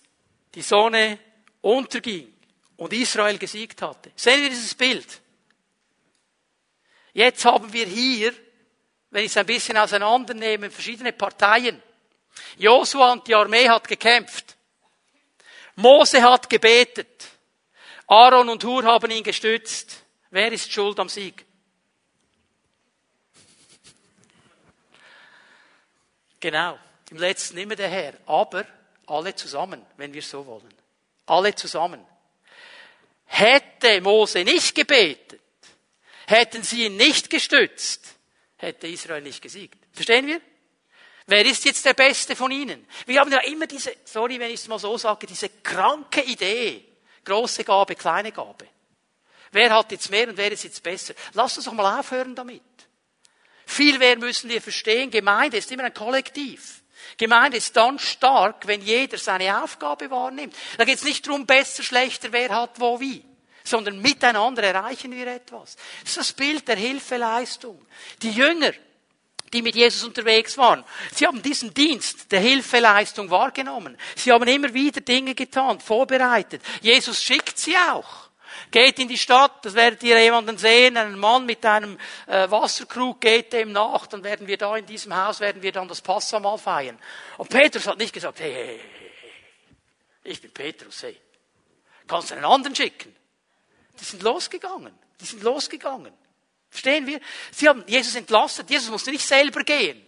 die 0.54 0.62
Sonne 0.62 1.18
unterging 1.60 2.32
und 2.76 2.92
Israel 2.92 3.38
gesiegt 3.38 3.82
hatte. 3.82 4.10
Sehen 4.16 4.42
wir 4.42 4.48
dieses 4.48 4.74
Bild? 4.74 5.06
Jetzt 7.12 7.44
haben 7.44 7.72
wir 7.72 7.86
hier, 7.86 8.32
wenn 9.10 9.24
ich 9.24 9.30
es 9.30 9.36
ein 9.36 9.46
bisschen 9.46 9.76
auseinandernehme, 9.76 10.70
verschiedene 10.70 11.12
Parteien. 11.12 11.82
Josua 12.56 13.12
und 13.12 13.26
die 13.26 13.34
Armee 13.34 13.68
hat 13.68 13.86
gekämpft. 13.88 14.56
Mose 15.76 16.22
hat 16.22 16.48
gebetet. 16.48 17.28
Aaron 18.06 18.48
und 18.48 18.64
Hur 18.64 18.84
haben 18.84 19.10
ihn 19.10 19.22
gestützt. 19.22 20.04
Wer 20.30 20.52
ist 20.52 20.72
schuld 20.72 20.98
am 21.00 21.08
Sieg? 21.08 21.44
Genau. 26.38 26.78
Im 27.10 27.18
letzten 27.18 27.58
immer 27.58 27.76
der 27.76 27.88
Herr. 27.88 28.14
Aber 28.26 28.64
alle 29.06 29.34
zusammen, 29.34 29.84
wenn 29.96 30.12
wir 30.12 30.22
so 30.22 30.46
wollen. 30.46 30.74
Alle 31.26 31.54
zusammen. 31.54 32.04
Hätte 33.26 34.00
Mose 34.00 34.42
nicht 34.44 34.74
gebetet, 34.74 35.40
hätten 36.26 36.64
sie 36.64 36.86
ihn 36.86 36.96
nicht 36.96 37.30
gestützt, 37.30 38.16
hätte 38.60 38.86
Israel 38.86 39.22
nicht 39.22 39.42
gesiegt. 39.42 39.78
Verstehen 39.92 40.26
wir? 40.26 40.40
Wer 41.26 41.44
ist 41.46 41.64
jetzt 41.64 41.84
der 41.84 41.94
Beste 41.94 42.34
von 42.34 42.50
ihnen? 42.50 42.86
Wir 43.06 43.20
haben 43.20 43.30
ja 43.30 43.40
immer 43.40 43.66
diese, 43.66 43.94
sorry, 44.04 44.38
wenn 44.40 44.50
ich 44.50 44.60
es 44.60 44.68
mal 44.68 44.78
so 44.78 44.96
sage, 44.98 45.26
diese 45.26 45.48
kranke 45.48 46.22
Idee. 46.22 46.84
Große 47.24 47.64
Gabe, 47.64 47.94
kleine 47.94 48.32
Gabe. 48.32 48.66
Wer 49.52 49.70
hat 49.70 49.92
jetzt 49.92 50.10
mehr 50.10 50.28
und 50.28 50.36
wer 50.36 50.50
ist 50.50 50.64
jetzt 50.64 50.82
besser? 50.82 51.14
Lass 51.34 51.56
uns 51.56 51.66
doch 51.66 51.72
mal 51.72 51.98
aufhören 51.98 52.34
damit. 52.34 52.62
Viel 53.66 53.98
mehr 53.98 54.16
müssen 54.16 54.50
wir 54.50 54.60
verstehen. 54.60 55.10
Gemeinde 55.10 55.58
ist 55.58 55.70
immer 55.70 55.84
ein 55.84 55.94
Kollektiv. 55.94 56.82
Gemeinde 57.16 57.58
ist 57.58 57.76
dann 57.76 57.98
stark, 57.98 58.66
wenn 58.66 58.82
jeder 58.82 59.18
seine 59.18 59.62
Aufgabe 59.62 60.10
wahrnimmt. 60.10 60.54
Da 60.76 60.84
geht 60.84 60.96
es 60.96 61.04
nicht 61.04 61.26
darum, 61.26 61.46
besser, 61.46 61.82
schlechter, 61.82 62.32
wer 62.32 62.50
hat 62.50 62.80
wo 62.80 63.00
wie, 63.00 63.24
sondern 63.70 64.00
miteinander 64.00 64.62
erreichen 64.64 65.12
wir 65.12 65.26
etwas. 65.28 65.76
Das 66.02 66.10
ist 66.10 66.16
das 66.16 66.32
Bild 66.32 66.68
der 66.68 66.76
Hilfeleistung. 66.76 67.80
Die 68.20 68.32
Jünger, 68.32 68.72
die 69.52 69.62
mit 69.62 69.74
Jesus 69.74 70.04
unterwegs 70.04 70.58
waren. 70.58 70.84
Sie 71.12 71.26
haben 71.26 71.42
diesen 71.42 71.72
Dienst 71.72 72.30
der 72.30 72.40
Hilfeleistung 72.40 73.30
wahrgenommen. 73.30 73.96
Sie 74.16 74.30
haben 74.32 74.46
immer 74.46 74.72
wieder 74.74 75.00
Dinge 75.00 75.34
getan, 75.34 75.80
vorbereitet. 75.80 76.62
Jesus 76.82 77.22
schickt 77.22 77.58
sie 77.58 77.76
auch. 77.76 78.30
Geht 78.70 78.98
in 78.98 79.08
die 79.08 79.18
Stadt, 79.18 79.64
das 79.64 79.74
werdet 79.74 80.02
ihr 80.02 80.20
jemanden 80.20 80.58
sehen, 80.58 80.96
einen 80.96 81.18
Mann 81.18 81.46
mit 81.46 81.64
einem 81.64 81.98
äh, 82.26 82.50
Wasserkrug 82.50 83.20
geht 83.20 83.52
dem 83.52 83.72
nach, 83.72 84.06
dann 84.06 84.22
werden 84.22 84.46
wir 84.46 84.56
da 84.56 84.76
in 84.76 84.86
diesem 84.86 85.16
Haus, 85.16 85.40
werden 85.40 85.62
wir 85.62 85.72
dann 85.72 85.88
das 85.88 86.00
Passamal 86.00 86.58
feiern. 86.58 86.98
Und 87.38 87.48
Petrus 87.48 87.86
hat 87.86 87.98
nicht 87.98 88.12
gesagt, 88.12 88.38
hey, 88.40 88.52
hey, 88.52 88.66
hey, 88.66 90.32
ich 90.32 90.40
bin 90.40 90.52
Petrus, 90.52 91.02
hey. 91.02 91.16
Kannst 92.06 92.30
du 92.30 92.34
einen 92.34 92.44
anderen 92.44 92.74
schicken? 92.74 93.14
Die 94.00 94.04
sind 94.04 94.22
losgegangen. 94.22 94.92
Die 95.20 95.26
sind 95.26 95.42
losgegangen. 95.42 96.12
Verstehen 96.70 97.06
wir? 97.06 97.20
Sie 97.50 97.68
haben 97.68 97.84
Jesus 97.86 98.14
entlastet. 98.14 98.70
Jesus 98.70 98.90
musste 98.90 99.10
nicht 99.10 99.26
selber 99.26 99.62
gehen. 99.62 100.06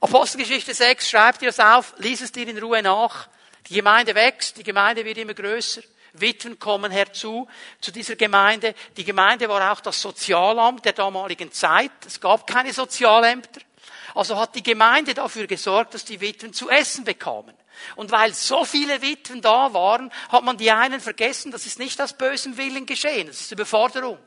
Apostelgeschichte 0.00 0.72
6, 0.72 1.10
schreibt 1.10 1.42
ihr 1.42 1.48
das 1.48 1.60
auf, 1.60 1.94
lies 1.98 2.22
es 2.22 2.32
dir 2.32 2.48
in 2.48 2.58
Ruhe 2.58 2.82
nach. 2.82 3.28
Die 3.68 3.74
Gemeinde 3.74 4.14
wächst, 4.14 4.56
die 4.56 4.62
Gemeinde 4.62 5.04
wird 5.04 5.18
immer 5.18 5.34
größer. 5.34 5.82
Witwen 6.14 6.58
kommen 6.58 6.90
herzu 6.90 7.46
zu 7.80 7.92
dieser 7.92 8.16
Gemeinde. 8.16 8.74
Die 8.96 9.04
Gemeinde 9.04 9.48
war 9.48 9.72
auch 9.72 9.80
das 9.80 10.00
Sozialamt 10.00 10.84
der 10.84 10.94
damaligen 10.94 11.52
Zeit. 11.52 11.92
Es 12.06 12.20
gab 12.20 12.46
keine 12.46 12.72
Sozialämter. 12.72 13.60
Also 14.14 14.36
hat 14.36 14.54
die 14.56 14.62
Gemeinde 14.62 15.14
dafür 15.14 15.46
gesorgt, 15.46 15.94
dass 15.94 16.04
die 16.04 16.20
Witwen 16.20 16.52
zu 16.52 16.68
essen 16.68 17.04
bekamen. 17.04 17.54
Und 17.96 18.10
weil 18.10 18.34
so 18.34 18.64
viele 18.64 19.02
Witwen 19.02 19.40
da 19.40 19.72
waren, 19.72 20.12
hat 20.30 20.44
man 20.44 20.56
die 20.56 20.70
einen 20.70 21.00
vergessen, 21.00 21.52
das 21.52 21.66
ist 21.66 21.78
nicht 21.78 22.00
aus 22.00 22.12
bösem 22.12 22.56
Willen 22.56 22.86
geschehen, 22.86 23.26
das 23.26 23.40
ist 23.40 23.52
Überforderung. 23.52 24.18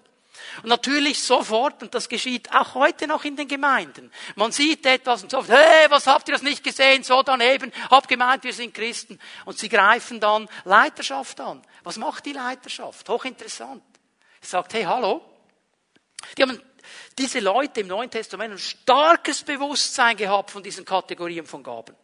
Und 0.61 0.69
natürlich 0.69 1.21
sofort, 1.21 1.81
und 1.81 1.93
das 1.95 2.09
geschieht 2.09 2.53
auch 2.53 2.75
heute 2.75 3.07
noch 3.07 3.23
in 3.23 3.35
den 3.35 3.47
Gemeinden. 3.47 4.11
Man 4.35 4.51
sieht 4.51 4.85
etwas 4.85 5.23
und 5.23 5.31
sagt, 5.31 5.49
hey, 5.49 5.89
was 5.89 6.07
habt 6.07 6.27
ihr 6.27 6.33
das 6.33 6.41
nicht 6.41 6.63
gesehen? 6.63 7.03
So 7.03 7.23
daneben, 7.23 7.71
hab 7.89 8.07
gemeint, 8.07 8.43
wir 8.43 8.53
sind 8.53 8.73
Christen. 8.73 9.19
Und 9.45 9.57
sie 9.57 9.69
greifen 9.69 10.19
dann 10.19 10.47
Leiterschaft 10.63 11.39
an. 11.39 11.61
Was 11.83 11.97
macht 11.97 12.25
die 12.25 12.33
Leiterschaft? 12.33 13.07
Hochinteressant. 13.09 13.83
Sie 14.41 14.49
sagt, 14.49 14.73
hey, 14.73 14.83
hallo. 14.83 15.23
Die 16.37 16.43
haben 16.43 16.61
diese 17.17 17.39
Leute 17.39 17.81
im 17.81 17.87
Neuen 17.87 18.09
Testament 18.09 18.53
ein 18.53 18.59
starkes 18.59 19.43
Bewusstsein 19.43 20.17
gehabt 20.17 20.51
von 20.51 20.63
diesen 20.63 20.85
Kategorien 20.85 21.45
von 21.45 21.63
Gaben. 21.63 21.95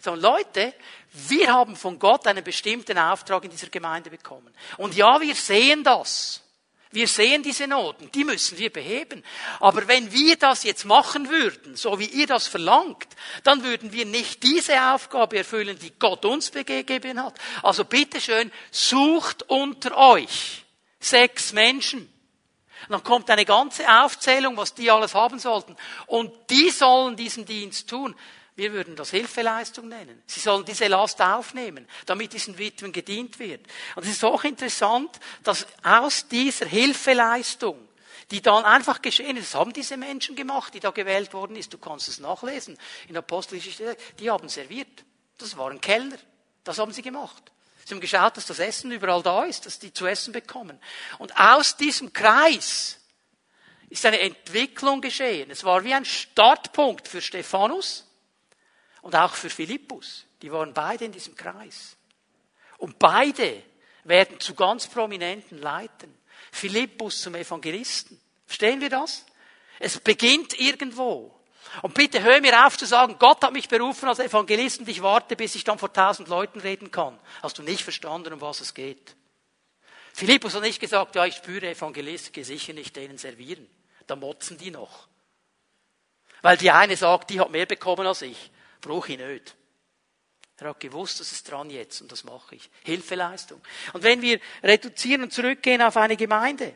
Sondern 0.00 0.32
Leute, 0.32 0.74
wir 1.12 1.52
haben 1.52 1.76
von 1.76 1.98
Gott 1.98 2.26
einen 2.26 2.44
bestimmten 2.44 2.98
Auftrag 2.98 3.44
in 3.44 3.50
dieser 3.50 3.68
Gemeinde 3.68 4.10
bekommen. 4.10 4.52
Und 4.76 4.94
ja, 4.94 5.20
wir 5.20 5.34
sehen 5.34 5.82
das. 5.82 6.42
Wir 6.96 7.08
sehen 7.08 7.42
diese 7.42 7.66
Noten, 7.66 8.10
die 8.12 8.24
müssen 8.24 8.56
wir 8.58 8.72
beheben. 8.72 9.24
Aber 9.60 9.86
wenn 9.88 10.12
wir 10.12 10.36
das 10.36 10.62
jetzt 10.62 10.84
machen 10.84 11.28
würden, 11.28 11.76
so 11.76 11.98
wie 11.98 12.06
ihr 12.06 12.26
das 12.26 12.46
verlangt, 12.46 13.08
dann 13.42 13.64
würden 13.64 13.92
wir 13.92 14.06
nicht 14.06 14.42
diese 14.42 14.80
Aufgabe 14.80 15.36
erfüllen, 15.38 15.78
die 15.78 15.92
Gott 15.98 16.24
uns 16.24 16.52
gegeben 16.52 17.22
hat. 17.22 17.38
Also 17.62 17.84
bitteschön, 17.84 18.52
sucht 18.70 19.42
unter 19.48 19.96
euch 19.96 20.64
sechs 21.00 21.52
Menschen. 21.52 22.10
dann 22.88 23.02
kommt 23.02 23.28
eine 23.30 23.44
ganze 23.44 23.84
Aufzählung, 24.02 24.56
was 24.56 24.74
die 24.74 24.90
alles 24.90 25.14
haben 25.14 25.38
sollten. 25.38 25.76
Und 26.06 26.32
die 26.50 26.70
sollen 26.70 27.16
diesen 27.16 27.44
Dienst 27.44 27.90
tun. 27.90 28.14
Wir 28.56 28.72
würden 28.72 28.96
das 28.96 29.10
Hilfeleistung 29.10 29.88
nennen. 29.88 30.22
Sie 30.26 30.40
sollen 30.40 30.64
diese 30.64 30.86
Last 30.88 31.20
aufnehmen, 31.20 31.86
damit 32.06 32.32
diesen 32.32 32.56
Witwen 32.56 32.90
gedient 32.90 33.38
wird. 33.38 33.60
Und 33.94 34.04
es 34.04 34.12
ist 34.12 34.24
auch 34.24 34.44
interessant, 34.44 35.20
dass 35.44 35.66
aus 35.82 36.26
dieser 36.26 36.64
Hilfeleistung, 36.64 37.86
die 38.30 38.40
dann 38.40 38.64
einfach 38.64 39.02
geschehen 39.02 39.36
ist, 39.36 39.52
das 39.52 39.60
haben 39.60 39.74
diese 39.74 39.98
Menschen 39.98 40.34
gemacht, 40.34 40.72
die 40.72 40.80
da 40.80 40.90
gewählt 40.90 41.34
worden 41.34 41.54
ist. 41.54 41.74
Du 41.74 41.78
kannst 41.78 42.08
es 42.08 42.18
nachlesen. 42.18 42.78
In 43.08 43.16
Apostelgeschichte, 43.18 43.94
die 44.18 44.30
haben 44.30 44.48
serviert. 44.48 45.04
Das 45.36 45.58
waren 45.58 45.78
Kellner. 45.82 46.16
Das 46.64 46.78
haben 46.78 46.92
sie 46.92 47.02
gemacht. 47.02 47.52
Sie 47.84 47.92
haben 47.92 48.00
geschaut, 48.00 48.38
dass 48.38 48.46
das 48.46 48.58
Essen 48.58 48.90
überall 48.90 49.22
da 49.22 49.44
ist, 49.44 49.66
dass 49.66 49.78
die 49.78 49.92
zu 49.92 50.06
essen 50.06 50.32
bekommen. 50.32 50.80
Und 51.18 51.38
aus 51.38 51.76
diesem 51.76 52.14
Kreis 52.14 53.00
ist 53.90 54.06
eine 54.06 54.18
Entwicklung 54.20 55.02
geschehen. 55.02 55.50
Es 55.50 55.62
war 55.62 55.84
wie 55.84 55.92
ein 55.92 56.06
Startpunkt 56.06 57.06
für 57.06 57.20
Stephanus 57.20 58.05
und 59.06 59.14
auch 59.14 59.34
für 59.34 59.50
Philippus. 59.50 60.24
Die 60.42 60.50
waren 60.50 60.74
beide 60.74 61.04
in 61.04 61.12
diesem 61.12 61.36
Kreis. 61.36 61.96
Und 62.76 62.98
beide 62.98 63.62
werden 64.02 64.40
zu 64.40 64.52
ganz 64.56 64.88
prominenten 64.88 65.58
Leitern. 65.58 66.12
Philippus 66.50 67.20
zum 67.20 67.36
Evangelisten. 67.36 68.20
Verstehen 68.46 68.80
wir 68.80 68.90
das? 68.90 69.24
Es 69.78 70.00
beginnt 70.00 70.58
irgendwo. 70.58 71.38
Und 71.82 71.94
bitte 71.94 72.20
hör 72.20 72.40
mir 72.40 72.66
auf 72.66 72.76
zu 72.76 72.84
sagen, 72.84 73.14
Gott 73.20 73.44
hat 73.44 73.52
mich 73.52 73.68
berufen 73.68 74.08
als 74.08 74.18
Evangelist 74.18 74.80
und 74.80 74.88
ich 74.88 75.00
warte, 75.00 75.36
bis 75.36 75.54
ich 75.54 75.62
dann 75.62 75.78
vor 75.78 75.92
tausend 75.92 76.26
Leuten 76.26 76.58
reden 76.58 76.90
kann. 76.90 77.16
Hast 77.44 77.58
du 77.58 77.62
nicht 77.62 77.84
verstanden, 77.84 78.32
um 78.32 78.40
was 78.40 78.60
es 78.60 78.74
geht? 78.74 79.14
Philippus 80.14 80.56
hat 80.56 80.62
nicht 80.62 80.80
gesagt, 80.80 81.14
ja, 81.14 81.24
ich 81.26 81.36
spüre 81.36 81.70
Evangelist, 81.70 82.32
gehe 82.32 82.44
sicher 82.44 82.72
nicht 82.72 82.96
denen 82.96 83.18
servieren. 83.18 83.68
Da 84.08 84.16
motzen 84.16 84.58
die 84.58 84.72
noch. 84.72 85.06
Weil 86.42 86.56
die 86.56 86.72
eine 86.72 86.96
sagt, 86.96 87.30
die 87.30 87.38
hat 87.38 87.50
mehr 87.52 87.66
bekommen 87.66 88.04
als 88.04 88.22
ich. 88.22 88.50
Brauche 88.80 89.12
ich 89.12 89.18
nicht. 89.18 89.56
Er 90.58 90.70
hat 90.70 90.80
gewusst, 90.80 91.20
das 91.20 91.32
ist 91.32 91.50
dran 91.50 91.68
jetzt 91.68 92.00
und 92.00 92.10
das 92.10 92.24
mache 92.24 92.54
ich. 92.54 92.70
Hilfeleistung. 92.82 93.60
Und 93.92 94.02
wenn 94.02 94.22
wir 94.22 94.40
reduzieren 94.62 95.24
und 95.24 95.32
zurückgehen 95.32 95.82
auf 95.82 95.96
eine 95.96 96.16
Gemeinde, 96.16 96.74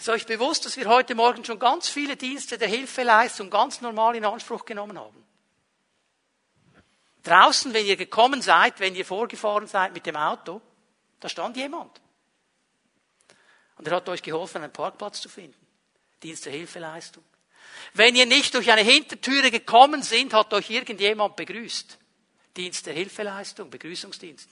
Ist 0.00 0.08
euch 0.08 0.24
bewusst, 0.24 0.64
dass 0.64 0.78
wir 0.78 0.88
heute 0.88 1.14
Morgen 1.14 1.44
schon 1.44 1.58
ganz 1.58 1.90
viele 1.90 2.16
Dienste 2.16 2.56
der 2.56 2.68
Hilfeleistung 2.68 3.50
ganz 3.50 3.82
normal 3.82 4.16
in 4.16 4.24
Anspruch 4.24 4.64
genommen 4.64 4.98
haben? 4.98 5.22
Draußen, 7.22 7.74
wenn 7.74 7.84
ihr 7.84 7.96
gekommen 7.96 8.40
seid, 8.40 8.80
wenn 8.80 8.94
ihr 8.94 9.04
vorgefahren 9.04 9.66
seid 9.66 9.92
mit 9.92 10.06
dem 10.06 10.16
Auto, 10.16 10.62
da 11.20 11.28
stand 11.28 11.58
jemand. 11.58 12.00
Und 13.76 13.88
er 13.88 13.96
hat 13.96 14.08
euch 14.08 14.22
geholfen, 14.22 14.62
einen 14.62 14.72
Parkplatz 14.72 15.20
zu 15.20 15.28
finden. 15.28 15.66
Dienst 16.22 16.46
der 16.46 16.54
Hilfeleistung. 16.54 17.22
Wenn 17.94 18.16
ihr 18.16 18.26
nicht 18.26 18.54
durch 18.54 18.70
eine 18.70 18.82
Hintertüre 18.82 19.50
gekommen 19.50 20.02
sind, 20.02 20.32
hat 20.32 20.52
euch 20.52 20.70
irgendjemand 20.70 21.36
begrüßt. 21.36 21.98
Dienst 22.56 22.86
der 22.86 22.94
Hilfeleistung, 22.94 23.70
Begrüßungsdienst. 23.70 24.48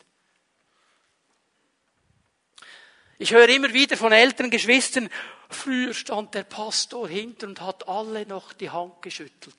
Ich 3.18 3.32
höre 3.32 3.48
immer 3.48 3.72
wieder 3.72 3.96
von 3.96 4.12
älteren 4.12 4.50
Geschwistern, 4.50 5.10
früher 5.50 5.92
stand 5.92 6.34
der 6.34 6.44
Pastor 6.44 7.08
hinter 7.08 7.48
und 7.48 7.60
hat 7.60 7.88
alle 7.88 8.24
noch 8.26 8.52
die 8.52 8.70
Hand 8.70 9.02
geschüttelt. 9.02 9.56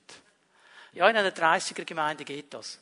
Ja, 0.92 1.08
in 1.08 1.16
einer 1.16 1.30
30er 1.30 1.84
Gemeinde 1.84 2.24
geht 2.24 2.54
das. 2.54 2.80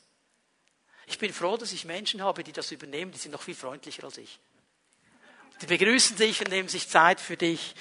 Ich 1.07 1.19
bin 1.19 1.33
froh, 1.33 1.57
dass 1.57 1.73
ich 1.73 1.85
Menschen 1.85 2.23
habe, 2.23 2.45
die 2.45 2.53
das 2.53 2.71
übernehmen, 2.71 3.13
die 3.13 3.19
sind 3.19 3.33
noch 3.33 3.43
viel 3.43 3.55
freundlicher 3.55 4.05
als 4.05 4.19
ich. 4.19 4.39
Die 5.63 5.67
begrüßen 5.67 6.17
dich 6.17 6.41
und 6.41 6.51
nehmen 6.51 6.69
sich 6.69 6.89
Zeit 6.89 7.21
für 7.21 7.37
dich. 7.37 7.75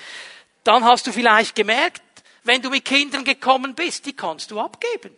Dann 0.63 0.83
hast 0.83 1.05
du 1.05 1.11
vielleicht 1.11 1.55
gemerkt, 1.55 2.01
wenn 2.47 2.61
du 2.61 2.69
mit 2.69 2.85
Kindern 2.85 3.23
gekommen 3.23 3.75
bist, 3.75 4.05
die 4.05 4.15
kannst 4.15 4.51
du 4.51 4.59
abgeben. 4.59 5.15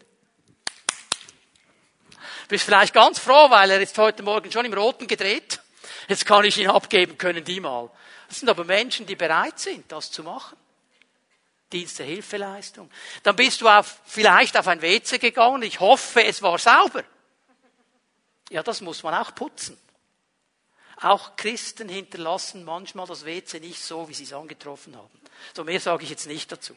Bist 2.47 2.65
vielleicht 2.65 2.93
ganz 2.93 3.19
froh, 3.19 3.49
weil 3.49 3.69
er 3.69 3.79
ist 3.79 3.97
heute 3.97 4.23
Morgen 4.23 4.51
schon 4.51 4.65
im 4.65 4.73
Roten 4.73 5.07
gedreht 5.07 5.59
Jetzt 6.09 6.25
kann 6.25 6.43
ich 6.43 6.57
ihn 6.57 6.67
abgeben 6.67 7.19
können, 7.19 7.45
die 7.45 7.59
mal. 7.59 7.89
Das 8.27 8.39
sind 8.39 8.49
aber 8.49 8.63
Menschen, 8.63 9.05
die 9.05 9.15
bereit 9.15 9.59
sind, 9.59 9.91
das 9.91 10.11
zu 10.11 10.23
machen. 10.23 10.57
Dienst 11.71 11.99
der 11.99 12.07
Hilfeleistung. 12.07 12.89
Dann 13.21 13.35
bist 13.35 13.61
du 13.61 13.69
auf, 13.69 14.01
vielleicht 14.05 14.57
auf 14.57 14.67
ein 14.67 14.81
WC 14.81 15.19
gegangen. 15.19 15.61
Ich 15.61 15.79
hoffe, 15.79 16.23
es 16.23 16.41
war 16.41 16.57
sauber. 16.57 17.03
Ja, 18.49 18.63
das 18.63 18.81
muss 18.81 19.03
man 19.03 19.13
auch 19.13 19.35
putzen. 19.35 19.77
Auch 20.99 21.35
Christen 21.35 21.87
hinterlassen 21.87 22.63
manchmal 22.63 23.05
das 23.05 23.23
WC 23.23 23.59
nicht 23.59 23.79
so, 23.79 24.09
wie 24.09 24.15
sie 24.15 24.23
es 24.23 24.33
angetroffen 24.33 24.97
haben. 24.97 25.21
So 25.55 25.63
mehr 25.63 25.79
sage 25.79 26.03
ich 26.03 26.09
jetzt 26.09 26.25
nicht 26.25 26.51
dazu. 26.51 26.75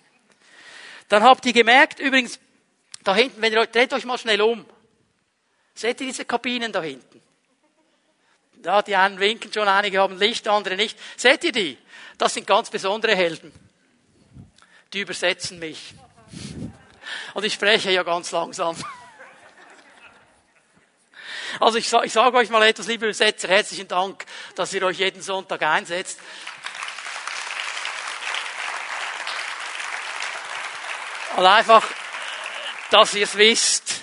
Dann 1.08 1.22
habt 1.22 1.44
ihr 1.46 1.52
gemerkt, 1.52 2.00
übrigens, 2.00 2.38
da 3.04 3.14
hinten, 3.14 3.42
wenn 3.42 3.52
ihr 3.52 3.66
dreht 3.66 3.92
euch 3.92 4.04
mal 4.04 4.18
schnell 4.18 4.40
um. 4.40 4.64
Seht 5.74 6.00
ihr 6.00 6.06
diese 6.06 6.24
Kabinen 6.24 6.72
da 6.72 6.82
hinten? 6.82 7.22
Ja, 8.64 8.82
die 8.82 8.94
einen 8.94 9.18
winken 9.18 9.52
schon, 9.52 9.66
einige 9.66 10.00
haben 10.00 10.18
Licht, 10.18 10.46
andere 10.46 10.76
nicht. 10.76 10.98
Seht 11.16 11.42
ihr 11.44 11.52
die? 11.52 11.78
Das 12.18 12.34
sind 12.34 12.46
ganz 12.46 12.70
besondere 12.70 13.16
Helden. 13.16 13.52
Die 14.92 15.00
übersetzen 15.00 15.58
mich. 15.58 15.94
Und 17.34 17.44
ich 17.44 17.54
spreche 17.54 17.90
ja 17.90 18.02
ganz 18.02 18.30
langsam. 18.30 18.76
Also 21.60 21.78
ich, 21.78 21.92
ich 21.92 22.12
sage 22.12 22.36
euch 22.36 22.50
mal 22.50 22.62
etwas, 22.62 22.86
liebe 22.86 23.06
Übersetzer, 23.06 23.48
herzlichen 23.48 23.88
Dank, 23.88 24.24
dass 24.54 24.72
ihr 24.72 24.82
euch 24.84 24.98
jeden 24.98 25.22
Sonntag 25.22 25.62
einsetzt. 25.62 26.18
Und 31.36 31.46
einfach, 31.46 31.88
dass 32.90 33.14
ihr 33.14 33.24
es 33.24 33.36
wisst. 33.36 34.02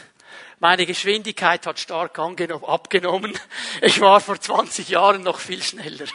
Meine 0.60 0.86
Geschwindigkeit 0.86 1.66
hat 1.66 1.80
stark 1.80 2.18
abgenommen. 2.20 3.38
Ich 3.82 4.02
war 4.02 4.20
vor 4.20 4.40
20 4.40 4.90
Jahren 4.90 5.24
noch 5.24 5.40
viel 5.40 5.62
schneller. 5.62 6.06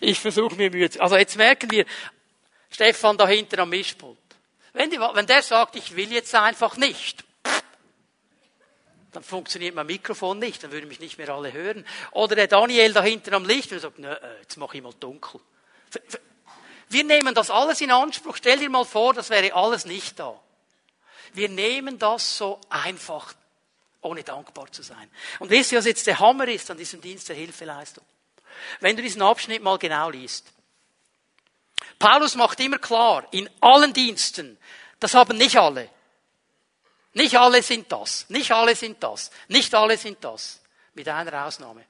Ich 0.00 0.20
versuche 0.20 0.54
mir 0.54 0.70
Mühe 0.70 0.90
zu. 0.90 1.00
Also 1.00 1.16
jetzt 1.16 1.36
merken 1.36 1.70
wir, 1.70 1.86
Stefan 2.70 3.16
da 3.16 3.26
hinten 3.26 3.58
am 3.58 3.70
Mischpult. 3.70 4.18
Wenn, 4.74 4.90
die, 4.90 5.00
wenn 5.00 5.26
der 5.26 5.42
sagt, 5.42 5.76
ich 5.76 5.96
will 5.96 6.12
jetzt 6.12 6.34
einfach 6.34 6.76
nicht, 6.76 7.24
dann 9.12 9.22
funktioniert 9.22 9.74
mein 9.74 9.86
Mikrofon 9.86 10.38
nicht, 10.38 10.62
dann 10.62 10.72
würden 10.72 10.88
mich 10.88 11.00
nicht 11.00 11.16
mehr 11.16 11.30
alle 11.30 11.52
hören. 11.52 11.86
Oder 12.12 12.36
der 12.36 12.48
Daniel 12.48 12.92
da 12.92 13.02
hinten 13.02 13.32
am 13.32 13.46
Licht 13.46 13.72
und 13.72 13.80
sagt, 13.80 13.98
nö, 13.98 14.12
äh, 14.12 14.40
jetzt 14.42 14.58
mache 14.58 14.76
ich 14.76 14.82
mal 14.82 14.92
dunkel. 15.00 15.40
Wir 16.88 17.04
nehmen 17.04 17.34
das 17.34 17.50
alles 17.50 17.80
in 17.80 17.90
Anspruch. 17.90 18.36
Stell 18.36 18.58
dir 18.58 18.70
mal 18.70 18.84
vor, 18.84 19.14
das 19.14 19.30
wäre 19.30 19.54
alles 19.54 19.84
nicht 19.84 20.18
da. 20.18 20.38
Wir 21.32 21.48
nehmen 21.48 21.98
das 21.98 22.38
so 22.38 22.60
einfach, 22.68 23.34
ohne 24.00 24.22
dankbar 24.22 24.70
zu 24.72 24.82
sein. 24.82 25.10
Und 25.38 25.50
wisst 25.50 25.72
ihr, 25.72 25.78
was 25.78 25.86
jetzt 25.86 26.06
der 26.06 26.18
Hammer 26.18 26.48
ist 26.48 26.70
an 26.70 26.78
diesem 26.78 27.00
Dienst 27.00 27.28
der 27.28 27.36
Hilfeleistung? 27.36 28.04
Wenn 28.80 28.96
du 28.96 29.02
diesen 29.02 29.22
Abschnitt 29.22 29.62
mal 29.62 29.78
genau 29.78 30.10
liest. 30.10 30.46
Paulus 31.98 32.34
macht 32.36 32.60
immer 32.60 32.78
klar, 32.78 33.26
in 33.32 33.50
allen 33.60 33.92
Diensten, 33.92 34.58
das 35.00 35.14
haben 35.14 35.36
nicht 35.36 35.56
alle. 35.56 35.90
Nicht 37.12 37.36
alle 37.36 37.62
sind 37.62 37.90
das. 37.90 38.28
Nicht 38.28 38.52
alle 38.52 38.76
sind 38.76 39.02
das. 39.02 39.30
Nicht 39.48 39.74
alle 39.74 39.96
sind 39.96 40.22
das. 40.22 40.60
Mit 40.94 41.08
einer 41.08 41.46
Ausnahme. 41.46 41.84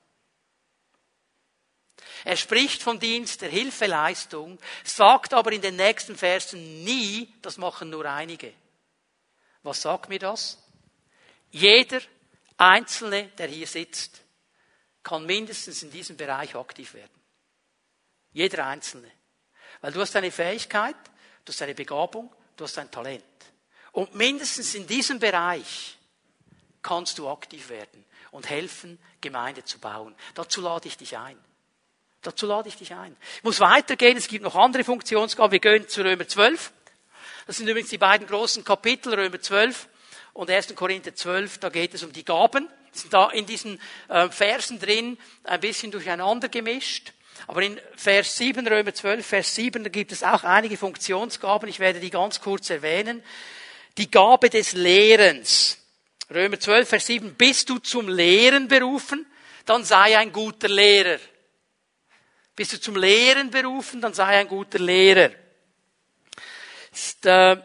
Er 2.27 2.37
spricht 2.37 2.83
von 2.83 2.99
Dienst 2.99 3.43
der 3.43 3.51
Hilfeleistung, 3.51 4.59
sagt 4.83 5.33
aber 5.33 5.53
in 5.53 5.61
den 5.61 5.77
nächsten 5.77 6.17
Versen 6.17 6.83
nie, 6.83 7.33
das 7.41 7.57
machen 7.57 7.89
nur 7.89 8.05
einige. 8.05 8.53
Was 9.63 9.83
sagt 9.83 10.09
mir 10.09 10.19
das? 10.19 10.59
Jeder 11.53 12.01
Einzelne, 12.57 13.29
der 13.39 13.47
hier 13.47 13.69
sitzt, 13.69 14.23
kann 15.05 15.25
mindestens 15.25 15.85
in 15.85 15.93
diesem 15.93 16.17
Bereich 16.17 16.57
aktiv 16.57 16.95
werden. 16.95 17.15
Jeder 18.33 18.67
Einzelne. 18.67 19.13
Weil 19.81 19.93
du 19.93 20.01
hast 20.01 20.17
eine 20.17 20.33
Fähigkeit, 20.33 20.97
du 21.45 21.53
hast 21.53 21.63
eine 21.63 21.77
Begabung, 21.77 22.35
du 22.57 22.65
hast 22.65 22.77
ein 22.79 22.91
Talent. 22.91 23.23
Und 23.93 24.17
mindestens 24.17 24.75
in 24.75 24.89
diesem 24.89 25.21
Bereich 25.21 25.97
kannst 26.83 27.19
du 27.19 27.29
aktiv 27.29 27.69
werden 27.69 28.05
und 28.33 28.51
helfen, 28.51 28.99
Gemeinde 29.21 29.65
zu 29.65 29.79
bauen. 29.79 30.17
Dazu 30.35 30.61
lade 30.61 30.89
ich 30.89 30.97
dich 30.97 31.17
ein. 31.17 31.39
Dazu 32.27 32.47
lade 32.47 32.69
ich 32.69 32.75
dich 32.75 32.93
ein. 32.93 33.17
Ich 33.37 33.45
muss 33.45 33.61
weitergehen, 33.61 34.17
es 34.17 34.27
gibt 34.27 34.43
noch 34.43 34.57
andere 34.57 34.83
Funktionsgaben. 34.83 35.53
Wir 35.53 35.61
gehen 35.61 35.89
zu 35.89 36.03
Römer 36.03 36.27
12. 36.27 36.73
Das 37.47 37.59
sind 37.59 37.69
übrigens 37.69 37.91
die 37.91 37.99
beiden 37.99 38.27
großen 38.27 38.65
Kapitel, 38.65 39.15
Römer 39.15 39.41
12 39.41 39.87
und 40.33 40.51
1. 40.51 40.75
Korinther 40.75 41.15
12. 41.15 41.59
Da 41.59 41.69
geht 41.69 41.95
es 41.95 42.03
um 42.03 42.13
die 42.13 42.25
Gaben. 42.25 42.69
Die 42.93 42.99
sind 42.99 43.15
da 43.15 43.31
in 43.31 43.47
diesen 43.47 43.81
äh, 44.09 44.29
Versen 44.29 44.81
drin 44.81 45.19
ein 45.45 45.61
bisschen 45.61 45.93
durcheinander 45.93 46.49
gemischt. 46.49 47.13
Aber 47.47 47.63
in 47.63 47.81
Vers 47.95 48.37
7, 48.39 48.67
Römer 48.67 48.93
12, 48.93 49.25
Vers 49.25 49.55
7, 49.55 49.85
da 49.85 49.89
gibt 49.89 50.11
es 50.11 50.25
auch 50.25 50.43
einige 50.43 50.77
Funktionsgaben. 50.77 51.69
Ich 51.69 51.79
werde 51.79 52.01
die 52.01 52.11
ganz 52.11 52.41
kurz 52.41 52.71
erwähnen. 52.71 53.23
Die 53.99 54.11
Gabe 54.11 54.51
des 54.51 54.73
Lehrens. 54.73 55.79
Römer 56.29 56.59
12, 56.59 56.89
Vers 56.89 57.07
7. 57.07 57.35
Bist 57.37 57.71
du 57.71 57.79
zum 57.79 58.09
Lehren 58.09 58.67
berufen? 58.67 59.27
Dann 59.65 59.85
sei 59.85 60.19
ein 60.19 60.33
guter 60.33 60.67
Lehrer. 60.67 61.21
Bist 62.57 62.73
du 62.73 62.81
zum 62.81 62.97
Lehren 62.97 63.51
berufen? 63.51 64.01
Dann 64.01 64.15
sei 64.15 64.39
ein 64.39 64.49
guter 64.49 64.79
Lehrer 64.79 65.31
äh, 67.27 67.57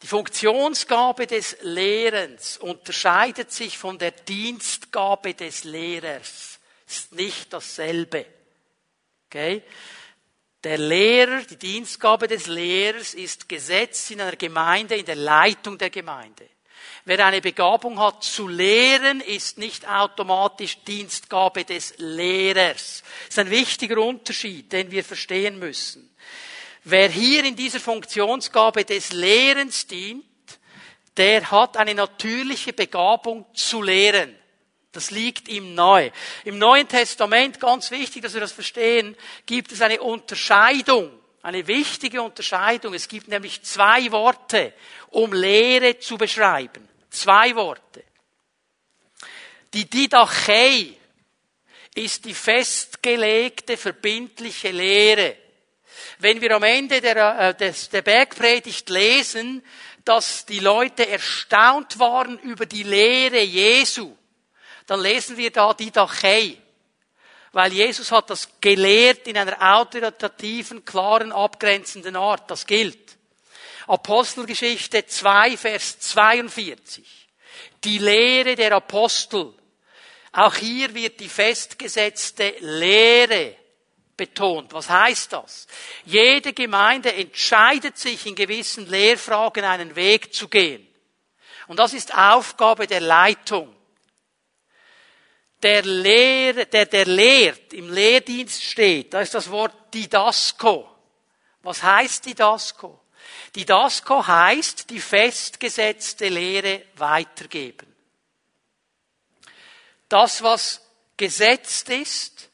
die 0.00 0.06
Funktionsgabe 0.06 1.26
des 1.26 1.58
Lehrens 1.62 2.56
unterscheidet 2.58 3.52
sich 3.52 3.78
von 3.78 3.98
der 3.98 4.10
Dienstgabe 4.10 5.34
des 5.34 5.64
Lehrers. 5.64 6.58
Ist 6.88 7.12
nicht 7.12 7.52
dasselbe. 7.52 8.26
Okay? 9.26 9.62
Der 10.64 10.78
Lehrer, 10.78 11.42
die 11.42 11.56
Dienstgabe 11.56 12.26
des 12.26 12.46
Lehrers 12.46 13.14
ist 13.14 13.48
Gesetz 13.48 14.10
in 14.10 14.20
einer 14.20 14.36
Gemeinde, 14.36 14.96
in 14.96 15.04
der 15.04 15.16
Leitung 15.16 15.78
der 15.78 15.90
Gemeinde. 15.90 16.48
Wer 17.04 17.26
eine 17.26 17.40
Begabung 17.40 17.98
hat 17.98 18.22
zu 18.22 18.48
lehren, 18.48 19.20
ist 19.20 19.58
nicht 19.58 19.88
automatisch 19.88 20.78
Dienstgabe 20.84 21.64
des 21.64 21.94
Lehrers. 21.98 23.02
Das 23.26 23.28
ist 23.28 23.38
ein 23.38 23.50
wichtiger 23.50 23.98
Unterschied, 23.98 24.72
den 24.72 24.90
wir 24.90 25.02
verstehen 25.02 25.58
müssen. 25.58 26.14
Wer 26.84 27.08
hier 27.08 27.44
in 27.44 27.56
dieser 27.56 27.80
Funktionsgabe 27.80 28.84
des 28.84 29.12
Lehrens 29.12 29.86
dient, 29.86 30.24
der 31.16 31.50
hat 31.50 31.76
eine 31.76 31.94
natürliche 31.94 32.72
Begabung 32.72 33.46
zu 33.54 33.82
lehren. 33.82 34.36
Das 34.92 35.10
liegt 35.10 35.48
ihm 35.48 35.74
nahe. 35.74 36.12
Im 36.44 36.58
Neuen 36.58 36.86
Testament, 36.86 37.60
ganz 37.60 37.90
wichtig, 37.90 38.22
dass 38.22 38.34
wir 38.34 38.40
das 38.40 38.52
verstehen, 38.52 39.16
gibt 39.46 39.72
es 39.72 39.80
eine 39.80 40.02
Unterscheidung, 40.02 41.10
eine 41.42 41.66
wichtige 41.66 42.22
Unterscheidung. 42.22 42.94
Es 42.94 43.08
gibt 43.08 43.28
nämlich 43.28 43.62
zwei 43.62 44.10
Worte, 44.10 44.72
um 45.10 45.32
Lehre 45.32 45.98
zu 45.98 46.16
beschreiben. 46.16 46.88
Zwei 47.10 47.54
Worte. 47.54 48.04
Die 49.74 49.88
Didache 49.88 50.94
ist 51.94 52.24
die 52.24 52.34
festgelegte, 52.34 53.76
verbindliche 53.76 54.70
Lehre 54.70 55.36
wenn 56.22 56.40
wir 56.40 56.54
am 56.54 56.62
Ende 56.62 57.00
der, 57.00 57.38
äh, 57.38 57.54
des, 57.54 57.88
der 57.88 58.02
Bergpredigt 58.02 58.88
lesen, 58.90 59.62
dass 60.04 60.46
die 60.46 60.60
Leute 60.60 61.08
erstaunt 61.08 61.98
waren 61.98 62.38
über 62.38 62.66
die 62.66 62.84
Lehre 62.84 63.42
Jesu, 63.42 64.16
dann 64.86 65.00
lesen 65.00 65.36
wir 65.36 65.50
da 65.50 65.74
die 65.74 65.90
Dachei. 65.90 66.56
Weil 67.52 67.72
Jesus 67.72 68.10
hat 68.10 68.30
das 68.30 68.48
gelehrt 68.60 69.28
in 69.28 69.36
einer 69.36 69.76
autoritativen, 69.76 70.84
klaren, 70.84 71.32
abgrenzenden 71.32 72.16
Art. 72.16 72.50
Das 72.50 72.66
gilt. 72.66 73.18
Apostelgeschichte 73.86 75.06
2, 75.06 75.56
Vers 75.56 75.98
42. 76.00 77.28
Die 77.84 77.98
Lehre 77.98 78.54
der 78.54 78.72
Apostel. 78.72 79.52
Auch 80.32 80.54
hier 80.54 80.94
wird 80.94 81.20
die 81.20 81.28
festgesetzte 81.28 82.54
Lehre 82.60 83.56
betont. 84.16 84.72
Was 84.72 84.88
heißt 84.88 85.34
das? 85.34 85.66
Jede 86.06 86.54
Gemeinde 86.54 87.12
entscheidet 87.12 87.98
sich 87.98 88.24
in 88.24 88.34
gewissen 88.34 88.88
Lehrfragen 88.88 89.64
einen 89.64 89.94
Weg 89.94 90.32
zu 90.32 90.48
gehen. 90.48 90.86
Und 91.66 91.78
das 91.78 91.92
ist 91.92 92.14
Aufgabe 92.14 92.86
der 92.86 93.00
Leitung. 93.00 93.74
Der 95.62 95.82
Lehrer, 95.82 96.64
der, 96.64 96.86
der 96.86 97.06
lehrt, 97.06 97.72
im 97.72 97.92
Lehrdienst 97.92 98.62
steht, 98.62 99.14
da 99.14 99.20
ist 99.20 99.34
das 99.34 99.50
Wort 99.50 99.94
Didasko. 99.94 100.88
Was 101.62 101.82
heißt 101.82 102.26
Didasko? 102.26 103.00
Didasko 103.54 104.26
heißt 104.26 104.90
die 104.90 105.00
festgesetzte 105.00 106.28
Lehre 106.28 106.86
weitergeben. 106.96 107.94
Das, 110.08 110.42
was 110.42 110.80
gesetzt 111.16 111.88
ist, 111.90 112.50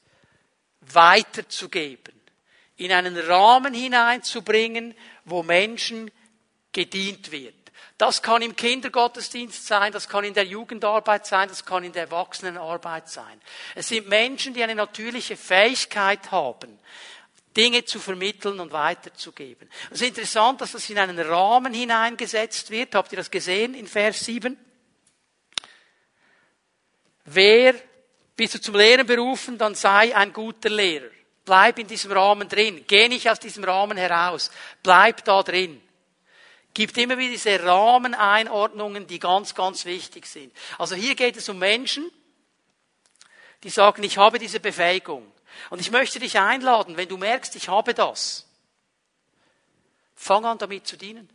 weiterzugeben, 0.80 2.14
in 2.76 2.92
einen 2.92 3.16
Rahmen 3.16 3.74
hineinzubringen, 3.74 4.94
wo 5.24 5.42
Menschen 5.42 6.10
gedient 6.72 7.30
wird. 7.30 7.57
Das 7.98 8.22
kann 8.22 8.42
im 8.42 8.54
Kindergottesdienst 8.54 9.66
sein, 9.66 9.90
das 9.92 10.08
kann 10.08 10.22
in 10.22 10.32
der 10.32 10.46
Jugendarbeit 10.46 11.26
sein, 11.26 11.48
das 11.48 11.64
kann 11.64 11.82
in 11.82 11.92
der 11.92 12.04
Erwachsenenarbeit 12.04 13.08
sein. 13.08 13.40
Es 13.74 13.88
sind 13.88 14.08
Menschen, 14.08 14.54
die 14.54 14.62
eine 14.62 14.76
natürliche 14.76 15.36
Fähigkeit 15.36 16.30
haben, 16.30 16.78
Dinge 17.56 17.84
zu 17.84 17.98
vermitteln 17.98 18.60
und 18.60 18.70
weiterzugeben. 18.70 19.68
Es 19.90 20.00
ist 20.00 20.08
interessant, 20.08 20.60
dass 20.60 20.72
das 20.72 20.88
in 20.88 20.98
einen 20.98 21.18
Rahmen 21.18 21.74
hineingesetzt 21.74 22.70
wird. 22.70 22.94
Habt 22.94 23.10
ihr 23.12 23.18
das 23.18 23.32
gesehen 23.32 23.74
in 23.74 23.88
Vers 23.88 24.20
7? 24.20 24.56
Wer 27.24 27.74
bist 28.36 28.54
du 28.54 28.60
zum 28.60 28.76
Lehren 28.76 29.08
berufen, 29.08 29.58
dann 29.58 29.74
sei 29.74 30.14
ein 30.14 30.32
guter 30.32 30.70
Lehrer. 30.70 31.10
Bleib 31.44 31.80
in 31.80 31.88
diesem 31.88 32.12
Rahmen 32.12 32.48
drin. 32.48 32.84
Geh 32.86 33.08
nicht 33.08 33.28
aus 33.28 33.40
diesem 33.40 33.64
Rahmen 33.64 33.98
heraus. 33.98 34.52
Bleib 34.84 35.24
da 35.24 35.42
drin. 35.42 35.82
Gibt 36.78 36.96
immer 36.96 37.18
wieder 37.18 37.32
diese 37.32 37.60
Rahmeneinordnungen, 37.64 39.08
die 39.08 39.18
ganz, 39.18 39.56
ganz 39.56 39.84
wichtig 39.84 40.26
sind. 40.26 40.54
Also 40.78 40.94
hier 40.94 41.16
geht 41.16 41.36
es 41.36 41.48
um 41.48 41.58
Menschen, 41.58 42.08
die 43.64 43.68
sagen, 43.68 44.04
ich 44.04 44.16
habe 44.16 44.38
diese 44.38 44.60
Befähigung. 44.60 45.28
Und 45.70 45.80
ich 45.80 45.90
möchte 45.90 46.20
dich 46.20 46.38
einladen, 46.38 46.96
wenn 46.96 47.08
du 47.08 47.16
merkst, 47.16 47.56
ich 47.56 47.68
habe 47.68 47.94
das, 47.94 48.46
fang 50.14 50.44
an 50.44 50.58
damit 50.58 50.86
zu 50.86 50.96
dienen. 50.96 51.28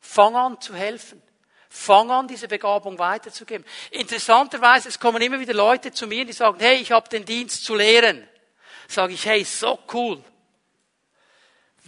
Fang 0.00 0.34
an 0.34 0.58
zu 0.62 0.74
helfen. 0.74 1.20
Fang 1.68 2.10
an, 2.10 2.26
diese 2.26 2.48
Begabung 2.48 2.98
weiterzugeben. 2.98 3.66
Interessanterweise, 3.90 4.88
es 4.88 4.98
kommen 4.98 5.20
immer 5.20 5.40
wieder 5.40 5.52
Leute 5.52 5.92
zu 5.92 6.06
mir, 6.06 6.24
die 6.24 6.32
sagen, 6.32 6.58
hey, 6.58 6.76
ich 6.76 6.90
habe 6.90 7.06
den 7.10 7.26
Dienst 7.26 7.66
zu 7.66 7.74
lehren. 7.74 8.26
Sage 8.88 9.12
ich, 9.12 9.26
hey, 9.26 9.44
so 9.44 9.78
cool. 9.92 10.24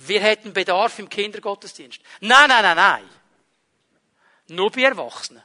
Wir 0.06 0.20
hätten 0.20 0.52
Bedarf 0.52 0.98
im 0.98 1.08
Kindergottesdienst. 1.08 2.00
Nein, 2.20 2.48
nein, 2.48 2.62
nein, 2.62 2.76
nein. 2.76 3.10
Nur 4.48 4.70
bei 4.70 4.82
Erwachsenen. 4.82 5.42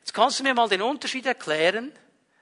Jetzt 0.00 0.12
kannst 0.12 0.38
du 0.38 0.42
mir 0.42 0.54
mal 0.54 0.68
den 0.68 0.82
Unterschied 0.82 1.26
erklären, 1.26 1.92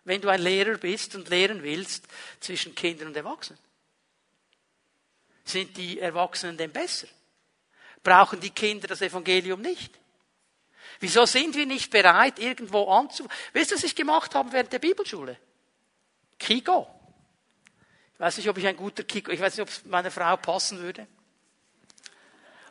wenn 0.05 0.21
du 0.21 0.29
ein 0.29 0.41
Lehrer 0.41 0.79
bist 0.79 1.15
und 1.15 1.29
lehren 1.29 1.63
willst, 1.63 2.07
zwischen 2.41 2.75
Kindern 2.75 3.09
und 3.09 3.17
Erwachsenen. 3.17 3.59
Sind 5.45 5.77
die 5.77 6.01
Erwachsenen 6.01 6.57
denn 6.57 6.73
besser? 6.73 7.09
Brauchen 8.03 8.41
die 8.41 8.51
Kinder 8.51 8.89
das 8.89 9.03
Evangelium 9.03 9.61
nicht? 9.61 9.93
Wieso 11.01 11.27
sind 11.27 11.55
wir 11.57 11.67
nicht 11.67 11.91
bereit, 11.91 12.39
irgendwo 12.39 12.89
anzu... 12.91 13.29
Wisst 13.53 13.71
ihr, 13.73 13.77
was 13.77 13.85
ich 13.85 13.95
gemacht 13.95 14.35
habe 14.35 14.53
während 14.53 14.73
der 14.73 14.79
Bibelschule? 14.79 15.37
Kiko. 16.39 16.89
Ich 18.17 18.21
weiß 18.21 18.39
nicht, 18.39 18.49
ob 18.49 18.57
ich 18.57 18.67
ein 18.67 18.77
guter 18.77 19.05
Kiko, 19.05 19.31
ich 19.31 19.41
weiß 19.41 19.55
nicht, 19.55 19.63
ob 19.63 19.69
es 19.69 19.85
meiner 19.85 20.11
Frau 20.11 20.39
passen 20.39 20.79
würde. 20.81 21.07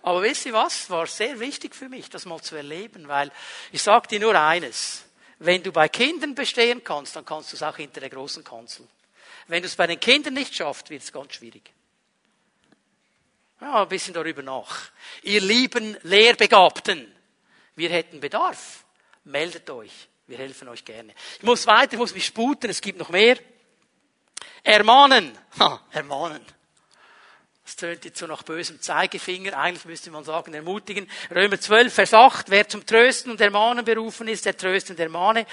Aber 0.01 0.23
wisst 0.23 0.47
ihr 0.47 0.53
was? 0.53 0.89
War 0.89 1.05
sehr 1.05 1.39
wichtig 1.39 1.75
für 1.75 1.87
mich, 1.87 2.09
das 2.09 2.25
mal 2.25 2.41
zu 2.41 2.55
erleben, 2.55 3.07
weil 3.07 3.31
ich 3.71 3.83
sage 3.83 4.07
dir 4.07 4.19
nur 4.19 4.39
eines. 4.39 5.03
Wenn 5.37 5.61
du 5.61 5.71
bei 5.71 5.87
Kindern 5.87 6.33
bestehen 6.33 6.83
kannst, 6.83 7.15
dann 7.15 7.25
kannst 7.25 7.51
du 7.51 7.57
es 7.57 7.63
auch 7.63 7.77
hinter 7.77 7.99
der 7.99 8.09
großen 8.09 8.43
Kanzel. 8.43 8.87
Wenn 9.47 9.61
du 9.61 9.67
es 9.67 9.75
bei 9.75 9.85
den 9.85 9.99
Kindern 9.99 10.33
nicht 10.33 10.55
schaffst, 10.55 10.89
wird 10.89 11.03
es 11.03 11.11
ganz 11.11 11.35
schwierig. 11.35 11.71
Ja, 13.61 13.83
ein 13.83 13.87
bisschen 13.87 14.15
darüber 14.15 14.41
nach. 14.41 14.89
Ihr 15.21 15.41
lieben 15.41 15.95
Lehrbegabten, 16.01 17.13
wir 17.75 17.89
hätten 17.91 18.19
Bedarf. 18.19 18.83
Meldet 19.25 19.69
euch. 19.69 19.91
Wir 20.27 20.39
helfen 20.39 20.67
euch 20.69 20.83
gerne. 20.83 21.13
Ich 21.37 21.43
muss 21.43 21.67
weiter, 21.67 21.93
ich 21.93 21.99
muss 21.99 22.15
mich 22.15 22.25
sputen, 22.25 22.69
es 22.69 22.81
gibt 22.81 22.97
noch 22.97 23.09
mehr. 23.09 23.37
Ermahnen. 24.63 25.37
Ha, 25.59 25.79
ermahnen. 25.91 26.41
Das 27.65 27.75
tönt 27.77 28.05
jetzt 28.05 28.19
so 28.19 28.27
nach 28.27 28.43
bösem 28.43 28.79
Zeigefinger. 28.79 29.57
Eigentlich 29.57 29.85
müsste 29.85 30.11
man 30.11 30.23
sagen, 30.23 30.53
ermutigen. 30.53 31.09
Römer 31.33 31.59
12, 31.59 31.93
Vers 31.93 32.13
8. 32.13 32.49
Wer 32.51 32.69
zum 32.69 32.85
Trösten 32.85 33.31
und 33.31 33.41
Ermahnen 33.41 33.83
berufen 33.83 34.27
ist, 34.27 34.45
der 34.45 34.55
tröste 34.55 34.93
und 34.93 34.99
ermahne. 34.99 35.47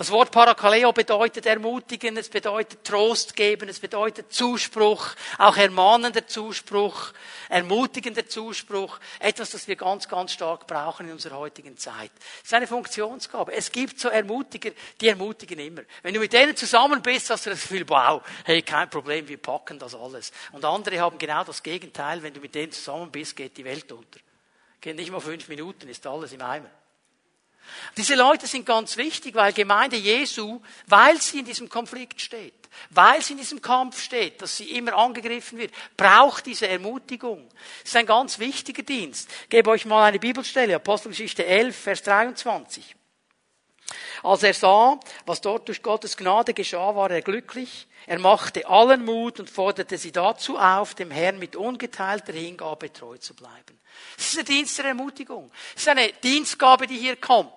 Das 0.00 0.10
Wort 0.10 0.30
Parakaleo 0.30 0.94
bedeutet 0.94 1.44
ermutigen, 1.44 2.16
es 2.16 2.30
bedeutet 2.30 2.84
Trost 2.84 3.36
geben, 3.36 3.68
es 3.68 3.80
bedeutet 3.80 4.32
Zuspruch, 4.32 5.08
auch 5.36 5.58
ermahnender 5.58 6.26
Zuspruch, 6.26 7.12
ermutigender 7.50 8.26
Zuspruch. 8.26 8.98
Etwas, 9.18 9.50
das 9.50 9.68
wir 9.68 9.76
ganz, 9.76 10.08
ganz 10.08 10.32
stark 10.32 10.66
brauchen 10.66 11.04
in 11.04 11.12
unserer 11.12 11.36
heutigen 11.36 11.76
Zeit. 11.76 12.10
Es 12.38 12.44
ist 12.44 12.54
eine 12.54 12.66
Funktionsgabe. 12.66 13.52
Es 13.52 13.70
gibt 13.70 14.00
so 14.00 14.08
Ermutiger, 14.08 14.70
die 15.02 15.08
ermutigen 15.08 15.58
immer. 15.58 15.82
Wenn 16.02 16.14
du 16.14 16.20
mit 16.20 16.32
denen 16.32 16.56
zusammen 16.56 17.02
bist, 17.02 17.28
hast 17.28 17.44
du 17.44 17.50
das 17.50 17.60
Gefühl, 17.60 17.86
wow, 17.86 18.22
hey, 18.46 18.62
kein 18.62 18.88
Problem, 18.88 19.28
wir 19.28 19.36
packen 19.36 19.78
das 19.78 19.94
alles. 19.94 20.32
Und 20.52 20.64
andere 20.64 20.98
haben 20.98 21.18
genau 21.18 21.44
das 21.44 21.62
Gegenteil. 21.62 22.22
Wenn 22.22 22.32
du 22.32 22.40
mit 22.40 22.54
denen 22.54 22.72
zusammen 22.72 23.10
bist, 23.10 23.36
geht 23.36 23.54
die 23.58 23.66
Welt 23.66 23.92
unter. 23.92 24.18
Geht 24.80 24.96
nicht 24.96 25.10
mal 25.10 25.20
fünf 25.20 25.46
Minuten, 25.48 25.90
ist 25.90 26.06
alles 26.06 26.32
im 26.32 26.40
Eimer. 26.40 26.70
Diese 27.96 28.14
Leute 28.14 28.46
sind 28.46 28.66
ganz 28.66 28.96
wichtig, 28.96 29.34
weil 29.34 29.52
Gemeinde 29.52 29.96
Jesu, 29.96 30.60
weil 30.86 31.20
sie 31.20 31.40
in 31.40 31.44
diesem 31.44 31.68
Konflikt 31.68 32.20
steht, 32.20 32.68
weil 32.90 33.22
sie 33.22 33.32
in 33.32 33.38
diesem 33.38 33.60
Kampf 33.60 34.02
steht, 34.02 34.40
dass 34.42 34.56
sie 34.56 34.70
immer 34.76 34.94
angegriffen 34.96 35.58
wird, 35.58 35.72
braucht 35.96 36.46
diese 36.46 36.68
Ermutigung. 36.68 37.48
Das 37.82 37.90
ist 37.90 37.96
ein 37.96 38.06
ganz 38.06 38.38
wichtiger 38.38 38.82
Dienst. 38.82 39.28
Ich 39.44 39.48
gebe 39.48 39.70
euch 39.70 39.84
mal 39.84 40.04
eine 40.04 40.18
Bibelstelle, 40.18 40.76
Apostelgeschichte 40.76 41.44
11, 41.44 41.76
Vers 41.76 42.02
23. 42.02 42.96
Als 44.22 44.42
er 44.42 44.54
sah, 44.54 44.98
was 45.26 45.40
dort 45.40 45.68
durch 45.68 45.82
Gottes 45.82 46.16
Gnade 46.16 46.54
geschah, 46.54 46.94
war 46.94 47.10
er 47.10 47.22
glücklich. 47.22 47.86
Er 48.06 48.18
machte 48.18 48.66
allen 48.68 49.04
Mut 49.04 49.40
und 49.40 49.50
forderte 49.50 49.98
sie 49.98 50.12
dazu 50.12 50.58
auf, 50.58 50.94
dem 50.94 51.10
Herrn 51.10 51.38
mit 51.38 51.56
ungeteilter 51.56 52.32
Hingabe 52.32 52.92
treu 52.92 53.16
zu 53.18 53.34
bleiben. 53.34 53.78
Das 54.16 54.26
ist 54.26 54.36
der 54.36 54.44
Dienst 54.44 54.78
der 54.78 54.86
Ermutigung. 54.86 55.50
Das 55.74 55.82
ist 55.82 55.88
eine 55.88 56.12
Dienstgabe, 56.22 56.86
die 56.86 56.96
hier 56.96 57.16
kommt. 57.16 57.52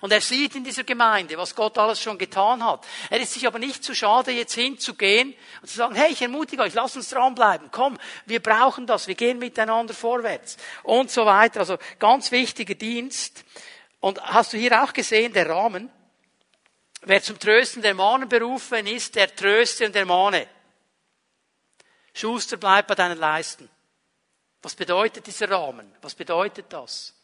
Und 0.00 0.12
er 0.12 0.20
sieht 0.20 0.54
in 0.54 0.64
dieser 0.64 0.84
Gemeinde, 0.84 1.38
was 1.38 1.54
Gott 1.54 1.78
alles 1.78 2.00
schon 2.00 2.18
getan 2.18 2.62
hat. 2.64 2.84
Er 3.08 3.20
ist 3.20 3.32
sich 3.32 3.46
aber 3.46 3.58
nicht 3.58 3.82
zu 3.82 3.94
schade, 3.94 4.30
jetzt 4.30 4.54
hinzugehen 4.54 5.34
und 5.62 5.68
zu 5.68 5.76
sagen, 5.76 5.94
hey, 5.94 6.12
ich 6.12 6.20
ermutige 6.20 6.62
euch, 6.62 6.74
lasst 6.74 6.96
uns 6.96 7.08
dranbleiben. 7.08 7.68
Komm, 7.70 7.96
wir 8.26 8.42
brauchen 8.42 8.86
das, 8.86 9.06
wir 9.06 9.14
gehen 9.14 9.38
miteinander 9.38 9.94
vorwärts. 9.94 10.56
Und 10.82 11.10
so 11.10 11.24
weiter. 11.24 11.60
Also 11.60 11.78
ganz 11.98 12.30
wichtiger 12.30 12.74
Dienst. 12.74 13.44
Und 14.06 14.22
hast 14.22 14.52
du 14.52 14.56
hier 14.56 14.84
auch 14.84 14.92
gesehen, 14.92 15.32
der 15.32 15.48
Rahmen? 15.48 15.90
Wer 17.00 17.20
zum 17.24 17.40
Trösten 17.40 17.82
der 17.82 17.92
Mahnen 17.92 18.28
berufen 18.28 18.86
ist, 18.86 19.16
der 19.16 19.34
tröste 19.34 19.84
und 19.84 19.96
der 19.96 20.06
Mahne. 20.06 20.46
Schuster 22.14 22.56
bleibt 22.56 22.86
bei 22.86 22.94
deinen 22.94 23.18
Leisten. 23.18 23.68
Was 24.62 24.76
bedeutet 24.76 25.26
dieser 25.26 25.50
Rahmen? 25.50 25.92
Was 26.02 26.14
bedeutet 26.14 26.66
das? 26.68 27.14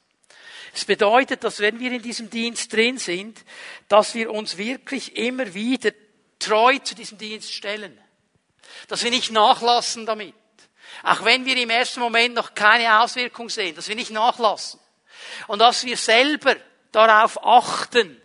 Es 0.74 0.85
bedeutet, 0.85 1.45
dass 1.45 1.61
wenn 1.61 1.78
wir 1.78 1.93
in 1.93 2.03
diesem 2.03 2.28
Dienst 2.28 2.72
drin 2.72 2.99
sind, 2.99 3.45
dass 3.87 4.16
wir 4.16 4.33
uns 4.33 4.57
wirklich 4.57 5.16
immer 5.16 5.55
wieder 5.55 5.93
treu 6.41 6.80
zu 6.80 6.97
diesem 6.97 7.16
Dienst 7.16 7.55
stellen. 7.55 7.97
Dass 8.89 9.05
wir 9.05 9.12
nicht 9.12 9.30
nachlassen 9.30 10.05
damit. 10.05 10.35
Auch 11.05 11.24
wenn 11.24 11.45
wir 11.45 11.57
im 11.59 11.70
ersten 11.70 12.01
Moment 12.01 12.35
noch 12.35 12.55
keine 12.55 13.03
Auswirkung 13.03 13.51
sehen, 13.51 13.76
dass 13.76 13.87
wir 13.87 13.95
nicht 13.95 14.11
nachlassen. 14.11 14.80
Und 15.47 15.61
dass 15.61 15.85
wir 15.85 15.97
selber 15.97 16.57
darauf 16.93 17.45
achten, 17.45 18.20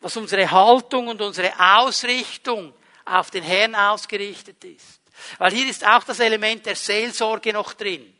dass 0.00 0.16
unsere 0.16 0.50
Haltung 0.50 1.08
und 1.08 1.20
unsere 1.20 1.52
Ausrichtung 1.58 2.74
auf 3.04 3.30
den 3.30 3.42
Herrn 3.42 3.74
ausgerichtet 3.74 4.62
ist. 4.64 5.00
Weil 5.38 5.52
hier 5.52 5.68
ist 5.68 5.86
auch 5.86 6.04
das 6.04 6.20
Element 6.20 6.66
der 6.66 6.76
Seelsorge 6.76 7.52
noch 7.52 7.74
drin 7.74 8.14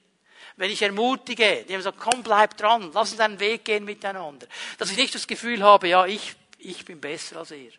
wenn 0.56 0.70
ich 0.70 0.82
ermutige, 0.82 1.64
die 1.64 1.72
haben 1.72 1.80
gesagt, 1.80 1.98
komm, 1.98 2.22
bleib 2.22 2.56
dran, 2.56 2.90
lass 2.92 3.12
uns 3.12 3.20
einen 3.20 3.40
Weg 3.40 3.64
gehen 3.64 3.84
miteinander. 3.84 4.46
Dass 4.78 4.90
ich 4.90 4.96
nicht 4.96 5.14
das 5.14 5.26
Gefühl 5.26 5.62
habe, 5.62 5.88
ja, 5.88 6.06
ich, 6.06 6.36
ich 6.58 6.84
bin 6.84 7.00
besser 7.00 7.38
als 7.38 7.50
er. 7.50 7.72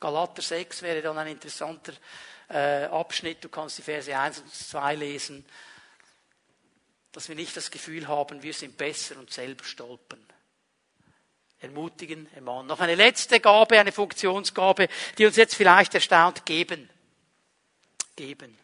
Galater 0.00 0.42
6 0.42 0.82
wäre 0.82 1.02
dann 1.02 1.16
ein 1.18 1.28
interessanter 1.28 1.92
äh, 2.48 2.86
Abschnitt. 2.86 3.44
Du 3.44 3.48
kannst 3.48 3.78
die 3.78 3.82
Verse 3.82 4.16
1 4.16 4.40
und 4.40 4.52
2 4.52 4.94
lesen. 4.96 5.44
Dass 7.12 7.28
wir 7.28 7.36
nicht 7.36 7.56
das 7.56 7.70
Gefühl 7.70 8.08
haben, 8.08 8.42
wir 8.42 8.52
sind 8.52 8.76
besser 8.76 9.16
und 9.16 9.32
selber 9.32 9.64
stolpern. 9.64 10.24
Ermutigen, 11.64 12.28
ermahnen. 12.34 12.66
Noch 12.66 12.80
eine 12.80 12.94
letzte 12.94 13.40
Gabe, 13.40 13.78
eine 13.78 13.92
Funktionsgabe, 13.92 14.88
die 15.18 15.26
uns 15.26 15.36
jetzt 15.36 15.54
vielleicht 15.54 15.94
erstaunt, 15.94 16.46
geben. 16.46 16.88
Geben. 18.16 18.56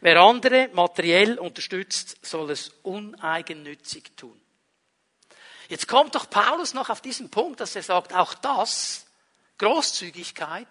Wer 0.00 0.20
andere 0.20 0.68
materiell 0.72 1.38
unterstützt, 1.38 2.24
soll 2.24 2.50
es 2.50 2.68
uneigennützig 2.82 4.12
tun. 4.16 4.40
Jetzt 5.68 5.88
kommt 5.88 6.14
doch 6.14 6.28
Paulus 6.28 6.74
noch 6.74 6.90
auf 6.90 7.00
diesen 7.00 7.30
Punkt, 7.30 7.60
dass 7.60 7.74
er 7.74 7.82
sagt, 7.82 8.12
auch 8.12 8.34
das, 8.34 9.06
Großzügigkeit, 9.58 10.68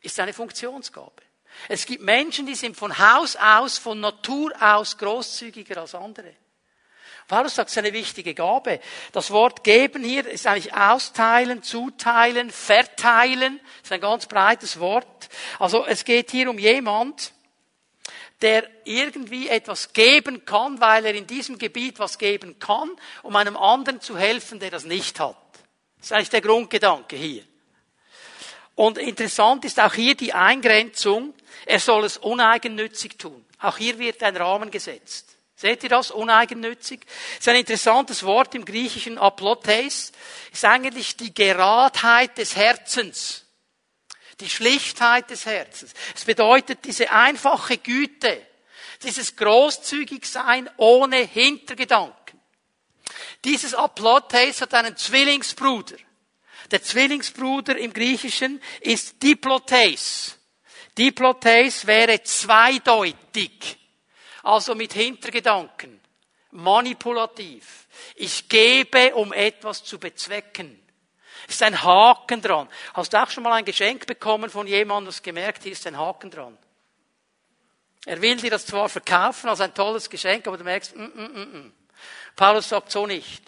ist 0.00 0.18
eine 0.18 0.32
Funktionsgabe. 0.32 1.22
Es 1.68 1.84
gibt 1.86 2.02
Menschen, 2.02 2.46
die 2.46 2.54
sind 2.54 2.76
von 2.76 2.98
Haus 2.98 3.36
aus, 3.36 3.78
von 3.78 4.00
Natur 4.00 4.52
aus 4.60 4.96
großzügiger 4.96 5.82
als 5.82 5.94
andere. 5.94 6.34
Paulus 7.32 7.54
sagt, 7.54 7.70
es 7.70 7.76
ist 7.76 7.78
eine 7.78 7.94
wichtige 7.94 8.34
Gabe. 8.34 8.78
Das 9.12 9.30
Wort 9.30 9.64
geben 9.64 10.04
hier 10.04 10.28
ist 10.28 10.46
eigentlich 10.46 10.74
austeilen, 10.74 11.62
zuteilen, 11.62 12.50
verteilen. 12.50 13.58
Das 13.80 13.84
ist 13.84 13.92
ein 13.92 14.02
ganz 14.02 14.26
breites 14.26 14.78
Wort. 14.80 15.30
Also 15.58 15.86
es 15.86 16.04
geht 16.04 16.30
hier 16.30 16.50
um 16.50 16.58
jemand, 16.58 17.32
der 18.42 18.68
irgendwie 18.84 19.48
etwas 19.48 19.94
geben 19.94 20.44
kann, 20.44 20.78
weil 20.82 21.06
er 21.06 21.14
in 21.14 21.26
diesem 21.26 21.56
Gebiet 21.56 21.98
was 22.00 22.18
geben 22.18 22.58
kann, 22.58 22.90
um 23.22 23.34
einem 23.34 23.56
anderen 23.56 24.02
zu 24.02 24.18
helfen, 24.18 24.60
der 24.60 24.70
das 24.70 24.84
nicht 24.84 25.18
hat. 25.18 25.34
Das 25.96 26.08
ist 26.08 26.12
eigentlich 26.12 26.28
der 26.28 26.42
Grundgedanke 26.42 27.16
hier. 27.16 27.44
Und 28.74 28.98
interessant 28.98 29.64
ist 29.64 29.80
auch 29.80 29.94
hier 29.94 30.14
die 30.16 30.34
Eingrenzung, 30.34 31.32
er 31.64 31.80
soll 31.80 32.04
es 32.04 32.18
uneigennützig 32.18 33.16
tun. 33.16 33.42
Auch 33.58 33.78
hier 33.78 33.98
wird 33.98 34.22
ein 34.22 34.36
Rahmen 34.36 34.70
gesetzt. 34.70 35.38
Seht 35.62 35.84
ihr 35.84 35.90
das? 35.90 36.10
Uneigennützig. 36.10 37.02
Das 37.06 37.38
ist 37.38 37.48
ein 37.48 37.54
interessantes 37.54 38.24
Wort 38.24 38.52
im 38.56 38.64
Griechischen. 38.64 39.16
Aplotes 39.16 40.10
ist 40.50 40.64
eigentlich 40.64 41.16
die 41.16 41.32
Geradheit 41.32 42.36
des 42.36 42.56
Herzens. 42.56 43.46
Die 44.40 44.50
Schlichtheit 44.50 45.30
des 45.30 45.46
Herzens. 45.46 45.94
Es 46.16 46.24
bedeutet 46.24 46.84
diese 46.84 47.12
einfache 47.12 47.78
Güte, 47.78 48.44
dieses 49.04 49.36
Großzügigsein 49.36 50.68
ohne 50.78 51.18
Hintergedanken. 51.18 52.40
Dieses 53.44 53.72
Aplotes 53.72 54.62
hat 54.62 54.74
einen 54.74 54.96
Zwillingsbruder. 54.96 55.94
Der 56.72 56.82
Zwillingsbruder 56.82 57.78
im 57.78 57.92
Griechischen 57.92 58.60
ist 58.80 59.22
Diplotes. 59.22 60.40
Diplotes 60.98 61.86
wäre 61.86 62.20
zweideutig, 62.24 63.78
also 64.42 64.74
mit 64.74 64.92
Hintergedanken, 64.92 66.00
manipulativ. 66.50 67.86
Ich 68.14 68.48
gebe, 68.48 69.14
um 69.14 69.32
etwas 69.32 69.84
zu 69.84 69.98
bezwecken. 69.98 70.78
Ist 71.48 71.62
ein 71.62 71.82
Haken 71.82 72.40
dran. 72.40 72.68
Hast 72.94 73.12
du 73.12 73.22
auch 73.22 73.30
schon 73.30 73.42
mal 73.42 73.52
ein 73.52 73.64
Geschenk 73.64 74.06
bekommen 74.06 74.50
von 74.50 74.66
jemandem, 74.66 75.06
das 75.06 75.22
gemerkt, 75.22 75.64
hier 75.64 75.72
ist 75.72 75.86
ein 75.86 75.98
Haken 75.98 76.30
dran? 76.30 76.56
Er 78.04 78.20
will 78.20 78.36
dir 78.36 78.50
das 78.50 78.66
zwar 78.66 78.88
verkaufen 78.88 79.48
als 79.48 79.60
ein 79.60 79.74
tolles 79.74 80.10
Geschenk, 80.10 80.46
aber 80.46 80.58
du 80.58 80.64
merkst, 80.64 80.96
mm, 80.96 81.02
mm, 81.02 81.32
mm, 81.32 81.58
mm. 81.58 81.72
Paulus 82.34 82.68
sagt 82.68 82.90
so 82.90 83.06
nicht. 83.06 83.42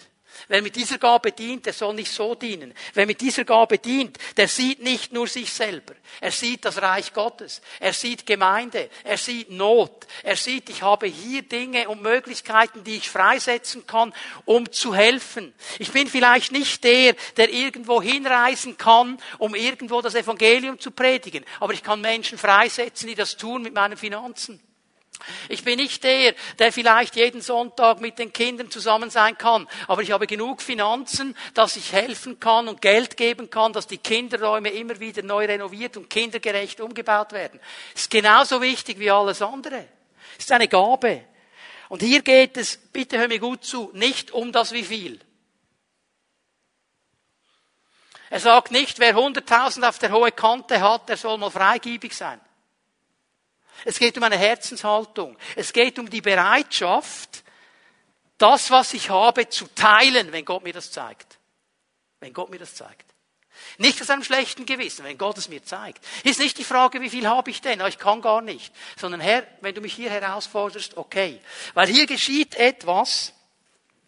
Wer 0.49 0.63
mit 0.63 0.77
dieser 0.77 0.99
Gabe 0.99 1.33
dient, 1.33 1.67
der 1.67 1.73
soll 1.73 1.95
nicht 1.95 2.13
so 2.13 2.35
dienen. 2.35 2.75
Wer 2.93 3.07
mit 3.07 3.21
dieser 3.21 3.45
Gabe 3.45 3.79
dient, 3.79 4.19
der 4.37 4.49
sieht 4.49 4.83
nicht 4.83 5.13
nur 5.13 5.27
sich 5.27 5.53
selber. 5.53 5.95
Er 6.21 6.31
sieht 6.31 6.65
das 6.65 6.81
Reich 6.81 7.13
Gottes. 7.13 7.61
Er 7.81 7.93
sieht 7.93 8.27
Gemeinde. 8.27 8.91
Er 9.05 9.17
sieht 9.17 9.51
Not. 9.51 10.07
Er 10.23 10.37
sieht, 10.37 10.69
ich 10.71 10.83
habe 10.83 11.07
hier 11.07 11.43
Dinge 11.43 11.89
und 11.89 12.03
Möglichkeiten, 12.03 12.85
die 12.85 12.97
ich 12.97 13.09
freisetzen 13.09 13.87
kann, 13.87 14.13
um 14.45 14.71
zu 14.71 14.95
helfen. 14.95 15.55
Ich 15.79 15.93
bin 15.93 16.07
vielleicht 16.09 16.53
nicht 16.53 16.85
der, 16.85 17.15
der 17.37 17.51
irgendwo 17.51 18.01
hinreisen 18.03 18.77
kann, 18.77 19.19
um 19.39 19.55
irgendwo 19.55 20.01
das 20.01 20.15
Evangelium 20.15 20.79
zu 20.81 20.91
predigen. 20.91 21.45
Aber 21.61 21.73
ich 21.73 21.83
kann 21.83 22.01
Menschen 22.01 22.39
freisetzen, 22.39 23.09
die 23.09 23.15
das 23.15 23.37
tun 23.37 23.63
mit 23.63 23.75
meinen 23.75 23.97
Finanzen. 23.97 24.61
Ich 25.49 25.65
bin 25.65 25.79
nicht 25.79 26.05
der, 26.05 26.35
der 26.59 26.73
vielleicht 26.73 27.17
jeden 27.17 27.41
Sonntag 27.41 28.01
mit 28.01 28.19
den 28.19 28.33
Kindern 28.33 28.71
zusammen 28.71 29.11
sein 29.11 29.39
kann, 29.39 29.69
aber 29.89 30.03
ich 30.03 30.13
habe 30.13 30.27
genug 30.27 30.63
Finanzen, 30.63 31.37
dass 31.55 31.77
ich 31.77 31.93
helfen 31.93 32.41
kann 32.41 32.69
und 32.69 32.83
Geld 32.83 33.17
geben 33.17 33.51
kann, 33.51 33.73
dass 33.73 33.87
die 33.87 33.99
Kinderräume 33.99 34.71
immer 34.71 35.01
wieder 35.01 35.23
neu 35.23 35.47
renoviert 35.47 35.97
und 35.97 36.11
kindergerecht 36.11 36.81
umgebaut 36.81 37.33
werden. 37.33 37.61
Das 37.93 38.03
ist 38.03 38.11
genauso 38.11 38.61
wichtig 38.61 38.99
wie 38.99 39.11
alles 39.11 39.43
andere. 39.43 39.87
Das 40.37 40.45
ist 40.45 40.53
eine 40.53 40.69
Gabe. 40.69 41.25
Und 41.89 42.03
hier 42.03 42.23
geht 42.23 42.57
es, 42.57 42.77
bitte 42.77 43.19
hör 43.19 43.29
mir 43.29 43.39
gut 43.39 43.65
zu, 43.65 43.91
nicht 43.93 44.31
um 44.31 44.53
das 44.53 44.73
wie 44.73 44.85
viel. 44.85 45.21
Er 48.31 48.41
sagt 48.41 48.73
nicht, 48.73 48.99
wer 48.99 49.17
100.000 49.17 49.89
auf 49.89 49.99
der 49.99 50.11
hohe 50.11 50.33
Kante 50.33 50.81
hat, 50.81 51.09
der 51.09 51.17
soll 51.17 51.39
mal 51.39 51.51
freigiebig 51.51 52.17
sein. 52.17 52.41
Es 53.85 53.99
geht 53.99 54.17
um 54.17 54.23
eine 54.23 54.39
Herzenshaltung. 54.39 55.37
Es 55.57 55.73
geht 55.73 55.99
um 55.99 56.09
die 56.09 56.21
Bereitschaft, 56.21 57.45
das, 58.39 58.71
was 58.71 58.95
ich 58.95 59.11
habe, 59.11 59.49
zu 59.49 59.67
teilen, 59.75 60.33
wenn 60.33 60.45
Gott 60.45 60.65
mir 60.65 60.73
das 60.73 60.91
zeigt. 60.91 61.39
Wenn 62.21 62.33
Gott 62.33 62.51
mir 62.51 62.59
das 62.59 62.75
zeigt. 62.75 63.15
Nicht 63.79 64.01
aus 64.01 64.11
einem 64.11 64.25
schlechten 64.25 64.67
Gewissen, 64.67 65.05
wenn 65.05 65.19
Gott 65.19 65.39
es 65.39 65.49
mir 65.49 65.63
zeigt. 65.63 66.05
Ist 66.25 66.41
nicht 66.41 66.59
die 66.59 66.65
Frage, 66.65 67.01
wie 67.01 67.11
viel 67.11 67.29
habe 67.29 67.51
ich 67.51 67.61
denn? 67.61 67.81
Ich 67.87 67.99
kann 67.99 68.21
gar 68.21 68.41
nicht. 68.41 68.75
Sondern 68.99 69.21
Herr, 69.21 69.47
wenn 69.61 69.75
du 69.75 69.81
mich 69.81 69.95
hier 69.95 70.11
herausforderst, 70.11 70.97
okay. 70.97 71.41
Weil 71.75 71.89
hier 71.89 72.07
geschieht 72.07 72.57
etwas, 72.57 73.33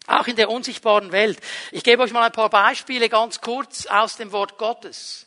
auch 0.07 0.27
in 0.27 0.35
der 0.35 0.49
unsichtbaren 0.49 1.11
Welt. 1.11 1.39
Ich 1.71 1.83
gebe 1.83 2.03
euch 2.03 2.11
mal 2.11 2.25
ein 2.25 2.31
paar 2.31 2.49
Beispiele 2.49 3.09
ganz 3.09 3.41
kurz 3.41 3.85
aus 3.85 4.15
dem 4.17 4.31
Wort 4.31 4.57
Gottes 4.57 5.26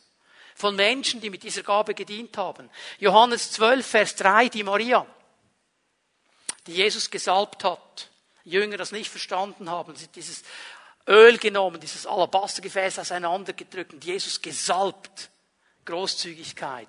von 0.61 0.75
Menschen, 0.75 1.19
die 1.19 1.29
mit 1.29 1.43
dieser 1.43 1.63
Gabe 1.63 1.93
gedient 1.93 2.37
haben. 2.37 2.69
Johannes 2.99 3.51
12, 3.51 3.85
Vers 3.85 4.15
3, 4.15 4.47
die 4.47 4.63
Maria, 4.63 5.05
die 6.67 6.73
Jesus 6.73 7.09
gesalbt 7.09 7.63
hat. 7.63 8.09
Die 8.45 8.51
Jünger 8.51 8.77
das 8.77 8.91
nicht 8.91 9.09
verstanden 9.09 9.69
haben, 9.69 9.95
sie 9.95 10.07
dieses 10.07 10.43
Öl 11.07 11.37
genommen, 11.37 11.81
dieses 11.81 12.05
Alabastergefäß 12.05 12.99
auseinandergedrückt 12.99 13.93
und 13.93 14.05
Jesus 14.05 14.41
gesalbt. 14.41 15.29
Großzügigkeit. 15.85 16.87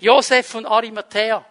Josef 0.00 0.48
von 0.48 0.66
Arimathea, 0.66 1.44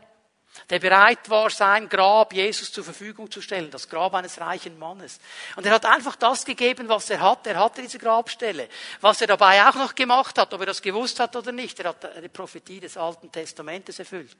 der 0.74 0.80
bereit 0.80 1.30
war, 1.30 1.52
sein 1.52 1.88
Grab 1.88 2.34
Jesus 2.34 2.72
zur 2.72 2.84
Verfügung 2.84 3.30
zu 3.30 3.44
stellen, 3.44 3.70
das 3.70 3.88
Grab 3.88 4.16
eines 4.16 4.42
reichen 4.42 4.80
Mannes. 4.80 5.20
Und 5.56 5.68
er 5.68 5.74
hat 5.74 5.86
einfach 5.86 6.16
das 6.16 6.44
gegeben, 6.44 6.90
was 6.90 7.12
er 7.12 7.20
hatte. 7.20 7.52
Er 7.52 7.60
hatte 7.60 7.84
diese 7.84 8.00
Grabstelle. 8.00 8.68
Was 9.00 9.22
er 9.22 9.28
dabei 9.28 9.64
auch 9.68 9.76
noch 9.76 9.94
gemacht 9.94 10.36
hat, 10.40 10.52
ob 10.52 10.62
er 10.62 10.66
das 10.66 10.82
gewusst 10.82 11.20
hat 11.20 11.36
oder 11.36 11.52
nicht, 11.52 11.80
er 11.80 11.90
hat 11.90 12.04
eine 12.04 12.28
Prophetie 12.28 12.80
des 12.80 12.98
Alten 12.98 13.32
Testamentes 13.32 14.00
erfüllt. 14.00 14.36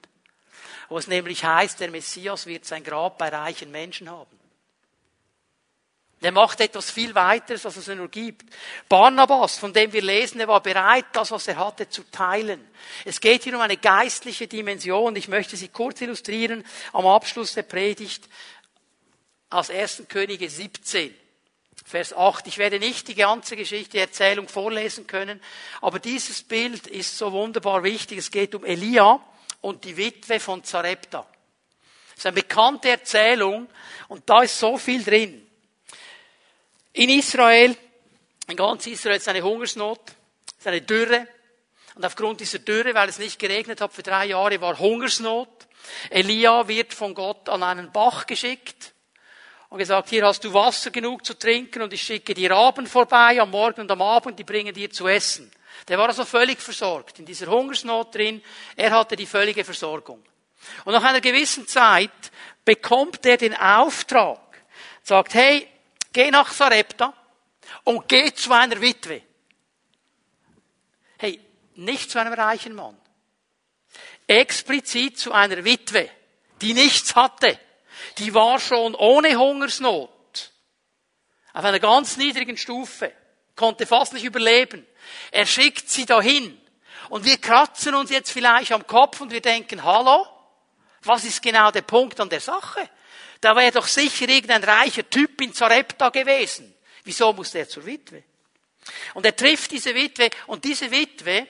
Wo 0.90 0.98
es 0.98 1.06
nämlich 1.06 1.46
heißt, 1.46 1.80
der 1.80 1.92
Messias 1.92 2.48
wird 2.48 2.66
sein 2.66 2.84
Grab 2.84 3.20
bei 3.20 3.30
reichen 3.30 3.70
Menschen 3.70 4.10
haben. 4.10 4.43
Der 6.24 6.32
macht 6.32 6.62
etwas 6.62 6.90
viel 6.90 7.14
weiteres, 7.16 7.66
als 7.66 7.76
es 7.76 7.88
nur 7.90 8.08
gibt. 8.08 8.50
Barnabas, 8.88 9.58
von 9.58 9.74
dem 9.74 9.92
wir 9.92 10.02
lesen, 10.02 10.40
er 10.40 10.48
war 10.48 10.64
bereit, 10.64 11.06
das, 11.12 11.32
was 11.32 11.50
er 11.50 11.58
hatte, 11.58 11.90
zu 11.90 12.10
teilen. 12.10 12.66
Es 13.04 13.20
geht 13.20 13.44
hier 13.44 13.54
um 13.56 13.62
eine 13.62 13.76
geistliche 13.76 14.48
Dimension. 14.48 15.18
Ich 15.18 15.28
möchte 15.28 15.58
sie 15.58 15.68
kurz 15.68 16.00
illustrieren 16.00 16.66
am 16.94 17.06
Abschluss 17.06 17.54
der 17.54 17.64
Predigt 17.64 18.24
aus 19.50 19.70
1. 19.70 20.04
Könige 20.08 20.50
17. 20.50 21.14
Vers 21.86 22.14
8. 22.14 22.48
Ich 22.48 22.58
werde 22.58 22.80
nicht 22.80 23.10
die 23.10 23.16
ganze 23.16 23.58
Geschichte, 23.58 23.92
die 23.92 24.00
Erzählung 24.00 24.48
vorlesen 24.48 25.06
können, 25.06 25.42
aber 25.82 26.00
dieses 26.00 26.42
Bild 26.42 26.88
ist 26.88 27.18
so 27.18 27.34
wunderbar 27.34 27.84
wichtig. 27.84 28.20
Es 28.20 28.32
geht 28.32 28.56
um 28.56 28.64
Elia 28.64 29.20
und 29.60 29.84
die 29.84 29.98
Witwe 29.98 30.40
von 30.40 30.64
Zarepta. 30.64 31.28
Es 32.14 32.20
ist 32.20 32.26
eine 32.28 32.36
bekannte 32.36 32.90
Erzählung 32.90 33.68
und 34.08 34.30
da 34.30 34.44
ist 34.44 34.58
so 34.58 34.78
viel 34.78 35.04
drin. 35.04 35.43
In 36.94 37.10
Israel, 37.10 37.76
in 38.48 38.56
ganz 38.56 38.86
Israel 38.86 39.18
ist 39.18 39.28
eine 39.28 39.42
Hungersnot, 39.42 40.00
ist 40.58 40.68
eine 40.68 40.82
Dürre. 40.82 41.28
Und 41.96 42.06
aufgrund 42.06 42.40
dieser 42.40 42.60
Dürre, 42.60 42.94
weil 42.94 43.10
es 43.10 43.18
nicht 43.18 43.40
geregnet 43.40 43.82
hat 43.82 43.94
für 43.94 44.04
drei 44.04 44.28
Jahre, 44.28 44.62
war 44.62 44.78
Hungersnot. 44.78 45.50
Elia 46.12 46.68
wird 46.68 46.94
von 46.94 47.16
Gott 47.16 47.50
an 47.50 47.64
einen 47.64 47.92
Bach 47.92 48.28
geschickt 48.28 48.94
und 49.70 49.80
gesagt, 49.80 50.10
hier 50.10 50.26
hast 50.26 50.44
du 50.44 50.54
Wasser 50.54 50.92
genug 50.92 51.26
zu 51.26 51.34
trinken 51.34 51.82
und 51.82 51.94
ich 51.94 52.04
schicke 52.04 52.36
die 52.36 52.46
Raben 52.46 52.86
vorbei 52.86 53.42
am 53.42 53.50
Morgen 53.50 53.82
und 53.82 53.92
am 53.92 54.02
Abend, 54.02 54.38
die 54.38 54.44
bringen 54.44 54.74
dir 54.74 54.92
zu 54.92 55.08
essen. 55.08 55.52
Der 55.88 55.98
war 55.98 56.08
also 56.08 56.26
völlig 56.26 56.62
versorgt. 56.62 57.18
In 57.18 57.26
dieser 57.26 57.48
Hungersnot 57.48 58.14
drin, 58.14 58.42
er 58.76 58.92
hatte 58.92 59.16
die 59.16 59.26
völlige 59.26 59.64
Versorgung. 59.64 60.24
Und 60.86 60.94
nach 60.94 61.04
einer 61.04 61.22
gewissen 61.22 61.68
Zeit 61.68 62.12
bekommt 62.64 63.26
er 63.26 63.38
den 63.38 63.56
Auftrag, 63.56 64.40
sagt, 65.02 65.34
hey, 65.34 65.68
Geh 66.14 66.30
nach 66.30 66.52
Sarepta 66.52 67.14
und 67.84 68.08
geh 68.08 68.32
zu 68.34 68.54
einer 68.54 68.80
Witwe. 68.80 69.24
Hey, 71.18 71.40
nicht 71.76 72.12
zu 72.12 72.20
einem 72.20 72.34
reichen 72.34 72.76
Mann. 72.76 72.96
Explizit 74.28 75.18
zu 75.18 75.32
einer 75.32 75.66
Witwe, 75.66 76.10
die 76.62 76.74
nichts 76.74 77.16
hatte. 77.16 77.60
Die 78.20 78.34
war 78.34 78.60
schon 78.60 78.96
ohne 78.96 79.36
Hungersnot. 79.38 80.52
Auf 81.54 81.66
einer 81.66 81.80
ganz 81.80 82.18
niedrigen 82.18 82.58
Stufe. 82.58 83.12
Konnte 83.56 83.86
fast 83.86 84.14
nicht 84.14 84.24
überleben. 84.24 84.86
Er 85.32 85.46
schickt 85.46 85.90
sie 85.90 86.06
dahin. 86.06 86.60
Und 87.10 87.26
wir 87.26 87.38
kratzen 87.38 87.94
uns 87.96 88.10
jetzt 88.10 88.32
vielleicht 88.32 88.72
am 88.72 88.88
Kopf 88.88 89.22
und 89.22 89.32
wir 89.32 89.42
denken, 89.42 89.84
hallo? 89.84 90.28
Was 91.04 91.26
ist 91.26 91.42
genau 91.42 91.70
der 91.70 91.82
Punkt 91.82 92.20
an 92.20 92.30
der 92.30 92.40
Sache? 92.40 92.90
Da 93.44 93.54
wäre 93.58 93.74
doch 93.74 93.88
sicher 93.88 94.30
irgendein 94.30 94.64
reicher 94.64 95.10
Typ 95.10 95.42
in 95.42 95.54
Zarepta 95.54 96.10
gewesen. 96.10 96.74
Wieso 97.04 97.34
muss 97.34 97.52
der 97.52 97.68
zur 97.68 97.86
Witwe? 97.86 98.24
Und 99.16 99.26
er 99.26 99.36
trifft 99.36 99.72
diese 99.72 99.94
Witwe 99.94 100.30
und 100.48 100.64
diese 100.64 100.90
Witwe, 100.90 101.48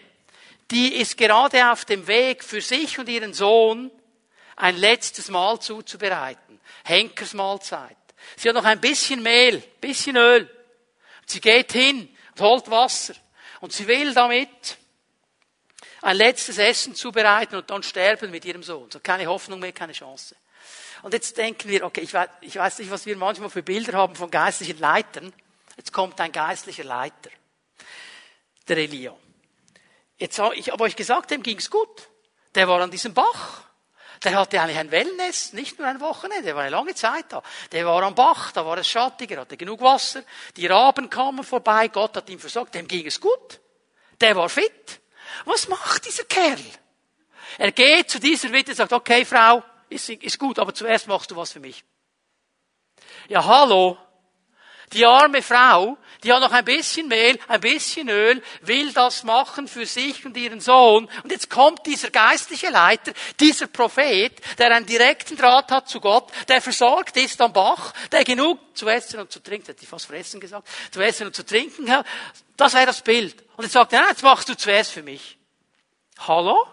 die 0.71 0.95
ist 0.95 1.15
gerade 1.17 1.71
auf 1.71 1.85
dem 1.85 2.07
Weg 2.07 2.43
für 2.43 2.61
sich 2.61 2.97
und 2.97 3.07
ihren 3.09 3.33
Sohn 3.33 3.91
ein 4.55 4.75
letztes 4.77 5.29
Mahl 5.29 5.59
zuzubereiten. 5.59 6.59
Henkersmahlzeit. 6.83 7.95
Sie 8.37 8.49
hat 8.49 8.55
noch 8.55 8.65
ein 8.65 8.81
bisschen 8.81 9.21
Mehl, 9.21 9.59
bisschen 9.79 10.15
Öl. 10.15 10.49
Sie 11.27 11.41
geht 11.41 11.73
hin 11.73 12.09
und 12.31 12.41
holt 12.41 12.71
Wasser. 12.71 13.13
Und 13.61 13.71
sie 13.71 13.87
will 13.87 14.15
damit 14.15 14.77
ein 16.01 16.17
letztes 16.17 16.57
Essen 16.57 16.95
zubereiten 16.95 17.55
und 17.55 17.69
dann 17.69 17.83
sterben 17.83 18.31
mit 18.31 18.45
ihrem 18.45 18.63
Sohn. 18.63 18.89
So 18.89 18.99
keine 18.99 19.27
Hoffnung 19.27 19.59
mehr, 19.59 19.73
keine 19.73 19.93
Chance. 19.93 20.35
Und 21.03 21.13
jetzt 21.13 21.37
denken 21.37 21.69
wir, 21.69 21.83
okay, 21.83 22.01
ich 22.01 22.13
weiß, 22.13 22.29
ich 22.41 22.55
weiß 22.55 22.79
nicht, 22.79 22.89
was 22.89 23.05
wir 23.05 23.17
manchmal 23.17 23.49
für 23.49 23.61
Bilder 23.61 23.97
haben 23.97 24.15
von 24.15 24.31
geistlichen 24.31 24.79
Leitern. 24.79 25.33
Jetzt 25.75 25.91
kommt 25.91 26.19
ein 26.21 26.31
geistlicher 26.31 26.85
Leiter, 26.85 27.29
der 28.67 28.77
Elia. 28.77 29.15
Jetzt 30.17 30.39
habe 30.39 30.55
ich 30.55 30.71
habe 30.71 30.83
euch 30.83 30.95
gesagt, 30.95 31.31
dem 31.31 31.43
ging's 31.43 31.69
gut. 31.69 32.09
Der 32.55 32.69
war 32.69 32.79
an 32.79 32.89
diesem 32.89 33.13
Bach. 33.13 33.63
Der 34.23 34.35
hatte 34.35 34.61
eigentlich 34.61 34.77
ein 34.77 34.91
Wellness, 34.91 35.51
nicht 35.51 35.77
nur 35.77 35.87
ein 35.89 35.99
Wochenende, 35.99 36.45
der 36.45 36.55
war 36.55 36.61
eine 36.61 36.71
lange 36.71 36.95
Zeit 36.95 37.25
da. 37.27 37.43
Der 37.73 37.85
war 37.85 38.01
am 38.03 38.15
Bach, 38.15 38.53
da 38.53 38.65
war 38.65 38.77
es 38.77 38.87
schattiger, 38.87 39.41
hatte 39.41 39.57
genug 39.57 39.81
Wasser. 39.81 40.23
Die 40.55 40.67
Raben 40.67 41.09
kamen 41.09 41.43
vorbei, 41.43 41.89
Gott 41.89 42.15
hat 42.15 42.29
ihn 42.29 42.39
versorgt, 42.39 42.75
dem 42.75 42.87
ging 42.87 43.05
es 43.05 43.19
gut. 43.19 43.59
Der 44.21 44.37
war 44.37 44.47
fit. 44.47 45.01
Was 45.43 45.67
macht 45.67 46.05
dieser 46.05 46.23
Kerl? 46.23 46.63
Er 47.57 47.73
geht 47.73 48.09
zu 48.09 48.21
dieser 48.21 48.53
Witwe 48.53 48.71
und 48.71 48.77
sagt, 48.77 48.93
okay, 48.93 49.25
Frau, 49.25 49.61
ist, 49.93 50.09
ist 50.09 50.39
gut, 50.39 50.59
aber 50.59 50.73
zuerst 50.73 51.07
machst 51.07 51.31
du 51.31 51.35
was 51.35 51.51
für 51.51 51.59
mich. 51.59 51.83
Ja, 53.27 53.45
hallo. 53.45 53.97
Die 54.91 55.05
arme 55.05 55.41
Frau, 55.41 55.97
die 56.23 56.31
hat 56.31 56.41
noch 56.41 56.51
ein 56.51 56.65
bisschen 56.65 57.07
Mehl, 57.07 57.39
ein 57.47 57.61
bisschen 57.61 58.09
Öl, 58.09 58.43
will 58.61 58.93
das 58.93 59.23
machen 59.23 59.67
für 59.67 59.87
sich 59.87 60.23
und 60.23 60.37
ihren 60.37 60.61
Sohn. 60.61 61.09
Und 61.23 61.31
jetzt 61.31 61.49
kommt 61.49 61.85
dieser 61.87 62.11
geistliche 62.11 62.69
Leiter, 62.69 63.11
dieser 63.39 63.67
Prophet, 63.67 64.33
der 64.59 64.71
einen 64.71 64.85
direkten 64.85 65.35
Draht 65.35 65.71
hat 65.71 65.89
zu 65.89 65.99
Gott, 65.99 66.31
der 66.47 66.61
versorgt 66.61 67.17
ist 67.17 67.41
am 67.41 67.53
Bach, 67.53 67.93
der 68.11 68.23
genug 68.23 68.59
zu 68.77 68.87
essen 68.87 69.19
und 69.19 69.31
zu 69.31 69.41
trinken, 69.41 69.67
hätte 69.67 69.81
ich 69.81 69.89
fast 69.89 70.05
fressen 70.05 70.39
gesagt, 70.39 70.67
zu 70.91 71.01
essen 71.01 71.27
und 71.27 71.35
zu 71.35 71.43
trinken. 71.43 71.91
Das 72.55 72.73
wäre 72.73 72.85
das 72.85 73.01
Bild. 73.01 73.43
Und 73.57 73.63
jetzt 73.63 73.73
sagt 73.73 73.93
er, 73.93 74.07
jetzt 74.09 74.21
machst 74.21 74.47
du 74.47 74.55
zuerst 74.55 74.91
für 74.91 75.01
mich. 75.01 75.37
Hallo? 76.19 76.67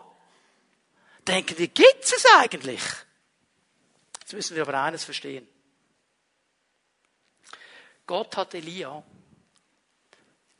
Denken 1.27 1.57
wir, 1.57 1.68
gibt's 1.68 2.12
es 2.12 2.25
eigentlich? 2.39 2.83
Jetzt 4.31 4.37
müssen 4.37 4.55
wir 4.55 4.62
aber 4.62 4.81
eines 4.81 5.03
verstehen. 5.03 5.45
Gott 8.07 8.37
hat 8.37 8.55
Elia 8.55 9.03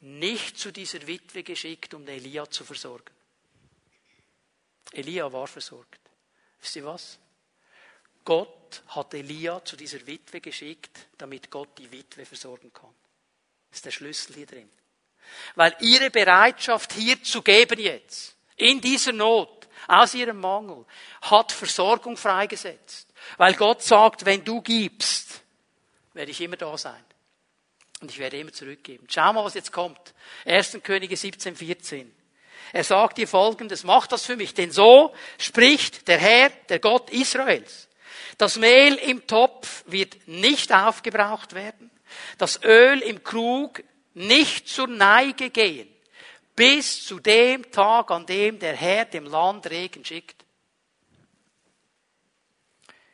nicht 0.01 0.59
zu 0.59 0.73
dieser 0.73 1.07
Witwe 1.07 1.45
geschickt, 1.45 1.95
um 1.95 2.05
Elia 2.09 2.51
zu 2.51 2.65
versorgen. 2.65 3.15
Elia 4.91 5.33
war 5.33 5.47
versorgt. 5.47 6.01
Wisst 6.61 6.75
ihr 6.75 6.85
was? 6.85 7.21
Gott 8.25 8.83
hat 8.89 9.15
Elia 9.15 9.65
zu 9.65 9.77
dieser 9.77 10.05
Witwe 10.05 10.41
geschickt, 10.41 11.07
damit 11.17 11.49
Gott 11.49 11.79
die 11.79 11.93
Witwe 11.93 12.27
versorgen 12.27 12.73
kann. 12.73 12.97
Das 13.69 13.79
ist 13.79 13.85
der 13.85 13.93
Schlüssel 13.93 14.35
hier 14.35 14.47
drin. 14.47 14.71
Weil 15.55 15.77
ihre 15.79 16.11
Bereitschaft 16.11 16.93
hier 16.95 17.23
zu 17.23 17.41
geben 17.41 17.79
jetzt, 17.79 18.35
in 18.57 18.81
dieser 18.81 19.13
Not, 19.13 19.69
aus 19.87 20.15
ihrem 20.15 20.41
Mangel, 20.41 20.85
hat 21.23 21.53
Versorgung 21.53 22.17
freigesetzt. 22.17 23.10
Weil 23.37 23.55
Gott 23.55 23.83
sagt, 23.83 24.25
wenn 24.25 24.45
du 24.45 24.61
gibst, 24.61 25.43
werde 26.15 26.31
ich 26.31 26.41
immer 26.41 26.57
da 26.57 26.77
sein. 26.77 27.05
Und 28.01 28.11
ich 28.11 28.19
werde 28.19 28.39
immer 28.39 28.53
zurückgeben. 28.53 29.07
Schau 29.09 29.33
mal, 29.33 29.45
was 29.45 29.55
jetzt 29.55 29.73
kommt. 29.73 30.15
1. 30.47 30.79
Könige 30.83 31.17
17, 31.17 31.55
14. 31.55 32.15
Er 32.73 32.85
sagt 32.85 33.19
ihr 33.19 33.29
folgendes, 33.29 33.85
mach 33.85 34.07
das 34.07 34.25
für 34.25 34.37
mich, 34.37 34.55
denn 34.55 34.71
so 34.71 35.15
spricht 35.39 36.09
der 36.09 36.19
Herr, 36.19 36.51
der 36.69 36.79
Gott 36.79 37.11
Israels. 37.11 37.89
Das 38.39 38.57
Mehl 38.57 38.95
im 38.95 39.27
Topf 39.27 39.85
wird 39.87 40.17
nicht 40.27 40.73
aufgebraucht 40.73 41.55
werden, 41.55 41.91
das 42.39 42.63
Öl 42.63 43.01
im 43.01 43.23
Krug 43.23 43.83
nicht 44.15 44.69
zur 44.69 44.87
Neige 44.87 45.51
gehen, 45.51 45.89
bis 46.55 47.05
zu 47.05 47.19
dem 47.19 47.71
Tag, 47.71 48.11
an 48.11 48.25
dem 48.27 48.59
der 48.59 48.75
Herr 48.75 49.05
dem 49.05 49.25
Land 49.25 49.69
Regen 49.69 50.05
schickt. 50.05 50.45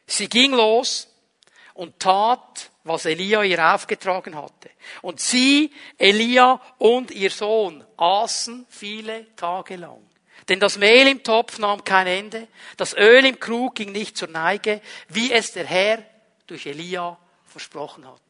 Sie 0.07 0.28
ging 0.28 0.52
los 0.52 1.09
und 1.74 1.98
tat, 1.98 2.70
was 2.84 3.04
Elia 3.04 3.42
ihr 3.42 3.74
aufgetragen 3.74 4.36
hatte. 4.36 4.70
Und 5.02 5.20
sie, 5.20 5.72
Elia 5.98 6.61
und 6.78 7.11
ihr 7.11 7.30
Sohn 7.30 7.84
aßen 7.96 8.66
viele 8.70 9.34
Tage 9.34 9.76
lang. 9.76 10.02
Denn 10.48 10.61
das 10.61 10.78
Mehl 10.78 11.09
im 11.09 11.22
Topf 11.24 11.59
nahm 11.59 11.82
kein 11.82 12.07
Ende, 12.07 12.46
das 12.76 12.94
Öl 12.94 13.24
im 13.26 13.40
Krug 13.40 13.74
ging 13.74 13.90
nicht 13.90 14.16
zur 14.16 14.28
Neige, 14.28 14.80
wie 15.09 15.32
es 15.32 15.52
der 15.52 15.66
Herr 15.66 16.02
durch 16.46 16.66
Elia 16.66 17.18
versprochen 17.46 18.07
hat. 18.07 18.20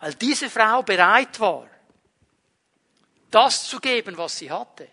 Als 0.00 0.18
diese 0.18 0.50
Frau 0.50 0.82
bereit 0.82 1.40
war, 1.40 1.66
das 3.30 3.66
zu 3.66 3.80
geben, 3.80 4.16
was 4.18 4.38
sie 4.38 4.50
hatte, 4.50 4.88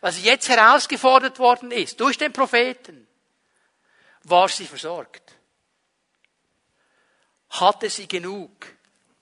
weil 0.00 0.12
sie 0.12 0.22
jetzt 0.22 0.48
herausgefordert 0.48 1.38
worden 1.38 1.70
ist 1.70 2.00
durch 2.00 2.16
den 2.16 2.32
Propheten, 2.32 3.07
war 4.24 4.48
sie 4.48 4.66
versorgt. 4.66 5.34
Hatte 7.50 7.88
sie 7.88 8.06
genug, 8.06 8.66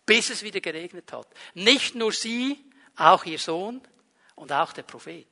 bis 0.05 0.31
es 0.31 0.43
wieder 0.43 0.61
geregnet 0.61 1.13
hat. 1.13 1.29
Nicht 1.55 1.95
nur 1.95 2.13
sie, 2.13 2.65
auch 2.97 3.25
ihr 3.25 3.39
Sohn 3.39 3.81
und 4.35 4.53
auch 4.53 4.73
der 4.73 4.83
Prophet. 4.83 5.27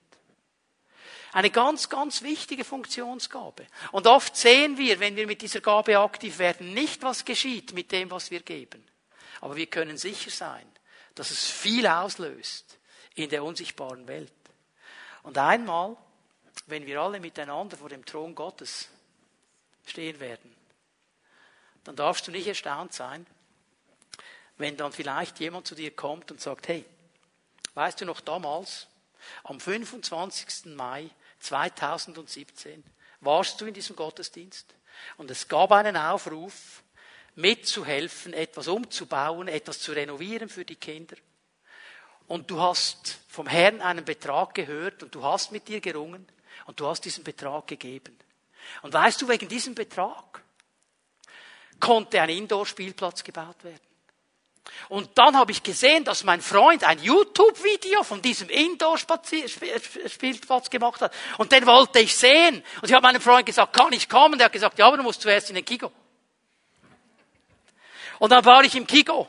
Eine 1.32 1.50
ganz, 1.50 1.88
ganz 1.88 2.22
wichtige 2.22 2.64
Funktionsgabe. 2.64 3.66
Und 3.90 4.06
oft 4.06 4.36
sehen 4.36 4.78
wir, 4.78 5.00
wenn 5.00 5.16
wir 5.16 5.26
mit 5.26 5.42
dieser 5.42 5.60
Gabe 5.60 5.98
aktiv 5.98 6.38
werden, 6.38 6.74
nicht, 6.74 7.02
was 7.02 7.24
geschieht 7.24 7.72
mit 7.72 7.90
dem, 7.90 8.10
was 8.10 8.30
wir 8.30 8.40
geben. 8.40 8.86
Aber 9.40 9.56
wir 9.56 9.66
können 9.66 9.96
sicher 9.96 10.30
sein, 10.30 10.66
dass 11.16 11.30
es 11.30 11.50
viel 11.50 11.86
auslöst 11.86 12.78
in 13.16 13.30
der 13.30 13.42
unsichtbaren 13.42 14.06
Welt. 14.06 14.32
Und 15.24 15.36
einmal, 15.36 15.96
wenn 16.66 16.86
wir 16.86 17.00
alle 17.00 17.18
miteinander 17.18 17.76
vor 17.76 17.88
dem 17.88 18.04
Thron 18.04 18.34
Gottes 18.34 18.88
stehen 19.86 20.20
werden, 20.20 20.54
dann 21.84 21.96
darfst 21.96 22.26
du 22.26 22.30
nicht 22.30 22.46
erstaunt 22.46 22.92
sein, 22.92 23.26
wenn 24.56 24.76
dann 24.76 24.92
vielleicht 24.92 25.40
jemand 25.40 25.66
zu 25.66 25.74
dir 25.74 25.90
kommt 25.90 26.30
und 26.30 26.40
sagt, 26.40 26.68
hey, 26.68 26.84
weißt 27.74 28.00
du 28.00 28.04
noch 28.04 28.20
damals, 28.20 28.86
am 29.42 29.58
25. 29.60 30.74
Mai 30.76 31.10
2017 31.40 32.84
warst 33.20 33.60
du 33.60 33.66
in 33.66 33.74
diesem 33.74 33.96
Gottesdienst 33.96 34.74
und 35.16 35.30
es 35.30 35.48
gab 35.48 35.72
einen 35.72 35.96
Aufruf, 35.96 36.82
mitzuhelfen, 37.36 38.32
etwas 38.32 38.68
umzubauen, 38.68 39.48
etwas 39.48 39.80
zu 39.80 39.92
renovieren 39.92 40.48
für 40.48 40.64
die 40.64 40.76
Kinder. 40.76 41.16
Und 42.26 42.50
du 42.50 42.60
hast 42.60 43.18
vom 43.28 43.46
Herrn 43.46 43.80
einen 43.80 44.04
Betrag 44.04 44.54
gehört 44.54 45.02
und 45.02 45.14
du 45.14 45.22
hast 45.24 45.52
mit 45.52 45.68
dir 45.68 45.80
gerungen 45.80 46.26
und 46.66 46.80
du 46.80 46.86
hast 46.86 47.04
diesen 47.04 47.24
Betrag 47.24 47.66
gegeben. 47.66 48.16
Und 48.82 48.92
weißt 48.92 49.22
du, 49.22 49.28
wegen 49.28 49.48
diesem 49.48 49.74
Betrag 49.74 50.42
konnte 51.80 52.20
ein 52.20 52.30
Indoor-Spielplatz 52.30 53.24
gebaut 53.24 53.64
werden. 53.64 53.80
Und 54.88 55.10
dann 55.16 55.36
habe 55.36 55.52
ich 55.52 55.62
gesehen, 55.62 56.04
dass 56.04 56.24
mein 56.24 56.40
Freund 56.40 56.84
ein 56.84 56.98
YouTube-Video 56.98 58.02
von 58.02 58.22
diesem 58.22 58.48
Indoor-Spielplatz 58.48 60.70
gemacht 60.70 61.00
hat. 61.00 61.12
Und 61.38 61.52
den 61.52 61.66
wollte 61.66 62.00
ich 62.00 62.16
sehen. 62.16 62.64
Und 62.80 62.88
ich 62.88 62.92
habe 62.92 63.06
meinem 63.06 63.20
Freund 63.20 63.46
gesagt, 63.46 63.74
kann 63.74 63.92
ich 63.92 64.08
kommen? 64.08 64.38
Der 64.38 64.46
hat 64.46 64.52
gesagt, 64.52 64.78
ja, 64.78 64.86
aber 64.86 64.96
du 64.96 65.02
musst 65.02 65.20
zuerst 65.20 65.50
in 65.50 65.56
den 65.56 65.64
Kigo. 65.64 65.92
Und 68.18 68.30
dann 68.30 68.44
war 68.44 68.64
ich 68.64 68.74
im 68.74 68.86
Kigo. 68.86 69.28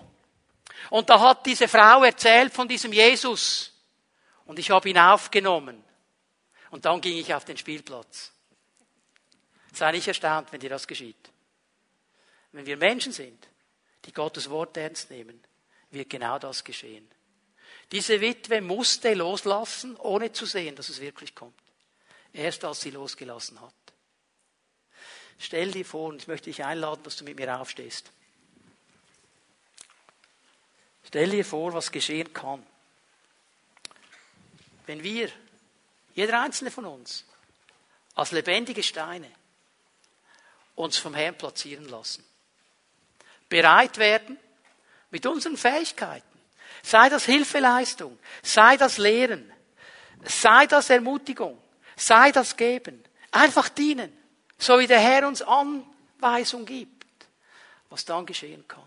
Und 0.90 1.10
da 1.10 1.20
hat 1.20 1.46
diese 1.46 1.68
Frau 1.68 2.04
erzählt 2.04 2.54
von 2.54 2.68
diesem 2.68 2.94
Jesus. 2.94 3.72
Und 4.46 4.60
ich 4.60 4.70
habe 4.70 4.90
ihn 4.90 4.98
aufgenommen. 4.98 5.84
Und 6.70 6.86
dann 6.86 7.02
ging 7.02 7.18
ich 7.18 7.34
auf 7.34 7.46
den 7.46 7.58
Spielplatz. 7.58 8.32
Sei 9.76 9.92
nicht 9.92 10.08
erstaunt, 10.08 10.54
wenn 10.54 10.62
dir 10.62 10.70
das 10.70 10.88
geschieht. 10.88 11.30
Wenn 12.54 12.66
wir 12.66 12.78
Menschen 12.78 13.12
sind, 13.12 13.50
die 14.06 14.14
Gottes 14.14 14.50
Wort 14.50 14.78
ernst 14.78 15.12
nehmen, 15.12 15.44
wird 15.92 16.10
genau 16.10 16.40
das 16.40 16.64
geschehen. 16.64 17.06
Diese 17.92 18.22
Witwe 18.22 18.62
musste 18.62 19.14
loslassen, 19.14 19.98
ohne 19.98 20.32
zu 20.32 20.46
sehen, 20.46 20.78
dass 20.78 20.88
es 20.88 21.02
wirklich 21.02 21.36
kommt. 21.36 21.60
Erst 22.32 22.64
als 22.64 22.82
sie 22.82 22.92
losgelassen 22.92 23.60
hat. 23.60 23.74
Stell 25.40 25.72
dir 25.72 25.86
vor, 25.86 26.08
und 26.08 26.22
ich 26.22 26.28
möchte 26.28 26.50
dich 26.50 26.64
einladen, 26.64 27.04
dass 27.04 27.18
du 27.18 27.26
mit 27.26 27.38
mir 27.38 27.60
aufstehst. 27.60 28.10
Stell 31.04 31.32
dir 31.32 31.44
vor, 31.44 31.74
was 31.74 31.92
geschehen 31.92 32.32
kann. 32.32 32.66
Wenn 34.86 35.04
wir, 35.04 35.30
jeder 36.14 36.42
einzelne 36.42 36.72
von 36.72 36.86
uns, 36.86 37.26
als 38.14 38.32
lebendige 38.32 38.82
Steine 38.82 39.30
uns 40.76 40.98
vom 40.98 41.14
Herrn 41.14 41.36
platzieren 41.36 41.88
lassen. 41.88 42.24
Bereit 43.50 43.98
werden 43.98 44.38
mit 45.12 45.26
unseren 45.26 45.58
Fähigkeiten. 45.58 46.28
Sei 46.84 47.10
das 47.10 47.26
Hilfeleistung, 47.26 48.18
sei 48.44 48.78
das 48.78 48.98
Lehren, 48.98 49.52
sei 50.24 50.68
das 50.68 50.90
Ermutigung, 50.90 51.60
sei 51.96 52.32
das 52.32 52.58
Geben. 52.58 53.04
Einfach 53.32 53.70
dienen, 53.70 54.16
so 54.58 54.78
wie 54.80 54.88
der 54.88 55.00
Herr 55.00 55.28
uns 55.28 55.42
Anweisung 55.42 56.66
gibt, 56.66 57.06
was 57.90 58.06
dann 58.06 58.26
geschehen 58.26 58.68
kann. 58.68 58.84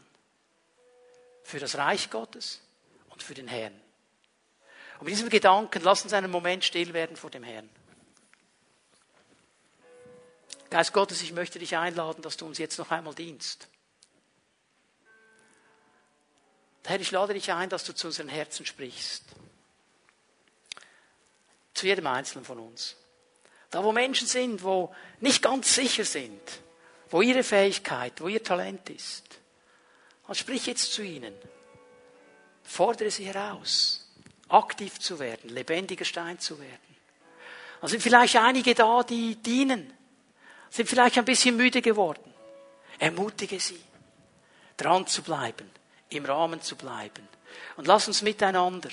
Für 1.45 1.59
das 1.59 1.77
Reich 1.77 2.11
Gottes 2.11 2.61
und 3.11 3.23
für 3.23 3.35
den 3.35 3.49
Herrn. 3.49 3.75
Und 4.99 5.05
mit 5.05 5.15
diesem 5.15 5.29
Gedanken, 5.29 5.83
lass 5.83 6.03
uns 6.03 6.13
einen 6.13 6.31
Moment 6.31 6.65
still 6.65 6.93
werden 6.93 7.17
vor 7.17 7.31
dem 7.31 7.43
Herrn. 7.43 7.69
Geist 10.71 10.93
Gottes, 10.93 11.23
ich 11.23 11.33
möchte 11.33 11.59
dich 11.59 11.77
einladen, 11.77 12.23
dass 12.23 12.37
du 12.37 12.47
uns 12.47 12.59
jetzt 12.59 12.79
noch 12.79 12.91
einmal 12.91 13.15
dienst. 13.15 13.69
Herr, 16.85 17.01
ich 17.01 17.11
lade 17.11 17.35
dich 17.35 17.53
ein, 17.53 17.69
dass 17.69 17.85
du 17.85 17.95
zu 17.95 18.07
unseren 18.07 18.29
Herzen 18.29 18.65
sprichst. 18.65 19.23
Zu 21.75 21.87
jedem 21.87 22.07
Einzelnen 22.07 22.47
von 22.47 22.59
uns. 22.59 22.97
Da, 23.71 23.85
wo 23.85 23.93
Menschen 23.93 24.27
sind, 24.27 24.63
wo 24.63 24.95
nicht 25.21 25.43
ganz 25.43 25.75
sicher 25.75 26.07
sind, 26.07 26.41
wo 27.11 27.21
ihre 27.21 27.43
Fähigkeit, 27.43 28.23
wo 28.23 28.29
ihr 28.29 28.43
Talent 28.43 28.89
ist. 28.89 29.25
Und 30.27 30.37
sprich 30.37 30.65
jetzt 30.65 30.95
zu 30.95 31.03
ihnen. 31.03 31.35
Fordere 32.63 33.11
sie 33.11 33.27
heraus, 33.27 34.11
aktiv 34.49 34.99
zu 34.99 35.19
werden, 35.19 35.51
lebendiger 35.51 36.07
Stein 36.07 36.39
zu 36.39 36.59
werden. 36.59 36.97
Da 37.83 37.89
sind 37.89 38.03
vielleicht 38.03 38.37
einige 38.37 38.75
da, 38.75 39.03
die 39.03 39.37
dienen, 39.37 39.93
sind 40.71 40.89
vielleicht 40.89 41.19
ein 41.19 41.25
bisschen 41.25 41.57
müde 41.57 41.83
geworden. 41.83 42.33
Ermutige 42.99 43.61
sie, 43.61 43.81
dran 44.77 45.07
zu 45.07 45.23
bleiben, 45.23 45.71
im 46.11 46.25
Rahmen 46.25 46.61
zu 46.63 46.77
bleiben. 46.77 47.27
Und 47.77 47.87
lass 47.87 48.09
uns 48.09 48.23
miteinander 48.23 48.91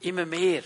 immer 0.00 0.26
mehr 0.26 0.62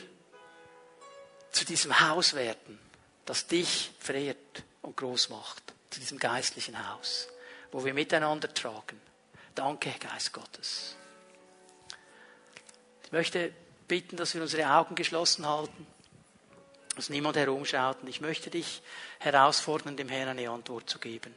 zu 1.51 1.65
diesem 1.65 2.01
Haus 2.01 2.35
werden, 2.35 2.79
das 3.25 3.47
dich 3.47 3.93
verehrt 3.99 4.65
und 4.83 4.97
groß 4.97 5.29
macht, 5.31 5.63
zu 5.91 6.01
diesem 6.01 6.19
geistlichen 6.19 6.91
Haus, 6.91 7.29
wo 7.73 7.85
wir 7.85 7.95
miteinander 7.95 8.53
tragen. 8.53 9.01
Danke, 9.55 9.95
Geist 10.01 10.33
Gottes. 10.33 10.97
Ich 13.05 13.13
möchte 13.13 13.53
bitten, 13.87 14.17
dass 14.17 14.35
wir 14.35 14.43
unsere 14.43 14.69
Augen 14.69 14.97
geschlossen 14.97 15.47
halten 15.47 15.87
dass 16.97 17.11
niemand 17.11 17.37
herumschaut. 17.37 18.03
Und 18.03 18.09
ich 18.09 18.21
möchte 18.21 18.51
dich 18.51 18.83
herausfordern, 19.19 19.97
dem 19.97 20.09
Herrn 20.09 20.29
eine 20.29 20.49
Antwort 20.51 20.89
zu 20.89 20.99
geben. 20.99 21.35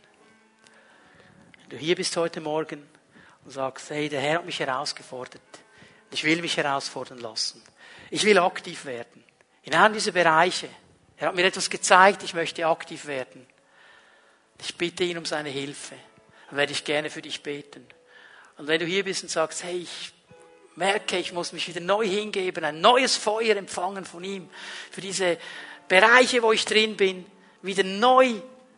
Wenn 1.61 1.69
du 1.69 1.77
hier 1.77 1.95
bist 1.95 2.15
heute 2.17 2.41
Morgen 2.41 2.87
und 3.43 3.51
sagst, 3.51 3.89
hey, 3.89 4.09
der 4.09 4.21
Herr 4.21 4.39
hat 4.39 4.45
mich 4.45 4.59
herausgefordert. 4.59 5.41
Ich 6.11 6.23
will 6.23 6.41
mich 6.41 6.57
herausfordern 6.57 7.19
lassen. 7.19 7.61
Ich 8.09 8.23
will 8.23 8.37
aktiv 8.37 8.85
werden. 8.85 9.23
In 9.63 9.73
einem 9.73 9.93
dieser 9.93 10.11
Bereiche. 10.11 10.69
Er 11.17 11.27
hat 11.27 11.35
mir 11.35 11.45
etwas 11.45 11.69
gezeigt, 11.69 12.23
ich 12.23 12.33
möchte 12.33 12.65
aktiv 12.65 13.07
werden. 13.07 13.45
Ich 14.61 14.75
bitte 14.77 15.03
ihn 15.03 15.17
um 15.17 15.25
seine 15.25 15.49
Hilfe. 15.49 15.95
Dann 16.49 16.57
werde 16.57 16.71
ich 16.71 16.83
gerne 16.83 17.09
für 17.09 17.21
dich 17.21 17.43
beten. 17.43 17.85
Und 18.57 18.67
wenn 18.67 18.79
du 18.79 18.85
hier 18.85 19.03
bist 19.03 19.23
und 19.23 19.29
sagst, 19.29 19.63
hey, 19.63 19.77
ich 19.77 20.13
merke, 20.77 21.17
ich 21.17 21.33
muss 21.33 21.53
mich 21.53 21.67
wieder 21.67 21.81
neu 21.81 22.07
hingeben, 22.07 22.63
ein 22.63 22.79
neues 22.79 23.17
Feuer 23.17 23.55
empfangen 23.57 24.05
von 24.05 24.23
ihm, 24.23 24.49
für 24.91 25.01
diese 25.01 25.37
Bereiche, 25.87 26.41
wo 26.43 26.51
ich 26.51 26.65
drin 26.65 26.95
bin, 26.95 27.25
wieder 27.61 27.83
neu 27.83 28.33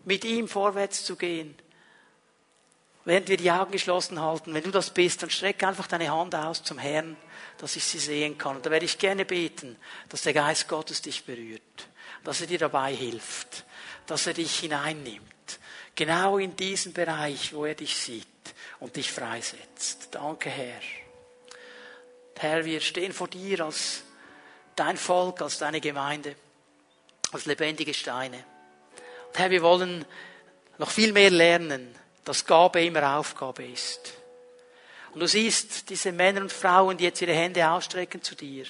mit 0.05 0.25
ihm 0.25 0.47
vorwärts 0.47 1.03
zu 1.03 1.15
gehen. 1.15 1.55
Während 3.05 3.27
wir 3.27 3.37
die 3.37 3.51
Augen 3.51 3.71
geschlossen 3.71 4.21
halten, 4.21 4.53
wenn 4.53 4.63
du 4.63 4.71
das 4.71 4.91
bist, 4.91 5.23
dann 5.23 5.29
streck 5.29 5.63
einfach 5.63 5.87
deine 5.87 6.11
Hand 6.11 6.35
aus 6.35 6.63
zum 6.63 6.77
Herrn, 6.77 7.17
dass 7.57 7.75
ich 7.75 7.83
sie 7.83 7.99
sehen 7.99 8.37
kann. 8.37 8.57
Und 8.57 8.65
da 8.65 8.71
werde 8.71 8.85
ich 8.85 8.97
gerne 8.97 9.25
beten, 9.25 9.77
dass 10.09 10.21
der 10.21 10.33
Geist 10.33 10.67
Gottes 10.67 11.01
dich 11.01 11.25
berührt, 11.25 11.61
dass 12.23 12.41
er 12.41 12.47
dir 12.47 12.59
dabei 12.59 12.93
hilft, 12.93 13.65
dass 14.05 14.27
er 14.27 14.33
dich 14.33 14.59
hineinnimmt, 14.59 15.59
genau 15.95 16.37
in 16.37 16.55
diesen 16.55 16.93
Bereich, 16.93 17.53
wo 17.53 17.65
er 17.65 17.75
dich 17.75 17.95
sieht 17.95 18.27
und 18.79 18.95
dich 18.95 19.11
freisetzt. 19.11 20.09
Danke, 20.11 20.49
Herr. 20.49 20.79
Herr, 22.41 22.63
wir 22.63 22.79
stehen 22.79 23.11
vor 23.11 23.27
dir 23.27 23.65
als 23.65 24.03
dein 24.73 24.95
Volk, 24.95 25.41
als 25.41 25.57
deine 25.57 25.81
Gemeinde, 25.81 26.35
als 27.33 27.45
lebendige 27.45 27.93
Steine. 27.93 28.45
Und 29.27 29.37
Herr, 29.37 29.49
wir 29.49 29.61
wollen 29.61 30.05
noch 30.77 30.89
viel 30.89 31.11
mehr 31.11 31.31
lernen, 31.31 31.93
dass 32.23 32.45
Gabe 32.45 32.85
immer 32.85 33.17
Aufgabe 33.17 33.65
ist. 33.65 34.13
Und 35.13 35.19
du 35.19 35.27
siehst 35.27 35.89
diese 35.89 36.13
Männer 36.13 36.39
und 36.39 36.53
Frauen, 36.53 36.97
die 36.97 37.03
jetzt 37.03 37.21
ihre 37.21 37.33
Hände 37.33 37.69
ausstrecken 37.69 38.21
zu 38.21 38.35
dir 38.35 38.65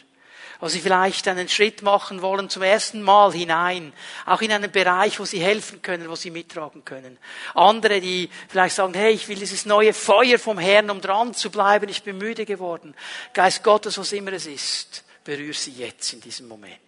wo 0.60 0.68
sie 0.68 0.82
vielleicht 0.82 1.28
einen 1.28 1.47
Schritt 1.47 1.82
machen 1.82 2.22
wollen 2.22 2.49
zum 2.49 2.64
ersten 2.64 3.01
Mal 3.01 3.32
hinein, 3.32 3.93
auch 4.26 4.41
in 4.41 4.51
einen 4.51 4.72
Bereich, 4.72 5.20
wo 5.20 5.26
sie 5.26 5.39
helfen 5.39 5.82
können, 5.82 6.10
wo 6.10 6.16
sie 6.16 6.32
mittragen 6.32 6.84
können. 6.84 7.18
Andere, 7.55 8.01
die 8.01 8.30
vielleicht 8.49 8.76
sagen, 8.76 8.93
hey, 8.93 9.14
ich 9.14 9.28
will 9.28 9.38
dieses 9.38 9.66
neue 9.66 9.93
Feuer 9.93 10.38
vom 10.38 10.57
Herrn, 10.60 10.89
um 10.89 10.99
dran 10.99 11.34
zu 11.34 11.49
bleiben, 11.49 11.88
ich 11.88 12.03
bin 12.03 12.18
müde 12.18 12.45
geworden. 12.45 12.93
Geist 13.34 13.64
Gottes, 13.64 13.97
was 13.97 14.12
immer 14.12 14.34
es 14.34 14.45
ist, 14.45 15.05
berühre 15.24 15.53
sie 15.53 15.72
jetzt 15.72 16.12
in 16.14 16.22
diesem 16.22 16.47
Moment. 16.47 16.80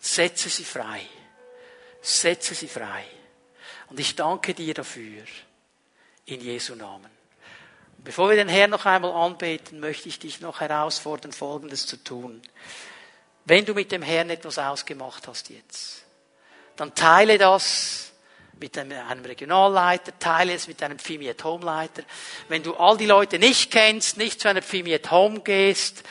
Setze 0.00 0.48
sie 0.48 0.64
frei. 0.64 1.02
Setze 2.00 2.54
sie 2.54 2.68
frei. 2.68 3.04
Und 3.88 4.00
ich 4.00 4.16
danke 4.16 4.54
dir 4.54 4.74
dafür. 4.74 5.22
In 6.26 6.40
Jesu 6.40 6.74
Namen. 6.74 7.19
Bevor 8.02 8.30
wir 8.30 8.36
den 8.36 8.48
Herrn 8.48 8.70
noch 8.70 8.86
einmal 8.86 9.12
anbeten, 9.12 9.78
möchte 9.78 10.08
ich 10.08 10.18
dich 10.18 10.40
noch 10.40 10.60
herausfordern, 10.60 11.32
Folgendes 11.32 11.86
zu 11.86 12.02
tun. 12.02 12.40
Wenn 13.44 13.64
du 13.64 13.74
mit 13.74 13.92
dem 13.92 14.02
Herrn 14.02 14.30
etwas 14.30 14.58
ausgemacht 14.58 15.28
hast 15.28 15.50
jetzt, 15.50 16.04
dann 16.76 16.94
teile 16.94 17.36
das 17.36 18.12
mit 18.58 18.76
einem 18.76 19.24
Regionalleiter, 19.24 20.18
teile 20.18 20.54
es 20.54 20.68
mit 20.68 20.82
einem 20.82 20.98
Pfimi 20.98 21.28
at 21.28 21.42
Home 21.44 21.64
Leiter. 21.64 22.02
Wenn 22.48 22.62
du 22.62 22.74
all 22.74 22.96
die 22.96 23.06
Leute 23.06 23.38
nicht 23.38 23.70
kennst, 23.70 24.16
nicht 24.18 24.40
zu 24.40 24.48
einer 24.48 24.62
Pfimi 24.62 24.94
at 24.94 25.10
Home 25.10 25.40
gehst, 25.40 26.02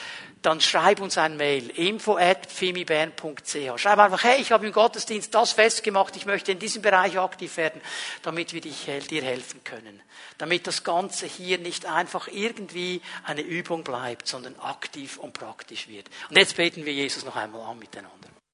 dann 0.42 0.62
schreib 0.62 1.02
uns 1.02 1.18
ein 1.18 1.38
Mail, 1.38 1.70
info 1.70 2.18
at 2.18 2.46
pfimibern.ch. 2.46 3.82
Schreib 3.82 4.00
einfach, 4.00 4.24
hey, 4.24 4.42
ich 4.42 4.52
habe 4.52 4.66
im 4.66 4.72
Gottesdienst 4.72 5.34
das 5.36 5.52
festgemacht, 5.52 6.16
ich 6.16 6.26
möchte 6.26 6.52
in 6.52 6.60
diesem 6.60 6.82
Bereich 6.82 7.18
aktiv 7.18 7.58
werden, 7.58 7.82
damit 8.22 8.54
wir 8.54 8.62
dich, 8.62 8.88
dir 9.10 9.24
helfen 9.24 9.64
können. 9.64 10.02
Damit 10.38 10.68
das 10.68 10.84
Ganze 10.84 11.26
hier 11.26 11.58
nicht 11.58 11.86
einfach 11.86 12.28
irgendwie 12.30 13.02
eine 13.26 13.42
Übung 13.42 13.84
bleibt, 13.84 14.28
sondern 14.28 14.58
aktiv 14.60 15.18
und 15.18 15.34
praktisch 15.34 15.88
wird. 15.88 16.10
Und 16.30 16.38
jetzt 16.38 16.56
beten 16.56 16.86
wir 16.86 16.94
Jesus 16.94 17.26
noch 17.26 17.36
einmal 17.36 17.62
an 17.62 17.80
miteinander. 17.80 18.30